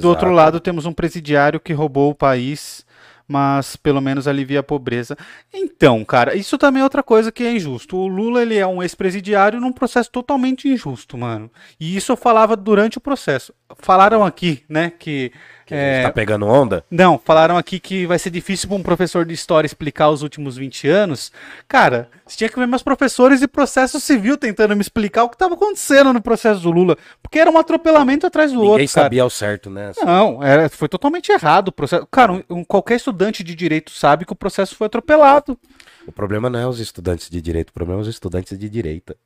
Do 0.00 0.08
outro 0.08 0.26
Exato. 0.26 0.36
lado 0.36 0.60
temos 0.60 0.84
um 0.84 0.92
presidiário 0.92 1.60
que 1.60 1.72
roubou 1.72 2.10
o 2.10 2.14
país, 2.14 2.84
mas 3.30 3.76
pelo 3.76 4.00
menos 4.00 4.26
alivia 4.26 4.58
a 4.58 4.62
pobreza. 4.62 5.16
Então, 5.54 6.04
cara, 6.04 6.34
isso 6.34 6.58
também 6.58 6.80
é 6.80 6.84
outra 6.84 7.00
coisa 7.00 7.30
que 7.30 7.44
é 7.44 7.52
injusto. 7.52 7.96
O 7.96 8.08
Lula 8.08 8.42
ele 8.42 8.56
é 8.56 8.66
um 8.66 8.82
ex-presidiário 8.82 9.60
num 9.60 9.72
processo 9.72 10.10
totalmente 10.10 10.68
injusto, 10.68 11.16
mano. 11.16 11.48
E 11.78 11.96
isso 11.96 12.10
eu 12.10 12.16
falava 12.16 12.56
durante 12.56 12.98
o 12.98 13.00
processo. 13.00 13.54
Falaram 13.78 14.24
aqui, 14.24 14.64
né, 14.68 14.90
que 14.90 15.30
Que 15.70 15.74
a 15.74 15.78
é, 15.78 15.94
gente 15.96 16.06
tá 16.06 16.12
pegando 16.12 16.46
onda? 16.46 16.84
não, 16.90 17.18
falaram 17.18 17.56
aqui 17.56 17.78
que 17.78 18.04
vai 18.06 18.18
ser 18.18 18.30
difícil 18.30 18.68
para 18.68 18.76
um 18.76 18.82
professor 18.82 19.24
de 19.24 19.32
história 19.32 19.66
explicar 19.66 20.10
os 20.10 20.22
últimos 20.22 20.56
20 20.56 20.88
anos. 20.88 21.30
Cara, 21.68 22.08
você 22.26 22.36
tinha 22.38 22.50
que 22.50 22.58
ver 22.58 22.66
meus 22.66 22.82
professores 22.82 23.40
de 23.40 23.46
processo 23.46 24.00
civil 24.00 24.36
tentando 24.36 24.74
me 24.74 24.80
explicar 24.82 25.24
o 25.24 25.28
que 25.28 25.36
estava 25.36 25.54
acontecendo 25.54 26.12
no 26.12 26.20
processo 26.20 26.60
do 26.60 26.70
Lula. 26.70 26.96
Porque 27.22 27.38
era 27.38 27.50
um 27.50 27.56
atropelamento 27.58 28.26
atrás 28.26 28.50
do 28.50 28.56
Ninguém 28.58 28.70
outro, 28.72 28.86
cara. 28.94 29.04
sabia 29.06 29.22
ao 29.22 29.30
certo, 29.30 29.70
né? 29.70 29.92
Não, 30.04 30.42
era, 30.42 30.68
foi 30.68 30.88
totalmente 30.88 31.30
errado 31.30 31.68
o 31.68 31.72
processo. 31.72 32.06
Cara, 32.10 32.32
um- 32.32 32.42
um- 32.50 32.64
qualquer 32.64 32.96
estudante 32.96 33.44
de 33.44 33.54
direito 33.54 33.90
sabe 33.92 34.24
que 34.24 34.32
o 34.32 34.36
processo 34.36 34.74
foi 34.74 34.86
atropelado. 34.88 35.56
O 36.06 36.12
problema 36.12 36.50
não 36.50 36.58
é 36.58 36.66
os 36.66 36.80
estudantes 36.80 37.30
de 37.30 37.40
direito, 37.40 37.68
o 37.70 37.72
problema 37.72 38.00
é 38.00 38.02
os 38.02 38.08
estudantes 38.08 38.58
de 38.58 38.68
direita. 38.68 39.16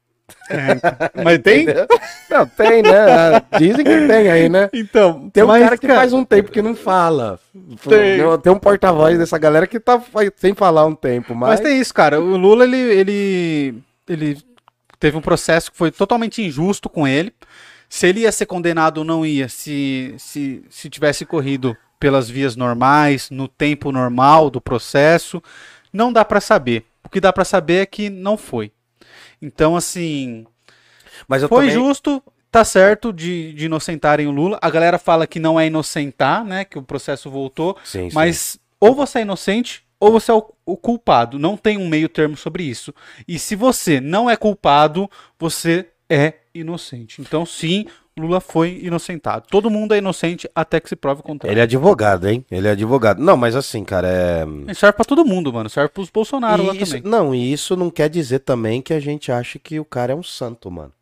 Mas 1.23 1.39
tem? 1.39 1.67
Não, 2.31 2.47
tem, 2.47 2.83
né? 2.83 3.43
Dizem 3.59 3.85
que 3.85 4.07
tem 4.07 4.31
aí, 4.31 4.49
né? 4.49 4.69
Então, 4.73 5.31
Tem 5.31 5.43
um 5.43 5.47
mas, 5.47 5.63
cara 5.63 5.79
que 5.79 5.87
faz 5.87 6.13
um 6.13 6.25
tempo 6.25 6.51
que 6.51 6.63
não 6.63 6.75
fala. 6.75 7.39
Tem. 7.89 8.21
Tem, 8.43 8.53
um 8.53 8.59
porta-voz 8.59 9.19
dessa 9.19 9.39
galera 9.39 9.67
que 9.67 9.79
tá 9.79 10.03
sem 10.37 10.55
falar 10.55 10.87
um 10.87 10.95
tempo, 10.95 11.35
mas... 11.35 11.51
Mas 11.51 11.61
tem 11.61 11.79
isso, 11.79 11.95
cara. 11.95 12.21
O 12.21 12.37
Lula, 12.37 12.65
ele, 12.65 12.77
ele, 12.77 13.75
ele 14.09 14.39
teve 14.99 15.17
um 15.17 15.21
processo 15.21 15.71
que 15.71 15.77
foi 15.77 15.91
totalmente 15.91 16.43
injusto 16.43 16.89
com 16.89 17.07
ele. 17.07 17.33
Se 17.89 18.09
ele 18.09 18.21
ia 18.21 18.33
ser 18.33 18.47
condenado 18.47 18.99
ou 18.99 19.05
não 19.05 19.25
ia, 19.25 19.49
se, 19.49 20.15
se, 20.19 20.65
se 20.69 20.91
tivesse 20.91 21.25
corrido 21.25 21.77
pelas 22.01 22.29
vias 22.29 22.57
normais, 22.57 23.31
no 23.31 23.47
tempo 23.47 23.93
normal 23.93 24.51
do 24.51 24.61
processo, 24.61 25.43
não 25.93 26.13
dá 26.13 26.25
pra 26.25 26.41
saber. 26.41 26.85
O 27.05 27.09
que 27.09 27.21
dá 27.21 27.33
pra 27.33 27.45
saber 27.45 27.83
é 27.83 27.87
que 27.87 28.11
não 28.11 28.37
foi. 28.37 28.73
Então, 29.41 29.77
assim, 29.77 30.47
mas 31.29 31.43
eu 31.43 31.49
foi 31.49 31.69
também... 31.69 31.75
justo, 31.75 32.23
tá 32.51 32.65
certo 32.65 33.13
de, 33.13 33.53
de 33.53 33.67
inocentarem 33.67 34.27
o 34.27 34.31
Lula. 34.31 34.59
A 34.63 34.71
galera 34.71 34.99
fala 34.99 35.27
que 35.27 35.41
não 35.41 35.59
é 35.59 35.67
inocentar, 35.67 36.45
né? 36.45 36.65
Que 36.65 36.79
o 36.79 36.83
processo 36.83 37.31
voltou. 37.31 37.77
Sim, 37.85 38.11
sim. 38.11 38.15
Mas 38.15 38.59
ou 38.81 38.95
você 38.95 39.21
é 39.21 39.23
inocente 39.23 39.85
ou 39.99 40.13
você 40.13 40.31
é 40.31 40.35
o, 40.35 40.45
o 40.67 40.77
culpado. 40.77 41.39
Não 41.39 41.57
tem 41.57 41.79
um 41.79 41.89
meio 41.89 42.09
termo 42.09 42.37
sobre 42.37 42.63
isso. 42.63 42.95
E 43.27 43.39
se 43.39 43.57
você 43.57 44.01
não 44.01 44.29
é 44.29 44.37
culpado, 44.37 45.11
você 45.39 45.89
é 46.09 46.35
inocente. 46.55 47.21
Então, 47.21 47.45
sim, 47.45 47.87
Lula 48.17 48.41
foi 48.41 48.81
inocentado. 48.83 49.47
Todo 49.51 49.69
mundo 49.69 49.93
é 49.95 49.99
inocente 49.99 50.49
até 50.55 50.79
que 50.79 50.89
se 50.89 50.95
prove 50.97 51.21
o 51.21 51.25
contrário. 51.25 51.53
Ele 51.53 51.61
é 51.61 51.65
advogado, 51.65 52.29
hein? 52.29 52.45
Ele 52.51 52.69
é 52.69 52.71
advogado. 52.71 53.21
Não, 53.21 53.37
mas 53.37 53.57
assim, 53.57 53.83
cara, 53.85 54.07
é... 54.09 54.43
Ele 54.43 54.75
serve 54.75 54.93
pra 54.95 55.05
todo 55.05 55.25
mundo, 55.25 55.53
mano. 55.53 55.69
Serve 55.69 55.89
pros 55.91 56.11
Bolsonaro 56.11 56.63
lá 56.63 56.75
E 56.75 56.83
isso, 56.83 56.97
também. 56.97 57.11
não, 57.11 57.35
e 57.35 57.53
isso 57.53 57.77
não 57.77 57.91
quer 57.91 58.09
dizer 58.09 58.39
também 58.41 58.81
que 58.81 58.95
a 58.95 59.01
gente 59.01 59.33
acha 59.33 59.59
que 59.59 59.81
o 59.81 59.85
cara 59.85 60.13
é 60.13 60.17
um 60.17 60.23
santo, 60.23 60.71
mano. 60.71 60.93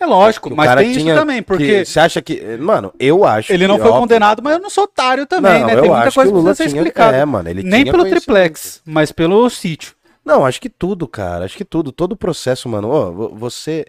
É 0.00 0.04
lógico, 0.06 0.54
mas 0.54 0.74
tem 0.74 0.92
tinha 0.92 1.12
isso 1.12 1.20
também, 1.20 1.36
que- 1.36 1.42
porque 1.44 1.84
Você 1.84 2.00
acha 2.00 2.20
que... 2.20 2.40
Mano, 2.56 2.92
eu 2.98 3.24
acho 3.24 3.52
ele 3.52 3.68
não 3.68 3.76
que, 3.76 3.82
foi 3.82 3.90
óbvio, 3.90 4.02
condenado, 4.02 4.42
mas 4.42 4.54
eu 4.54 4.58
não 4.60 4.70
sou 4.70 4.82
otário 4.84 5.26
também, 5.26 5.60
não, 5.60 5.66
né? 5.68 5.76
Tem 5.80 5.88
muita 5.90 6.10
coisa 6.12 6.32
que 6.32 6.38
precisa 6.42 6.54
ser 6.56 6.66
explicada. 6.66 7.16
É, 7.16 7.24
mano, 7.24 7.48
ele 7.48 7.62
Nem 7.62 7.84
pelo 7.84 8.04
triplex, 8.04 8.80
mas 8.84 9.12
pelo 9.12 9.48
sítio. 9.48 9.94
Não, 10.24 10.44
acho 10.44 10.60
que 10.60 10.68
tudo, 10.68 11.06
cara. 11.08 11.44
Acho 11.44 11.56
que 11.56 11.64
tudo. 11.64 11.90
Todo 11.92 12.12
o 12.12 12.16
processo, 12.16 12.68
mano. 12.68 13.30
Você. 13.36 13.86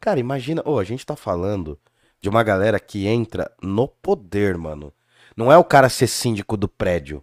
Cara, 0.00 0.20
imagina. 0.20 0.62
Ô, 0.64 0.78
a 0.78 0.84
gente 0.84 1.04
tá 1.04 1.16
falando 1.16 1.78
de 2.20 2.28
uma 2.28 2.42
galera 2.42 2.78
que 2.80 3.06
entra 3.06 3.50
no 3.62 3.88
poder, 3.88 4.56
mano. 4.56 4.92
Não 5.36 5.52
é 5.52 5.56
o 5.56 5.64
cara 5.64 5.88
ser 5.88 6.06
síndico 6.06 6.56
do 6.56 6.68
prédio. 6.68 7.22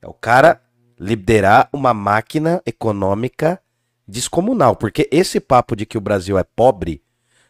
É 0.00 0.08
o 0.08 0.14
cara 0.14 0.60
liderar 0.98 1.68
uma 1.72 1.92
máquina 1.92 2.62
econômica 2.64 3.60
descomunal. 4.06 4.76
Porque 4.76 5.08
esse 5.10 5.40
papo 5.40 5.74
de 5.74 5.84
que 5.84 5.98
o 5.98 6.00
Brasil 6.00 6.38
é 6.38 6.44
pobre 6.44 7.02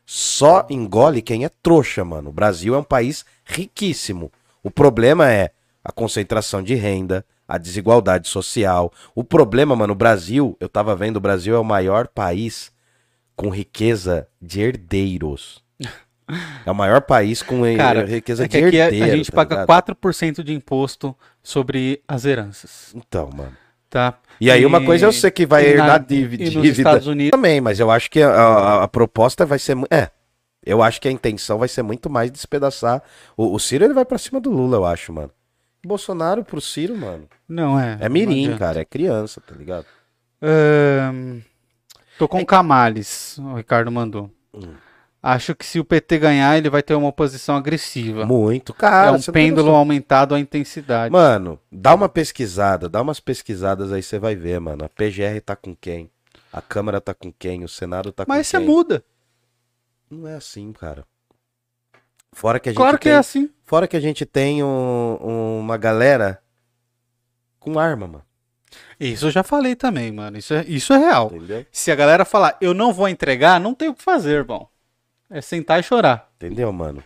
só 0.04 0.66
engole 0.68 1.22
quem 1.22 1.44
é 1.44 1.48
trouxa, 1.48 2.04
mano. 2.04 2.30
O 2.30 2.32
Brasil 2.32 2.74
é 2.74 2.78
um 2.78 2.84
país 2.84 3.24
riquíssimo. 3.44 4.32
O 4.62 4.70
problema 4.70 5.30
é 5.30 5.50
a 5.84 5.92
concentração 5.92 6.62
de 6.62 6.74
renda, 6.74 7.24
a 7.46 7.58
desigualdade 7.58 8.28
social. 8.28 8.92
O 9.14 9.24
problema, 9.24 9.76
mano, 9.76 9.92
o 9.92 9.96
Brasil, 9.96 10.56
eu 10.60 10.68
tava 10.68 10.94
vendo, 10.96 11.16
o 11.16 11.20
Brasil 11.20 11.54
é 11.54 11.58
o 11.58 11.64
maior 11.64 12.08
país 12.08 12.72
com 13.36 13.48
riqueza 13.50 14.26
de 14.40 14.60
herdeiros. 14.60 15.62
É 16.64 16.70
o 16.70 16.74
maior 16.74 17.02
país 17.02 17.42
com 17.42 17.60
Cara, 17.76 18.04
riqueza 18.06 18.44
É 18.44 18.48
de 18.48 18.56
herdeiros. 18.58 19.02
a 19.02 19.16
gente 19.16 19.30
tá 19.30 19.36
paga 19.36 19.54
ligado? 19.62 19.68
4% 19.96 20.42
de 20.42 20.52
imposto 20.54 21.16
sobre 21.42 22.02
as 22.06 22.24
heranças, 22.24 22.92
Então, 22.94 23.28
mano. 23.36 23.56
tá? 23.90 24.18
E 24.40 24.50
aí, 24.50 24.64
uma 24.64 24.80
E- 24.80 24.84
coisa 24.86 25.06
eu 25.06 25.12
sei 25.12 25.30
que 25.30 25.44
vai 25.46 25.64
herdar 25.66 25.86
na- 25.86 25.98
dívida, 25.98 26.44
Estados 26.44 27.06
Unidos- 27.06 27.30
também, 27.32 27.60
mas 27.60 27.78
eu 27.80 27.90
acho 27.90 28.10
que 28.10 28.22
a, 28.22 28.30
a- 28.30 28.82
a 28.84 28.88
proposta 28.88 29.44
vai 29.44 29.58
ser. 29.58 29.76
É. 29.90 30.10
Eu 30.64 30.80
acho 30.82 31.00
que 31.00 31.08
a 31.08 31.10
intenção 31.10 31.58
vai 31.58 31.66
ser 31.68 31.82
muito 31.82 32.08
mais 32.08 32.30
despedaçar. 32.30 33.02
O, 33.36 33.52
o 33.54 33.58
Ciro 33.58 33.84
ele 33.84 33.92
vai 33.94 34.04
pra 34.04 34.16
cima 34.16 34.40
do 34.40 34.48
Lula, 34.50 34.76
eu 34.76 34.84
acho, 34.86 35.12
mano. 35.12 35.30
Bolsonaro 35.84 36.44
pro 36.44 36.60
Ciro, 36.60 36.96
mano. 36.96 37.24
Não 37.48 37.78
é. 37.78 37.98
É 38.00 38.08
mirim, 38.08 38.56
cara. 38.56 38.80
É 38.80 38.84
criança, 38.84 39.40
tá 39.40 39.54
ligado? 39.56 39.84
Ahn, 40.40 41.40
tô 42.22 42.28
com 42.28 42.44
Camales, 42.44 43.36
o 43.38 43.54
Ricardo 43.54 43.90
mandou. 43.90 44.30
Hum. 44.54 44.74
Acho 45.22 45.54
que 45.54 45.64
se 45.64 45.78
o 45.78 45.84
PT 45.84 46.18
ganhar, 46.18 46.56
ele 46.58 46.68
vai 46.68 46.82
ter 46.82 46.94
uma 46.94 47.08
oposição 47.08 47.54
agressiva. 47.56 48.26
Muito. 48.26 48.72
é 48.72 48.74
Cara, 48.76 49.10
um 49.10 49.14
não 49.14 49.20
tem 49.20 49.32
pêndulo 49.32 49.70
aumentado 49.70 50.34
a 50.34 50.40
intensidade. 50.40 51.12
Mano, 51.12 51.58
dá 51.70 51.94
uma 51.94 52.08
pesquisada, 52.08 52.88
dá 52.88 53.00
umas 53.00 53.20
pesquisadas 53.20 53.92
aí, 53.92 54.02
você 54.02 54.18
vai 54.18 54.34
ver, 54.34 54.58
mano. 54.60 54.84
A 54.84 54.88
PGR 54.88 55.40
tá 55.44 55.54
com 55.54 55.76
quem? 55.76 56.10
A 56.52 56.60
Câmara 56.60 57.00
tá 57.00 57.14
com 57.14 57.32
quem? 57.32 57.62
O 57.64 57.68
Senado 57.68 58.10
tá 58.12 58.24
com 58.24 58.32
Mas 58.32 58.48
você 58.48 58.58
quem? 58.58 58.66
muda. 58.66 59.04
Não 60.10 60.26
é 60.26 60.34
assim, 60.34 60.72
cara. 60.72 61.04
Fora 62.32 62.58
que 62.58 62.68
a 62.68 62.72
gente 62.72 62.78
Claro 62.78 62.98
que 62.98 63.04
tem, 63.04 63.12
é 63.12 63.16
assim. 63.16 63.48
Fora 63.64 63.86
que 63.86 63.96
a 63.96 64.00
gente 64.00 64.26
tem 64.26 64.62
um- 64.62 65.58
uma 65.60 65.76
galera 65.76 66.42
com 67.60 67.78
arma, 67.78 68.06
mano. 68.06 68.24
Isso 68.98 69.26
eu 69.26 69.30
já 69.30 69.42
falei 69.42 69.74
também, 69.74 70.10
mano. 70.12 70.38
Isso 70.38 70.54
é, 70.54 70.64
isso 70.66 70.92
é 70.92 70.98
real. 70.98 71.30
Entendeu? 71.34 71.66
Se 71.70 71.90
a 71.90 71.94
galera 71.94 72.24
falar, 72.24 72.56
eu 72.60 72.72
não 72.74 72.92
vou 72.92 73.08
entregar, 73.08 73.60
não 73.60 73.74
tem 73.74 73.88
o 73.88 73.94
que 73.94 74.02
fazer, 74.02 74.36
irmão. 74.38 74.68
É 75.30 75.40
sentar 75.40 75.80
e 75.80 75.82
chorar. 75.82 76.30
Entendeu, 76.36 76.72
mano? 76.72 77.02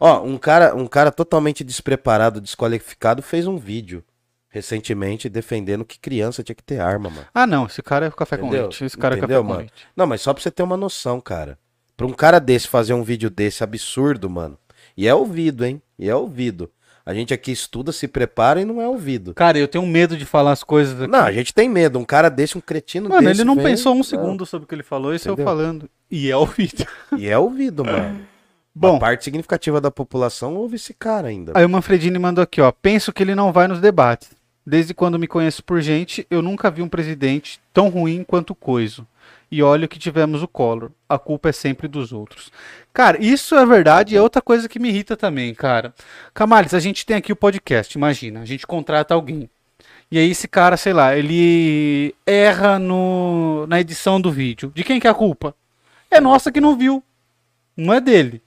Ó, 0.00 0.22
um 0.22 0.36
cara, 0.36 0.74
um 0.74 0.86
cara 0.86 1.12
totalmente 1.12 1.62
despreparado, 1.62 2.40
desqualificado, 2.40 3.22
fez 3.22 3.46
um 3.46 3.56
vídeo 3.56 4.04
recentemente 4.48 5.28
defendendo 5.30 5.84
que 5.84 5.98
criança 5.98 6.42
tinha 6.42 6.54
que 6.54 6.62
ter 6.62 6.78
arma, 6.78 7.08
mano. 7.08 7.26
Ah, 7.32 7.46
não. 7.46 7.66
Esse 7.66 7.82
cara 7.82 8.06
é 8.06 8.10
café 8.10 8.36
com 8.36 8.46
Entendeu? 8.46 8.62
leite. 8.64 8.84
Esse 8.84 8.98
cara 8.98 9.16
Entendeu, 9.16 9.36
é 9.36 9.38
café 9.38 9.42
com 9.42 9.48
mano? 9.48 9.60
leite. 9.60 9.88
Não, 9.96 10.06
mas 10.06 10.20
só 10.20 10.34
pra 10.34 10.42
você 10.42 10.50
ter 10.50 10.62
uma 10.62 10.76
noção, 10.76 11.20
cara. 11.20 11.58
Pra 11.96 12.06
um 12.06 12.12
cara 12.12 12.38
desse 12.38 12.68
fazer 12.68 12.92
um 12.92 13.02
vídeo 13.02 13.30
desse 13.30 13.64
absurdo, 13.64 14.28
mano. 14.28 14.58
E 14.96 15.08
é 15.08 15.14
ouvido, 15.14 15.64
hein? 15.64 15.80
E 15.98 16.08
é 16.10 16.14
ouvido. 16.14 16.70
A 17.04 17.12
gente 17.12 17.34
aqui 17.34 17.50
estuda, 17.50 17.90
se 17.92 18.06
prepara 18.06 18.60
e 18.60 18.64
não 18.64 18.80
é 18.80 18.86
ouvido. 18.88 19.34
Cara, 19.34 19.58
eu 19.58 19.66
tenho 19.66 19.84
medo 19.86 20.16
de 20.16 20.24
falar 20.24 20.52
as 20.52 20.62
coisas 20.62 21.00
aqui. 21.00 21.10
Não, 21.10 21.20
a 21.24 21.32
gente 21.32 21.52
tem 21.52 21.68
medo. 21.68 21.98
Um 21.98 22.04
cara 22.04 22.28
desse, 22.28 22.56
um 22.56 22.60
cretino 22.60 23.08
Mano, 23.08 23.22
desse. 23.28 23.40
ele 23.40 23.44
não 23.46 23.56
vem- 23.56 23.64
pensou 23.64 23.92
um 23.92 23.96
Não. 23.96 24.02
segundo 24.04 24.46
sobre 24.46 24.64
o 24.64 24.68
que 24.68 24.74
ele 24.74 24.82
falou, 24.84 25.12
isso 25.14 25.28
eu 25.28 25.32
Entendeu? 25.32 25.44
falando. 25.52 25.90
E 26.10 26.30
é 26.30 26.36
o 26.36 26.46
vídeo. 26.46 26.86
E 27.18 27.26
é 27.28 27.36
ouvido, 27.36 27.84
mano. 27.84 28.20
Bom, 28.74 28.92
Uma 28.92 29.00
parte 29.00 29.24
significativa 29.24 29.80
da 29.80 29.90
população 29.90 30.54
ouve 30.56 30.76
esse 30.76 30.94
cara 30.94 31.28
ainda. 31.28 31.52
aí 31.54 31.64
o 31.64 31.68
Manfredini 31.68 32.18
mandou 32.18 32.42
aqui, 32.42 32.60
ó. 32.60 32.72
Penso 32.72 33.12
que 33.12 33.22
ele 33.22 33.34
não 33.34 33.52
vai 33.52 33.68
nos 33.68 33.80
debates. 33.80 34.30
Desde 34.64 34.94
quando 34.94 35.18
me 35.18 35.26
conheço 35.26 35.62
por 35.64 35.80
gente, 35.82 36.24
eu 36.30 36.40
nunca 36.40 36.70
vi 36.70 36.80
um 36.82 36.88
presidente 36.88 37.60
tão 37.72 37.88
ruim 37.88 38.24
quanto 38.26 38.50
o 38.50 38.54
Coiso. 38.54 39.06
E 39.52 39.62
olha 39.62 39.86
que 39.86 39.98
tivemos 39.98 40.42
o 40.42 40.48
Collor. 40.48 40.90
A 41.06 41.18
culpa 41.18 41.50
é 41.50 41.52
sempre 41.52 41.86
dos 41.86 42.10
outros. 42.10 42.50
Cara, 42.90 43.22
isso 43.22 43.54
é 43.54 43.66
verdade 43.66 44.14
e 44.14 44.16
é 44.16 44.22
outra 44.22 44.40
coisa 44.40 44.66
que 44.66 44.78
me 44.78 44.88
irrita 44.88 45.14
também, 45.14 45.54
cara. 45.54 45.94
Camales, 46.32 46.72
a 46.72 46.80
gente 46.80 47.04
tem 47.04 47.16
aqui 47.18 47.30
o 47.32 47.36
podcast, 47.36 47.98
imagina. 47.98 48.40
A 48.40 48.46
gente 48.46 48.66
contrata 48.66 49.12
alguém. 49.12 49.50
E 50.10 50.18
aí 50.18 50.30
esse 50.30 50.48
cara, 50.48 50.78
sei 50.78 50.94
lá, 50.94 51.14
ele 51.14 52.14
erra 52.26 52.78
no, 52.78 53.66
na 53.66 53.78
edição 53.78 54.18
do 54.18 54.32
vídeo. 54.32 54.72
De 54.74 54.82
quem 54.82 54.98
que 54.98 55.06
é 55.06 55.10
a 55.10 55.14
culpa? 55.14 55.54
É 56.10 56.18
nossa 56.18 56.50
que 56.50 56.58
não 56.60 56.74
viu. 56.74 57.04
Não 57.76 57.92
é 57.92 58.00
dele. 58.00 58.40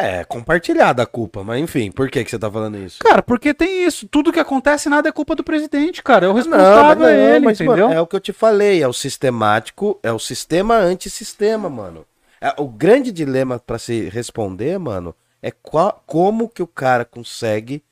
É, 0.00 0.22
compartilhada 0.24 1.02
a 1.02 1.06
culpa, 1.06 1.42
mas 1.42 1.60
enfim, 1.60 1.90
por 1.90 2.08
que, 2.08 2.22
que 2.22 2.30
você 2.30 2.38
tá 2.38 2.48
falando 2.48 2.78
isso? 2.78 2.98
Cara, 3.00 3.20
porque 3.20 3.52
tem 3.52 3.84
isso. 3.84 4.06
Tudo 4.06 4.32
que 4.32 4.38
acontece, 4.38 4.88
nada 4.88 5.08
é 5.08 5.12
culpa 5.12 5.34
do 5.34 5.42
presidente, 5.42 6.04
cara. 6.04 6.26
É 6.26 6.28
o 6.28 6.32
Não, 6.32 6.36
responsável 6.36 6.86
mas 6.86 7.00
é 7.00 7.16
não, 7.18 7.34
ele, 7.34 7.44
mas, 7.46 7.60
entendeu? 7.60 7.88
mano, 7.88 7.98
é 7.98 8.00
o 8.00 8.06
que 8.06 8.14
eu 8.14 8.20
te 8.20 8.32
falei, 8.32 8.80
é 8.80 8.86
o 8.86 8.92
sistemático, 8.92 9.98
é 10.02 10.12
o 10.12 10.18
sistema 10.20 10.76
antissistema, 10.76 11.68
mano. 11.68 12.06
É, 12.40 12.54
o 12.56 12.68
grande 12.68 13.10
dilema 13.10 13.58
pra 13.58 13.76
se 13.76 14.08
responder, 14.08 14.78
mano, 14.78 15.12
é 15.42 15.50
qual- 15.50 16.00
como 16.06 16.48
que 16.48 16.62
o 16.62 16.66
cara 16.68 17.04
consegue 17.04 17.82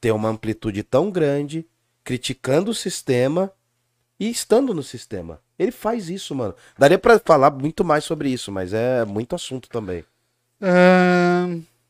ter 0.00 0.12
uma 0.12 0.28
amplitude 0.28 0.84
tão 0.84 1.10
grande, 1.10 1.66
criticando 2.04 2.70
o 2.70 2.74
sistema 2.74 3.50
e 4.20 4.30
estando 4.30 4.72
no 4.72 4.82
sistema. 4.84 5.40
Ele 5.58 5.72
faz 5.72 6.08
isso, 6.08 6.36
mano. 6.36 6.54
Daria 6.78 6.98
pra 7.00 7.18
falar 7.18 7.50
muito 7.50 7.84
mais 7.84 8.04
sobre 8.04 8.28
isso, 8.30 8.52
mas 8.52 8.72
é 8.72 9.04
muito 9.04 9.34
assunto 9.34 9.68
também. 9.68 10.04
Ahn, 10.60 11.27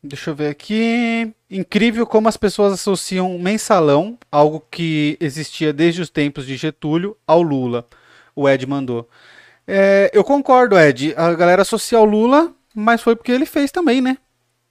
deixa 0.02 0.30
eu 0.30 0.34
ver 0.34 0.48
aqui. 0.48 1.32
Incrível 1.50 2.06
como 2.06 2.28
as 2.28 2.36
pessoas 2.36 2.72
associam 2.72 3.38
mensalão, 3.38 4.18
algo 4.30 4.64
que 4.70 5.16
existia 5.20 5.72
desde 5.72 6.02
os 6.02 6.10
tempos 6.10 6.46
de 6.46 6.56
Getúlio, 6.56 7.16
ao 7.26 7.42
Lula. 7.42 7.86
O 8.34 8.48
Ed 8.48 8.66
mandou. 8.66 9.08
É, 9.66 10.10
eu 10.14 10.24
concordo, 10.24 10.78
Ed. 10.78 11.14
A 11.16 11.34
galera 11.34 11.62
associa 11.62 11.98
ao 11.98 12.04
Lula, 12.04 12.52
mas 12.74 13.02
foi 13.02 13.16
porque 13.16 13.32
ele 13.32 13.46
fez 13.46 13.70
também, 13.70 14.00
né? 14.00 14.16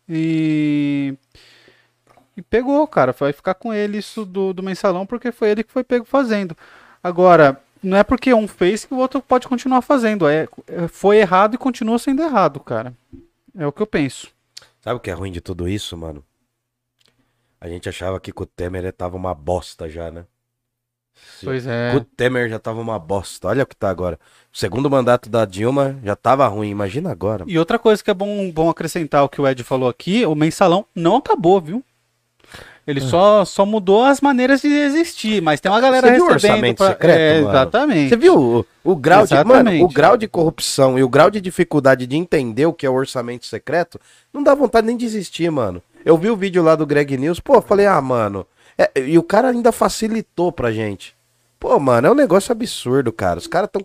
E. 0.08 1.14
E 2.36 2.42
pegou, 2.42 2.86
cara. 2.88 3.12
Vai 3.12 3.34
ficar 3.34 3.56
com 3.56 3.74
ele 3.74 3.98
isso 3.98 4.26
do, 4.26 4.54
do 4.54 4.64
mensalão, 4.64 5.06
porque 5.06 5.32
foi 5.32 5.50
ele 5.50 5.64
que 5.64 5.72
foi 5.72 5.84
pego 5.84 6.06
fazendo. 6.06 6.56
Agora, 7.04 7.60
não 7.82 7.98
é 7.98 8.04
porque 8.04 8.34
um 8.34 8.48
fez 8.48 8.86
que 8.86 8.94
o 8.94 8.98
outro 8.98 9.22
pode 9.22 9.48
continuar 9.48 9.82
fazendo. 9.82 10.28
É, 10.28 10.48
é- 10.68 10.88
foi 10.88 11.18
errado 11.18 11.56
e 11.56 11.58
continua 11.58 12.00
sendo 12.00 12.22
errado, 12.22 12.60
cara. 12.60 12.94
É 13.58 13.66
o 13.66 13.72
que 13.72 13.82
eu 13.82 13.88
penso. 13.88 14.28
Sabe 14.88 15.00
o 15.00 15.02
que 15.02 15.12
é 15.12 15.14
ruim 15.14 15.34
de 15.34 15.42
tudo 15.42 15.68
isso, 15.68 15.98
mano? 15.98 16.24
A 17.60 17.68
gente 17.68 17.90
achava 17.90 18.22
que 18.22 18.32
com 18.32 18.44
o 18.44 18.46
Temer 18.46 18.94
tava 18.94 19.18
uma 19.18 19.34
bosta 19.34 19.90
já, 19.90 20.10
né? 20.10 20.24
Pois 21.44 21.66
Com 21.66 21.70
é. 21.70 21.96
o 21.98 22.06
Temer 22.06 22.50
já 22.50 22.58
tava 22.58 22.80
uma 22.80 22.98
bosta. 22.98 23.50
Olha 23.50 23.64
o 23.64 23.68
que 23.68 23.76
tá 23.76 23.90
agora. 23.90 24.18
O 24.50 24.58
segundo 24.58 24.90
mandato 24.90 25.30
da 25.30 25.44
Dilma 25.44 26.00
já 26.02 26.16
tava 26.16 26.48
ruim. 26.48 26.70
Imagina 26.70 27.12
agora. 27.12 27.44
E 27.50 27.60
outra 27.60 27.78
coisa 27.78 28.02
que 28.02 28.10
é 28.10 28.14
bom, 28.14 28.50
bom 28.50 28.70
acrescentar 28.70 29.26
o 29.26 29.30
que 29.30 29.42
o 29.42 29.46
Ed 29.46 29.62
falou 29.62 29.90
aqui, 29.90 30.26
o 30.26 30.34
mensalão 30.34 30.86
não 30.96 31.18
acabou, 31.18 31.60
viu? 31.60 31.84
Ele 32.88 33.02
só, 33.02 33.44
só 33.44 33.66
mudou 33.66 34.06
as 34.06 34.22
maneiras 34.22 34.62
de 34.62 34.70
existir, 34.70 35.42
mas 35.42 35.60
tem 35.60 35.70
uma 35.70 35.82
galera 35.82 36.08
Você 36.08 36.14
viu 36.16 36.26
orçamento 36.26 36.78
pra- 36.78 36.88
secreto, 36.88 37.20
é? 37.20 37.40
Exatamente. 37.40 38.10
Você 38.10 38.16
viu 38.16 38.36
o, 38.40 38.66
o 38.82 38.96
grau 38.96 39.26
de, 39.28 39.34
mano, 39.34 39.52
Exatamente. 39.52 39.84
o 39.84 39.88
grau 39.90 40.16
de 40.16 40.28
corrupção 40.28 40.98
e 40.98 41.04
o 41.04 41.10
grau 41.10 41.30
de 41.30 41.42
dificuldade 41.42 42.08
de 42.08 42.16
entender 42.16 42.66
o 42.66 42.72
que 42.72 42.86
é 42.86 42.90
o 42.90 42.94
orçamento 42.94 43.46
secreto? 43.46 44.00
Não 44.34 44.42
dá 44.42 44.56
vontade 44.56 44.88
nem 44.88 44.96
de 44.96 45.06
existir, 45.06 45.52
mano. 45.52 45.82
Eu 46.06 46.16
vi 46.18 46.30
o 46.30 46.38
vídeo 46.38 46.64
lá 46.64 46.76
do 46.78 46.86
Greg 46.86 47.18
News, 47.18 47.42
pô, 47.42 47.62
falei, 47.62 47.86
ah, 47.88 48.02
mano. 48.02 48.48
é- 48.78 48.92
e 49.02 49.18
o 49.18 49.24
cara 49.24 49.50
ainda 49.50 49.72
facilitou 49.74 50.52
pra 50.54 50.72
gente. 50.72 51.17
Pô, 51.60 51.80
mano, 51.80 52.08
é 52.08 52.12
um 52.12 52.16
negócio 52.16 52.52
absurdo, 52.52 53.12
cara. 53.12 53.40
Os 53.40 53.48
caras 53.48 53.70
tão. 53.72 53.84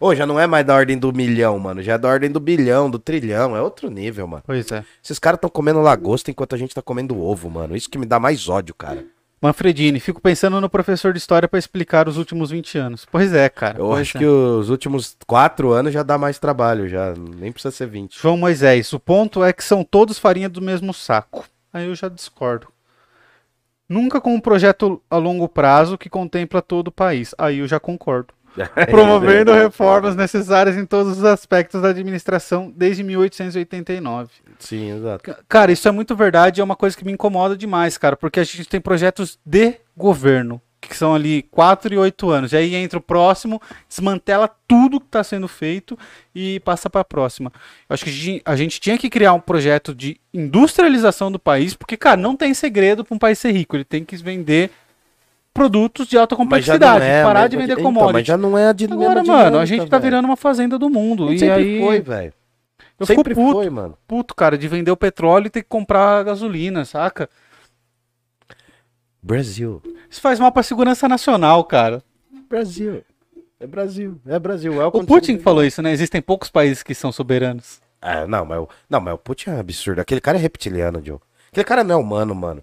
Ô, 0.00 0.14
já 0.14 0.26
não 0.26 0.40
é 0.40 0.46
mais 0.46 0.64
da 0.64 0.74
ordem 0.74 0.96
do 0.96 1.12
milhão, 1.12 1.58
mano. 1.58 1.82
Já 1.82 1.94
é 1.94 1.98
da 1.98 2.08
ordem 2.08 2.30
do 2.30 2.40
bilhão, 2.40 2.90
do 2.90 2.98
trilhão. 2.98 3.54
É 3.56 3.60
outro 3.60 3.90
nível, 3.90 4.26
mano. 4.26 4.42
Pois 4.46 4.70
é. 4.72 4.84
Esses 5.04 5.18
caras 5.18 5.38
tão 5.40 5.50
comendo 5.50 5.80
lagosta 5.80 6.30
enquanto 6.30 6.54
a 6.54 6.58
gente 6.58 6.74
tá 6.74 6.80
comendo 6.80 7.20
ovo, 7.20 7.50
mano. 7.50 7.76
Isso 7.76 7.90
que 7.90 7.98
me 7.98 8.06
dá 8.06 8.18
mais 8.18 8.48
ódio, 8.48 8.74
cara. 8.74 9.04
Manfredini, 9.42 9.98
fico 9.98 10.20
pensando 10.20 10.60
no 10.60 10.70
professor 10.70 11.12
de 11.12 11.18
história 11.18 11.48
pra 11.48 11.58
explicar 11.58 12.08
os 12.08 12.16
últimos 12.16 12.50
20 12.50 12.78
anos. 12.78 13.04
Pois 13.10 13.34
é, 13.34 13.48
cara. 13.48 13.76
Eu 13.78 13.92
acho 13.92 14.16
é. 14.16 14.20
que 14.20 14.26
os 14.26 14.70
últimos 14.70 15.16
quatro 15.26 15.72
anos 15.72 15.92
já 15.92 16.04
dá 16.04 16.16
mais 16.16 16.38
trabalho, 16.38 16.88
já. 16.88 17.12
Nem 17.14 17.50
precisa 17.50 17.74
ser 17.74 17.88
20. 17.88 18.20
João 18.20 18.36
Moisés, 18.36 18.92
o 18.92 19.00
ponto 19.00 19.42
é 19.42 19.52
que 19.52 19.64
são 19.64 19.82
todos 19.82 20.16
farinha 20.16 20.48
do 20.48 20.62
mesmo 20.62 20.94
saco. 20.94 21.44
Aí 21.72 21.88
eu 21.88 21.94
já 21.94 22.08
discordo. 22.08 22.68
Nunca 23.88 24.20
com 24.20 24.34
um 24.34 24.40
projeto 24.40 25.02
a 25.10 25.16
longo 25.16 25.48
prazo 25.48 25.98
que 25.98 26.08
contempla 26.08 26.62
todo 26.62 26.88
o 26.88 26.92
país. 26.92 27.34
Aí 27.38 27.58
eu 27.58 27.68
já 27.68 27.78
concordo. 27.80 28.32
Promovendo 28.90 29.50
reformas 29.52 30.14
necessárias 30.14 30.76
em 30.76 30.84
todos 30.84 31.16
os 31.18 31.24
aspectos 31.24 31.80
da 31.80 31.88
administração 31.88 32.70
desde 32.76 33.02
1889. 33.02 34.28
Sim, 34.58 34.90
exato. 34.92 35.24
Ca- 35.24 35.38
Cara, 35.48 35.72
isso 35.72 35.88
é 35.88 35.90
muito 35.90 36.14
verdade, 36.14 36.60
é 36.60 36.64
uma 36.64 36.76
coisa 36.76 36.96
que 36.96 37.04
me 37.04 37.12
incomoda 37.12 37.56
demais, 37.56 37.96
cara, 37.96 38.16
porque 38.16 38.40
a 38.40 38.44
gente 38.44 38.66
tem 38.68 38.80
projetos 38.80 39.38
de 39.44 39.76
governo, 39.96 40.60
que 40.88 40.96
são 40.96 41.14
ali 41.14 41.42
4 41.50 41.94
e 41.94 41.98
8 41.98 42.30
anos. 42.30 42.52
E 42.52 42.56
aí 42.56 42.74
entra 42.74 42.98
o 42.98 43.02
próximo, 43.02 43.60
desmantela 43.88 44.48
tudo 44.68 45.00
que 45.00 45.06
está 45.06 45.22
sendo 45.24 45.46
feito 45.48 45.98
e 46.34 46.60
passa 46.60 46.90
para 46.90 47.00
a 47.00 47.04
próxima. 47.04 47.52
Eu 47.88 47.94
acho 47.94 48.04
que 48.04 48.42
a 48.44 48.56
gente- 48.56 48.80
tinha 48.80 48.98
que 48.98 49.08
criar 49.08 49.32
um 49.32 49.40
projeto 49.40 49.94
de 49.94 50.18
industrialização 50.34 51.30
do 51.32 51.38
país, 51.38 51.74
porque, 51.74 51.96
cara, 51.96 52.16
não 52.16 52.36
tem 52.36 52.52
segredo 52.54 53.04
para 53.04 53.14
um 53.14 53.18
país 53.18 53.38
ser 53.38 53.52
rico, 53.52 53.76
ele 53.76 53.84
tem 53.84 54.04
que 54.04 54.16
vender 54.16 54.70
produtos 55.54 56.06
de 56.08 56.16
alta 56.16 56.34
complexidade, 56.34 57.04
é, 57.04 57.22
parar 57.22 57.40
mas- 57.42 57.50
de 57.50 57.56
vender 57.56 57.72
então, 57.72 57.84
commodity. 57.84 58.12
mas 58.14 58.26
já 58.26 58.36
não 58.36 58.56
é 58.56 58.68
a 58.68 58.72
de 58.72 58.86
Agora, 58.86 59.16
mesma 59.20 59.32
mano, 59.34 59.38
a 59.44 59.50
dinâmica, 59.50 59.66
gente 59.66 59.88
tá 59.90 59.98
velho. 59.98 60.10
virando 60.10 60.24
uma 60.26 60.36
fazenda 60.36 60.78
do 60.78 60.88
mundo. 60.88 61.32
E 61.32 61.38
sempre 61.38 61.54
aí 61.62 61.80
foi, 61.80 62.00
velho. 62.00 62.32
eu 62.98 63.06
Sempre 63.06 63.34
fico 63.34 63.46
puto, 63.46 63.58
foi, 63.58 63.68
mano. 63.70 63.98
puto, 64.06 64.34
cara, 64.34 64.56
de 64.56 64.66
vender 64.68 64.90
o 64.90 64.96
petróleo 64.96 65.46
e 65.48 65.50
ter 65.50 65.62
que 65.62 65.68
comprar 65.68 66.22
gasolina, 66.24 66.84
saca? 66.84 67.28
Brasil. 69.22 69.80
Isso 70.10 70.20
faz 70.20 70.40
mal 70.40 70.50
pra 70.52 70.62
segurança 70.62 71.08
nacional, 71.08 71.62
cara. 71.64 72.02
Brasil. 72.48 73.02
É 73.60 73.66
Brasil. 73.66 74.20
É 74.26 74.38
Brasil. 74.38 74.80
É 74.82 74.86
o, 74.86 74.88
O 74.88 75.06
Putin 75.06 75.38
falou 75.38 75.64
isso, 75.64 75.80
né? 75.80 75.92
Existem 75.92 76.20
poucos 76.20 76.50
países 76.50 76.82
que 76.82 76.94
são 76.94 77.12
soberanos. 77.12 77.80
Ah, 78.00 78.26
não, 78.26 78.44
mas 78.44 78.58
o, 78.58 78.68
não, 78.90 79.00
mas 79.00 79.14
o 79.14 79.18
Putin 79.18 79.50
é 79.50 79.60
absurdo. 79.60 80.00
Aquele 80.00 80.20
cara 80.20 80.36
é 80.36 80.40
reptiliano, 80.40 81.00
Joe. 81.04 81.18
Aquele 81.50 81.64
cara 81.64 81.84
não 81.84 81.94
é 81.94 81.98
humano, 81.98 82.34
mano. 82.34 82.62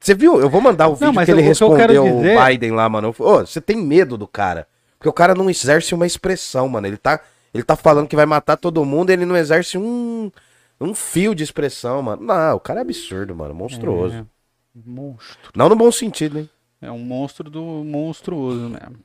Você 0.00 0.14
viu? 0.14 0.40
Eu 0.40 0.48
vou 0.48 0.60
mandar 0.60 0.88
o 0.88 0.94
vídeo 0.94 1.12
mas 1.12 1.26
que 1.26 1.32
ele 1.32 1.42
eu 1.42 1.46
respondeu 1.46 2.04
o 2.04 2.16
dizer- 2.22 2.38
Biden 2.46 2.70
lá, 2.70 2.88
mano. 2.88 3.14
Ô, 3.18 3.40
você 3.40 3.60
tem 3.60 3.76
medo 3.76 4.16
do 4.16 4.26
cara. 4.26 4.66
Porque 4.98 5.08
o 5.08 5.12
cara 5.12 5.34
não 5.34 5.50
exerce 5.50 5.94
uma 5.94 6.06
expressão, 6.06 6.68
mano. 6.68 6.86
Ele 6.86 6.96
tá, 6.96 7.20
ele 7.52 7.62
tá 7.64 7.76
falando 7.76 8.08
que 8.08 8.16
vai 8.16 8.24
matar 8.24 8.56
todo 8.56 8.84
mundo 8.84 9.10
e 9.10 9.12
ele 9.12 9.26
não 9.26 9.36
exerce 9.36 9.76
um, 9.76 10.30
um 10.80 10.94
fio 10.94 11.34
de 11.34 11.42
expressão, 11.44 12.00
mano. 12.00 12.22
Não, 12.22 12.56
o 12.56 12.60
cara 12.60 12.80
é 12.80 12.82
absurdo, 12.82 13.34
mano. 13.34 13.52
Monstruoso. 13.52 14.14
É, 14.14 14.24
monstro. 14.74 15.50
Não 15.54 15.68
no 15.68 15.76
bom 15.76 15.90
sentido, 15.92 16.38
hein? 16.38 16.50
É 16.80 16.90
um 16.90 16.98
monstro 16.98 17.50
do 17.50 17.62
monstruoso 17.84 18.68
mesmo. 18.68 18.98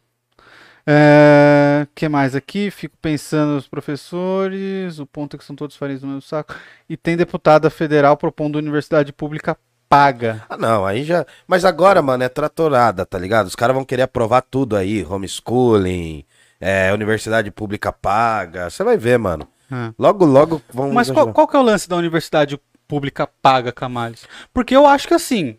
É, 0.86 1.86
que 1.94 2.10
mais 2.10 2.36
aqui? 2.36 2.72
Fico 2.72 2.98
pensando 3.02 3.54
nos 3.54 3.68
professores. 3.68 5.00
O 5.00 5.06
ponto 5.06 5.36
é 5.36 5.38
que 5.38 5.46
são 5.46 5.56
todos 5.56 5.76
farinhas 5.76 6.02
do 6.02 6.08
mesmo 6.08 6.22
saco. 6.22 6.56
E 6.90 6.98
tem 6.98 7.16
deputada 7.16 7.70
federal 7.70 8.18
propondo 8.18 8.56
universidade 8.56 9.14
pública 9.14 9.58
paga. 9.88 10.44
Ah, 10.50 10.58
não, 10.58 10.86
aí 10.86 11.04
já. 11.04 11.26
Mas 11.48 11.64
agora, 11.66 12.02
mano, 12.02 12.24
é 12.24 12.30
tratorada, 12.30 13.06
tá 13.06 13.18
ligado? 13.18 13.48
Os 13.48 13.56
caras 13.56 13.76
vão 13.76 13.86
querer 13.86 14.04
aprovar 14.04 14.42
tudo 14.42 14.76
aí, 14.76 15.04
homeschooling, 15.04 16.26
é, 16.60 16.92
universidade 16.94 17.52
pública 17.52 17.92
paga. 17.92 18.70
Você 18.70 18.84
vai 18.84 18.98
ver, 18.98 19.18
mano. 19.18 19.48
Ah. 19.72 19.94
Logo, 19.98 20.26
logo 20.26 20.62
vão. 20.74 20.92
Mas 20.92 21.12
qual, 21.12 21.32
qual 21.34 21.48
que 21.48 21.56
é 21.56 21.60
o 21.60 21.64
lance 21.64 21.88
da 21.88 21.96
universidade 21.96 22.60
pública 22.90 23.26
paga, 23.42 23.72
Camales? 23.72 24.26
Porque 24.52 24.76
eu 24.76 24.86
acho 24.88 25.08
que 25.08 25.14
assim, 25.14 25.56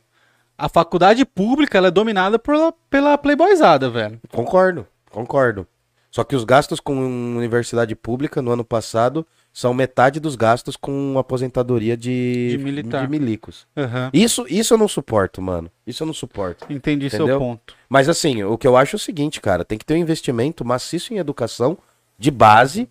a 0.58 0.68
faculdade 0.68 1.24
pública 1.24 1.78
ela 1.78 1.88
é 1.88 1.90
dominada 1.92 2.38
por, 2.38 2.74
pela 2.90 3.16
playboyzada, 3.16 3.88
velho. 3.88 4.20
Concordo, 4.30 4.86
concordo. 5.10 5.66
Só 6.10 6.24
que 6.24 6.34
os 6.34 6.42
gastos 6.42 6.80
com 6.80 6.92
universidade 7.36 7.94
pública 7.94 8.42
no 8.42 8.50
ano 8.50 8.64
passado 8.64 9.24
são 9.52 9.72
metade 9.72 10.18
dos 10.18 10.34
gastos 10.34 10.76
com 10.76 11.16
aposentadoria 11.16 11.96
de, 11.96 12.48
De 12.50 12.58
militar. 12.58 13.02
de 13.04 13.08
milicos. 13.10 13.64
Aham. 13.76 14.10
Isso, 14.12 14.44
isso 14.48 14.74
eu 14.74 14.78
não 14.78 14.88
suporto, 14.88 15.40
mano. 15.40 15.70
Isso 15.86 16.02
eu 16.02 16.06
não 16.08 16.14
suporto. 16.14 16.66
Entendi 16.68 17.08
seu 17.08 17.20
Entendeu? 17.20 17.38
ponto. 17.38 17.74
Mas 17.88 18.08
assim, 18.08 18.42
o 18.42 18.58
que 18.58 18.66
eu 18.66 18.76
acho 18.76 18.96
é 18.96 18.98
o 18.98 19.00
seguinte, 19.00 19.40
cara, 19.40 19.64
tem 19.64 19.78
que 19.78 19.84
ter 19.84 19.94
um 19.94 19.98
investimento 19.98 20.64
maciço 20.64 21.14
em 21.14 21.18
educação 21.18 21.78
de 22.18 22.30
base, 22.30 22.88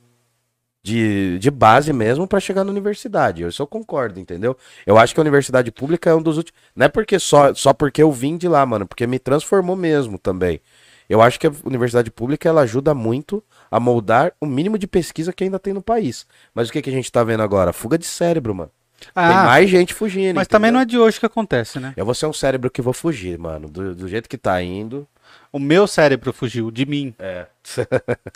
de, 0.89 1.37
de 1.39 1.51
base 1.51 1.93
mesmo, 1.93 2.27
pra 2.27 2.39
chegar 2.39 2.63
na 2.63 2.71
universidade. 2.71 3.43
Eu 3.43 3.67
concordo, 3.67 4.19
entendeu? 4.19 4.57
Eu 4.85 4.97
acho 4.97 5.13
que 5.13 5.19
a 5.19 5.21
universidade 5.21 5.71
pública 5.71 6.09
é 6.09 6.15
um 6.15 6.21
dos 6.21 6.37
últimos. 6.37 6.59
Não 6.75 6.85
é 6.85 6.89
porque 6.89 7.19
só, 7.19 7.53
só 7.53 7.73
porque 7.73 8.01
eu 8.01 8.11
vim 8.11 8.37
de 8.37 8.47
lá, 8.47 8.65
mano, 8.65 8.87
porque 8.87 9.05
me 9.05 9.19
transformou 9.19 9.75
mesmo 9.75 10.17
também. 10.17 10.59
Eu 11.07 11.21
acho 11.21 11.39
que 11.39 11.47
a 11.47 11.51
universidade 11.63 12.11
pública 12.11 12.47
ela 12.49 12.61
ajuda 12.61 12.93
muito 12.93 13.43
a 13.69 13.79
moldar 13.79 14.31
o 14.41 14.45
mínimo 14.45 14.77
de 14.77 14.87
pesquisa 14.87 15.31
que 15.33 15.43
ainda 15.43 15.59
tem 15.59 15.73
no 15.73 15.81
país. 15.81 16.25
Mas 16.53 16.69
o 16.69 16.71
que, 16.71 16.81
que 16.81 16.89
a 16.89 16.93
gente 16.93 17.11
tá 17.11 17.23
vendo 17.23 17.41
agora? 17.43 17.71
Fuga 17.73 17.97
de 17.97 18.05
cérebro, 18.05 18.53
mano. 18.55 18.71
Tem 18.99 19.09
Ah, 19.15 19.45
mais 19.45 19.69
gente 19.69 19.93
fugindo. 19.93 20.35
mas 20.35 20.47
também 20.47 20.71
não 20.71 20.79
entendeu? 20.81 20.97
é 20.97 20.99
de 21.03 21.07
hoje 21.07 21.19
que 21.19 21.25
acontece, 21.25 21.79
né? 21.79 21.93
Eu 21.95 22.05
vou 22.05 22.13
ser 22.13 22.25
um 22.27 22.33
cérebro 22.33 22.69
que 22.69 22.81
vou 22.81 22.93
fugir, 22.93 23.37
mano. 23.39 23.69
Do, 23.69 23.95
do 23.95 24.07
jeito 24.07 24.27
que 24.29 24.37
tá 24.37 24.61
indo. 24.61 25.07
O 25.52 25.58
meu 25.58 25.88
cérebro 25.88 26.32
fugiu 26.32 26.70
de 26.70 26.86
mim. 26.86 27.14
É. 27.18 27.47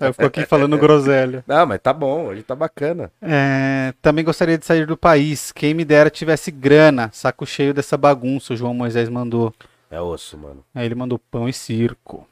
Aí 0.02 0.08
eu 0.08 0.14
fico 0.14 0.26
aqui 0.26 0.46
falando 0.46 0.78
groselha. 0.78 1.44
Não, 1.48 1.66
mas 1.66 1.80
tá 1.80 1.94
bom, 1.94 2.26
hoje 2.26 2.42
tá 2.42 2.56
bacana. 2.56 3.12
É, 3.22 3.94
também 4.02 4.26
gostaria 4.26 4.58
de 4.58 4.66
sair 4.66 4.88
do 4.88 4.98
país. 4.98 5.52
Quem 5.52 5.76
me 5.76 5.86
dera 5.86 6.10
tivesse 6.10 6.50
grana. 6.50 7.12
Saco 7.14 7.46
cheio 7.46 7.74
dessa 7.74 7.96
bagunça, 7.98 8.54
o 8.54 8.58
João 8.58 8.74
Moisés 8.74 9.10
mandou. 9.10 9.54
É 9.92 10.02
osso, 10.02 10.38
mano. 10.38 10.66
Aí 10.74 10.86
ele 10.86 10.96
mandou 10.96 11.20
pão 11.20 11.48
e 11.48 11.54
circo. 11.54 12.28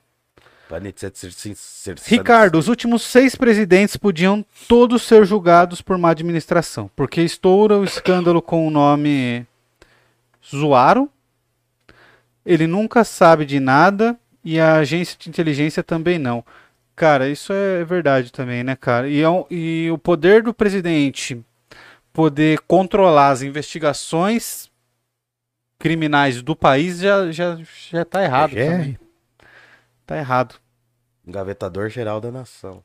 Ricardo, 2.05 2.57
os 2.57 2.69
últimos 2.69 3.01
seis 3.01 3.35
presidentes 3.35 3.97
podiam 3.97 4.43
todos 4.69 5.01
ser 5.01 5.25
julgados 5.25 5.81
por 5.81 5.97
má 5.97 6.11
administração, 6.11 6.89
porque 6.95 7.21
estoura 7.21 7.77
o 7.77 7.83
escândalo 7.83 8.41
com 8.41 8.65
o 8.65 8.71
nome 8.71 9.45
Zuaro. 10.43 11.09
Ele 12.45 12.67
nunca 12.67 13.03
sabe 13.03 13.45
de 13.45 13.59
nada 13.59 14.17
e 14.43 14.59
a 14.59 14.75
agência 14.77 15.17
de 15.19 15.29
inteligência 15.29 15.83
também 15.83 16.17
não. 16.19 16.43
Cara, 16.95 17.29
isso 17.29 17.51
é 17.53 17.83
verdade 17.83 18.31
também, 18.31 18.63
né, 18.63 18.75
cara? 18.75 19.07
E, 19.09 19.21
é 19.21 19.29
um- 19.29 19.45
e 19.49 19.89
o 19.91 19.97
poder 19.97 20.43
do 20.43 20.53
presidente 20.53 21.43
poder 22.13 22.59
controlar 22.67 23.29
as 23.29 23.41
investigações 23.41 24.69
criminais 25.79 26.41
do 26.41 26.55
país 26.55 26.99
já, 26.99 27.31
já, 27.31 27.57
já 27.89 28.05
tá 28.05 28.23
errado 28.23 28.57
É, 28.57 28.69
também. 28.69 28.99
Tá 30.05 30.17
errado. 30.17 30.55
Engavetador 31.25 31.89
geral 31.89 32.19
da 32.19 32.31
nação. 32.31 32.83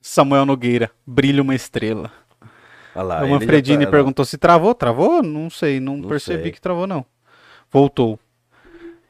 Samuel 0.00 0.46
Nogueira, 0.46 0.90
brilha 1.06 1.42
uma 1.42 1.54
estrela. 1.54 2.12
Olha 2.94 3.02
lá. 3.04 3.24
o 3.24 3.28
Manfredini 3.28 3.84
tá- 3.84 3.90
perguntou 3.90 4.24
se 4.24 4.38
travou. 4.38 4.74
Travou? 4.74 5.22
Não 5.22 5.48
sei, 5.50 5.80
não, 5.80 5.96
Não 5.96 6.08
percebi 6.08 6.44
sei. 6.44 6.52
que 6.52 6.60
travou, 6.60 6.86
não. 6.86 7.04
Voltou. 7.70 8.18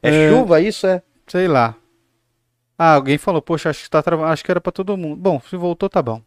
É, 0.03 0.27
É. 0.27 0.31
chuva 0.31 0.61
isso, 0.61 0.87
é? 0.87 1.03
Sei 1.27 1.47
lá. 1.49 1.75
Ah, 2.83 2.95
alguém 2.95 3.19
falou, 3.19 3.43
poxa, 3.43 3.69
acho 3.69 3.83
que 3.85 3.91
tá. 3.91 4.03
Acho 4.33 4.43
que 4.43 4.51
era 4.51 4.59
pra 4.59 4.73
todo 4.73 4.97
mundo. 4.97 5.15
Bom, 5.17 5.39
se 5.51 5.55
voltou, 5.55 5.87
tá 5.87 6.01
bom. 6.01 6.23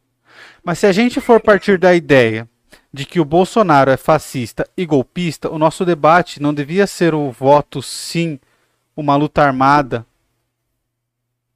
Mas 0.63 0.77
se 0.77 0.85
a 0.85 0.91
gente 0.91 1.19
for 1.19 1.41
partir 1.41 1.79
da 1.79 1.95
ideia 1.95 2.47
de 2.93 3.07
que 3.07 3.19
o 3.19 3.25
Bolsonaro 3.25 3.89
é 3.89 3.97
fascista 3.97 4.63
e 4.77 4.85
golpista, 4.85 5.49
o 5.49 5.57
nosso 5.57 5.83
debate 5.83 6.39
não 6.39 6.53
devia 6.53 6.85
ser 6.85 7.15
o 7.15 7.31
voto 7.31 7.81
sim, 7.81 8.39
uma 8.95 9.15
luta 9.15 9.41
armada. 9.41 10.05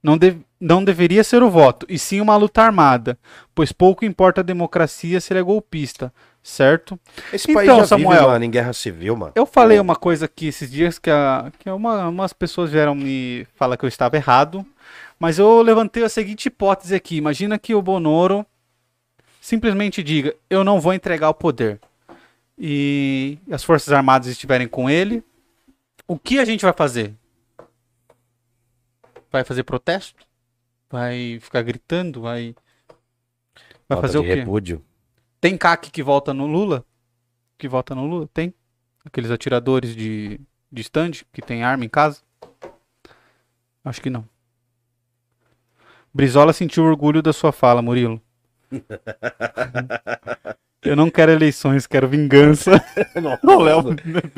Não, 0.01 0.17
de- 0.17 0.39
não 0.59 0.83
deveria 0.83 1.23
ser 1.23 1.43
o 1.43 1.49
voto, 1.51 1.85
e 1.87 1.99
sim 1.99 2.19
uma 2.19 2.35
luta 2.35 2.63
armada, 2.63 3.19
pois 3.53 3.71
pouco 3.71 4.03
importa 4.03 4.41
a 4.41 4.43
democracia 4.43 5.21
se 5.21 5.31
ele 5.31 5.39
é 5.41 5.43
golpista, 5.43 6.11
certo? 6.41 6.99
Esse 7.31 7.51
Então, 7.51 7.85
Samuel, 7.85 8.19
vive, 8.19 8.31
mano, 8.31 8.45
em 8.45 8.49
guerra 8.49 8.73
civil, 8.73 9.15
mano. 9.15 9.33
Eu 9.35 9.45
falei 9.45 9.79
uma 9.79 9.95
coisa 9.95 10.25
aqui 10.25 10.47
esses 10.47 10.71
dias 10.71 10.97
que, 10.97 11.09
a, 11.11 11.51
que 11.59 11.69
uma, 11.69 12.07
umas 12.07 12.33
pessoas 12.33 12.71
vieram 12.71 12.95
me 12.95 13.45
falar 13.55 13.77
que 13.77 13.85
eu 13.85 13.89
estava 13.89 14.15
errado, 14.15 14.65
mas 15.19 15.39
eu 15.39 15.61
levantei 15.61 16.03
a 16.03 16.09
seguinte 16.09 16.47
hipótese 16.47 16.93
aqui. 16.93 17.17
Imagina 17.17 17.57
que 17.57 17.73
o 17.73 17.81
Bonoro 17.81 18.45
simplesmente 19.41 20.03
diga: 20.03 20.35
Eu 20.49 20.63
não 20.63 20.79
vou 20.79 20.93
entregar 20.93 21.29
o 21.29 21.33
poder. 21.33 21.79
E 22.57 23.37
as 23.51 23.63
Forças 23.63 23.93
Armadas 23.93 24.27
estiverem 24.27 24.67
com 24.67 24.89
ele. 24.89 25.23
O 26.07 26.17
que 26.17 26.39
a 26.39 26.45
gente 26.45 26.63
vai 26.63 26.73
fazer? 26.73 27.13
Vai 29.31 29.43
fazer 29.43 29.63
protesto? 29.63 30.25
Vai 30.89 31.37
ficar 31.41 31.61
gritando? 31.61 32.21
Vai, 32.21 32.55
vai 33.89 33.99
fazer 33.99 34.17
o 34.17 34.23
quê? 34.23 34.35
repúdio. 34.35 34.83
Tem 35.41 35.57
CAC 35.57 35.91
que 35.91 36.01
volta 36.01 36.33
no 36.33 36.47
Lula? 36.47 36.85
Que 37.57 37.67
volta 37.67 37.93
no 37.93 38.05
Lula? 38.05 38.29
Tem? 38.33 38.53
Aqueles 39.05 39.29
atiradores 39.29 39.95
de, 39.95 40.39
de 40.71 40.81
stand 40.81 41.11
que 41.31 41.41
tem 41.41 41.63
arma 41.63 41.85
em 41.85 41.89
casa? 41.89 42.21
Acho 43.83 44.01
que 44.01 44.09
não. 44.09 44.27
Brizola 46.17 46.51
sentiu 46.51 46.83
orgulho 46.83 47.21
da 47.21 47.31
sua 47.31 47.51
fala, 47.51 47.79
Murilo. 47.79 48.19
Eu 50.83 50.95
não 50.95 51.11
quero 51.11 51.31
eleições, 51.31 51.85
quero 51.85 52.07
vingança. 52.07 52.71
O 53.45 53.59
Léo- 53.61 53.95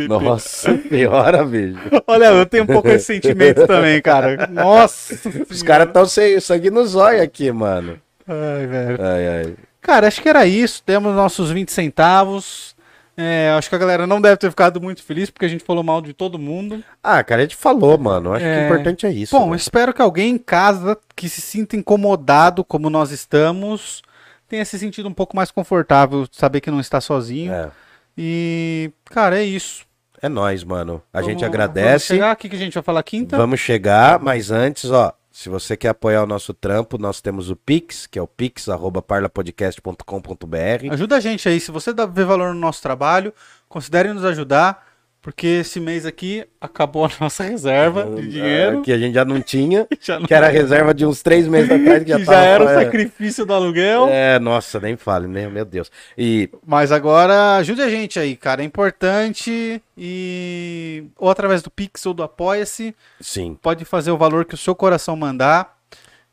Nossa 0.10 0.78
senhora, 0.90 1.46
bicho. 1.46 1.80
Olha, 2.06 2.26
eu 2.26 2.46
tenho 2.46 2.64
um 2.64 2.68
pouco 2.68 2.90
esse 2.90 3.06
sentimento 3.06 3.66
também, 3.66 4.02
cara. 4.02 4.46
Nossa. 4.48 5.18
Os 5.50 5.64
caras 5.64 5.90
tão 5.94 6.06
sem 6.06 6.38
sangue 6.42 6.70
no 6.70 6.86
zóio 6.86 7.24
aqui, 7.24 7.50
mano. 7.50 7.98
Ai, 8.28 8.68
velho. 8.68 8.98
Ai, 9.02 9.28
ai. 9.28 9.56
Cara, 9.82 10.08
acho 10.08 10.22
que 10.22 10.28
era 10.28 10.46
isso. 10.46 10.84
Temos 10.86 11.16
nossos 11.16 11.50
20 11.50 11.72
centavos. 11.72 12.76
É, 13.22 13.54
acho 13.58 13.68
que 13.70 13.76
a 13.76 13.80
galera 13.80 14.08
não 14.08 14.22
deve 14.22 14.38
ter 14.38 14.50
ficado 14.50 14.80
muito 14.80 15.04
feliz 15.04 15.30
porque 15.30 15.46
a 15.46 15.50
gente 15.50 15.64
falou 15.64 15.84
mal 15.84 16.02
de 16.02 16.14
todo 16.14 16.40
mundo. 16.40 16.82
Ah, 17.04 17.22
cara, 17.22 17.42
a 17.42 17.44
gente 17.44 17.56
falou, 17.56 17.98
mano. 17.98 18.32
Acho 18.34 18.46
que 18.46 18.50
É. 18.50 18.62
o 18.62 18.66
importante 18.66 19.06
é 19.06 19.12
isso. 19.12 19.38
Bom, 19.38 19.50
né? 19.50 19.58
espero 19.58 19.94
que 19.94 20.02
alguém 20.02 20.36
em 20.36 20.38
casa 20.38 20.98
que 21.20 21.28
se 21.30 21.42
sinta 21.42 21.76
incomodado 21.76 22.64
como 22.64 22.90
nós 22.90 23.12
estamos 23.12 24.02
tenha 24.48 24.64
se 24.66 24.80
sentido 24.80 25.08
um 25.10 25.14
pouco 25.14 25.36
mais 25.36 25.52
confortável, 25.52 26.26
saber 26.32 26.62
que 26.62 26.72
não 26.72 26.80
está 26.80 27.00
sozinho. 27.02 27.52
é. 27.54 27.70
E, 28.18 28.92
cara, 29.06 29.38
é 29.40 29.44
isso. 29.44 29.86
É 30.22 30.28
nóis, 30.28 30.64
mano. 30.64 31.02
A 31.14 31.22
gente 31.22 31.40
Vamos- 31.40 31.42
Vamos 31.42 31.56
agradece. 31.56 32.06
chegar 32.08 32.32
aqui 32.32 32.50
que 32.50 32.56
a 32.56 32.60
gente 32.60 32.74
vai 32.74 32.84
falar 32.84 33.04
quinta. 33.04 33.38
Vamos 33.38 33.60
chegar, 33.60 34.20
mas 34.20 34.52
antes, 34.52 34.90
ó, 34.92 35.14
se 35.32 35.48
você 35.50 35.78
quer 35.78 35.90
apoiar 35.90 36.24
o 36.24 36.28
nosso 36.28 36.54
trampo, 36.54 36.98
nós 36.98 37.22
temos 37.22 37.50
o 37.50 37.56
Pix, 37.56 38.06
que 38.08 38.20
é 38.20 38.22
o 38.22 38.28
pix@parlapodcast.com.br. 38.28 40.92
Ajuda 40.92 41.18
a 41.18 41.20
gente 41.20 41.48
aí. 41.48 41.60
Se 41.60 41.72
você 41.72 41.94
dá- 41.94 42.06
vê 42.06 42.24
valor 42.24 42.54
no 42.54 42.60
nosso 42.60 42.82
trabalho, 42.82 43.34
considere 43.68 44.12
nos 44.14 44.26
ajudar. 44.26 44.89
Porque 45.22 45.46
esse 45.48 45.82
mês 45.82 46.06
aqui 46.06 46.46
acabou 46.62 47.04
a 47.06 47.12
nossa 47.20 47.44
reserva 47.44 48.06
de 48.06 48.30
dinheiro. 48.30 48.82
Que 48.82 48.92
a 48.94 48.98
gente 48.98 49.14
já 49.14 49.26
não 49.26 49.42
tinha, 49.42 49.86
Já 50.00 50.18
não- 50.18 50.26
que 50.26 50.34
era 50.34 50.48
a 50.48 50.50
reserva 50.50 50.94
de 50.94 51.06
uns 51.06 51.22
três 51.22 51.46
meses 51.46 51.70
atrás, 51.70 52.04
que 52.04 52.10
já, 52.10 52.20
já 52.24 52.40
era 52.42 52.64
o 52.64 52.70
é. 52.70 52.84
sacrifício 52.86 53.46
do 53.46 53.54
aluguel. 53.54 54.08
É, 54.10 54.40
nossa, 54.40 54.80
nem 54.80 54.96
fale, 54.96 55.28
né? 55.28 55.50
Meu 55.50 55.66
Deus. 55.66 55.92
E 56.18 56.50
Mas 56.66 56.92
agora 56.92 57.58
ajude 57.58 57.82
a 57.82 57.90
gente 57.90 58.18
aí, 58.18 58.36
cara. 58.38 58.62
É 58.62 58.66
importante. 58.66 59.82
E. 59.98 61.04
Ou 61.18 61.30
através 61.30 61.62
do 61.62 61.70
Pix 61.70 62.06
ou 62.06 62.14
do 62.14 62.24
Apoia-se. 62.24 62.96
sim, 63.20 63.58
Pode 63.62 63.84
fazer 63.84 64.12
o 64.12 64.18
valor 64.18 64.46
que 64.46 64.54
o 64.54 64.58
seu 64.58 64.74
coração 64.74 65.18
mandar. 65.18 65.78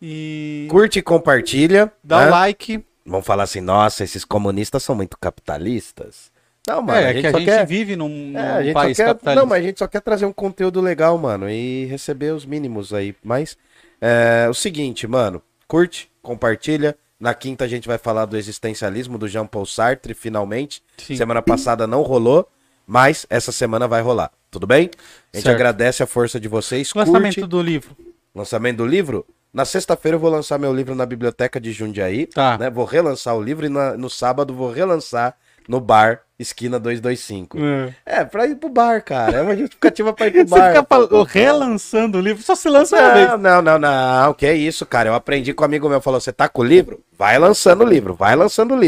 E. 0.01 0.68
curte 0.70 1.01
e 1.01 1.03
compartilha. 1.03 1.93
Dá 2.05 2.20
né? 2.20 2.26
o 2.28 2.30
like. 2.30 2.84
Vão 3.05 3.20
falar 3.22 3.45
assim, 3.45 3.61
nossa, 3.61 4.05
esses 4.05 4.24
comunistas 4.24 4.82
são 4.82 4.95
muito 4.95 5.16
capitalistas. 5.18 6.30
Não, 6.66 6.82
mano, 6.82 6.98
é, 6.98 7.08
a 7.08 7.12
gente 7.12 7.20
que 7.22 7.26
a 7.26 7.30
só 7.32 7.38
gente 7.38 7.46
quer... 7.46 7.66
vive 7.66 7.96
num, 7.96 8.08
num 8.08 8.38
É, 8.38 8.50
a 8.52 8.62
gente 8.62 8.74
país 8.74 8.96
só 8.96 9.02
quer... 9.04 9.08
capitalista. 9.10 9.40
Não, 9.40 9.48
mas 9.48 9.58
a 9.58 9.66
gente 9.66 9.78
só 9.78 9.86
quer 9.86 10.00
trazer 10.00 10.26
um 10.26 10.32
conteúdo 10.32 10.80
legal, 10.80 11.16
mano, 11.18 11.48
e 11.48 11.84
receber 11.86 12.32
os 12.32 12.44
mínimos 12.44 12.92
aí. 12.92 13.14
Mas 13.22 13.56
é 14.00 14.46
o 14.50 14.54
seguinte, 14.54 15.06
mano, 15.06 15.40
curte, 15.68 16.10
compartilha. 16.22 16.96
Na 17.18 17.32
quinta 17.32 17.64
a 17.64 17.68
gente 17.68 17.88
vai 17.88 17.96
falar 17.98 18.26
do 18.26 18.36
existencialismo 18.36 19.16
do 19.16 19.26
Jean 19.26 19.46
Paul 19.46 19.64
Sartre, 19.64 20.12
finalmente. 20.12 20.82
Sim. 20.98 21.16
Semana 21.16 21.40
passada 21.40 21.86
não 21.86 22.02
rolou, 22.02 22.46
mas 22.86 23.24
essa 23.30 23.50
semana 23.52 23.88
vai 23.88 24.02
rolar. 24.02 24.30
Tudo 24.50 24.66
bem? 24.66 24.90
A 25.32 25.36
gente 25.36 25.44
Certo. 25.44 25.54
agradece 25.54 26.02
a 26.02 26.06
força 26.06 26.38
de 26.38 26.46
vocês. 26.48 26.92
Lançamento 26.94 27.34
Curte. 27.36 27.48
do 27.48 27.62
livro. 27.62 27.96
Lançamento 28.34 28.76
do 28.78 28.86
livro? 28.86 29.24
Na 29.52 29.64
sexta-feira 29.64 30.16
eu 30.16 30.20
vou 30.20 30.30
lançar 30.30 30.58
meu 30.58 30.74
livro 30.74 30.94
na 30.94 31.06
biblioteca 31.06 31.58
de 31.58 31.72
Jundiaí. 31.72 32.26
Tá. 32.26 32.58
Né? 32.58 32.68
Vou 32.68 32.84
relançar 32.84 33.34
o 33.34 33.42
livro 33.42 33.64
e 33.64 33.68
na- 33.70 33.96
no 33.96 34.10
sábado 34.10 34.52
vou 34.52 34.70
relançar 34.70 35.34
no 35.68 35.80
bar 35.80 36.20
Esquina 36.38 36.78
225. 36.78 37.56
É, 38.04 38.22
pra 38.22 38.46
ir 38.46 38.56
pro 38.56 38.68
bar, 38.68 39.02
cara. 39.02 39.38
É 39.38 39.42
uma 39.42 39.56
justificativa 39.56 40.12
pra 40.12 40.26
ir 40.26 40.32
pro 40.32 40.44
Você 40.48 40.54
bar. 40.58 40.68
fica 40.74 40.84
fal- 40.86 41.22
relançando 41.24 42.18
o 42.18 42.20
livro, 42.20 42.42
só 42.42 42.54
se 42.54 42.68
lança 42.68 42.94
uma 43.00 43.14
vez. 43.14 43.28
Não, 43.30 43.38
não, 43.38 43.62
não, 43.62 43.78
não. 43.78 44.34
Que 44.34 44.44
é 44.44 44.54
isso, 44.54 44.84
cara. 44.84 45.08
Eu 45.08 45.14
aprendi 45.14 45.54
com 45.54 45.62
um 45.62 45.64
amigo 45.64 45.88
meu, 45.88 46.00
falou: 46.00 46.20
você 46.20 46.32
tá 46.32 46.46
com 46.46 46.60
o 46.60 46.64
livro? 46.64 47.00
Vai 47.18 47.38
lançando 47.38 47.82
o 47.82 47.86
livro, 47.88 48.12
vai 48.12 48.36
lançando 48.36 48.72
o 48.74 48.76
livro. 48.76 48.84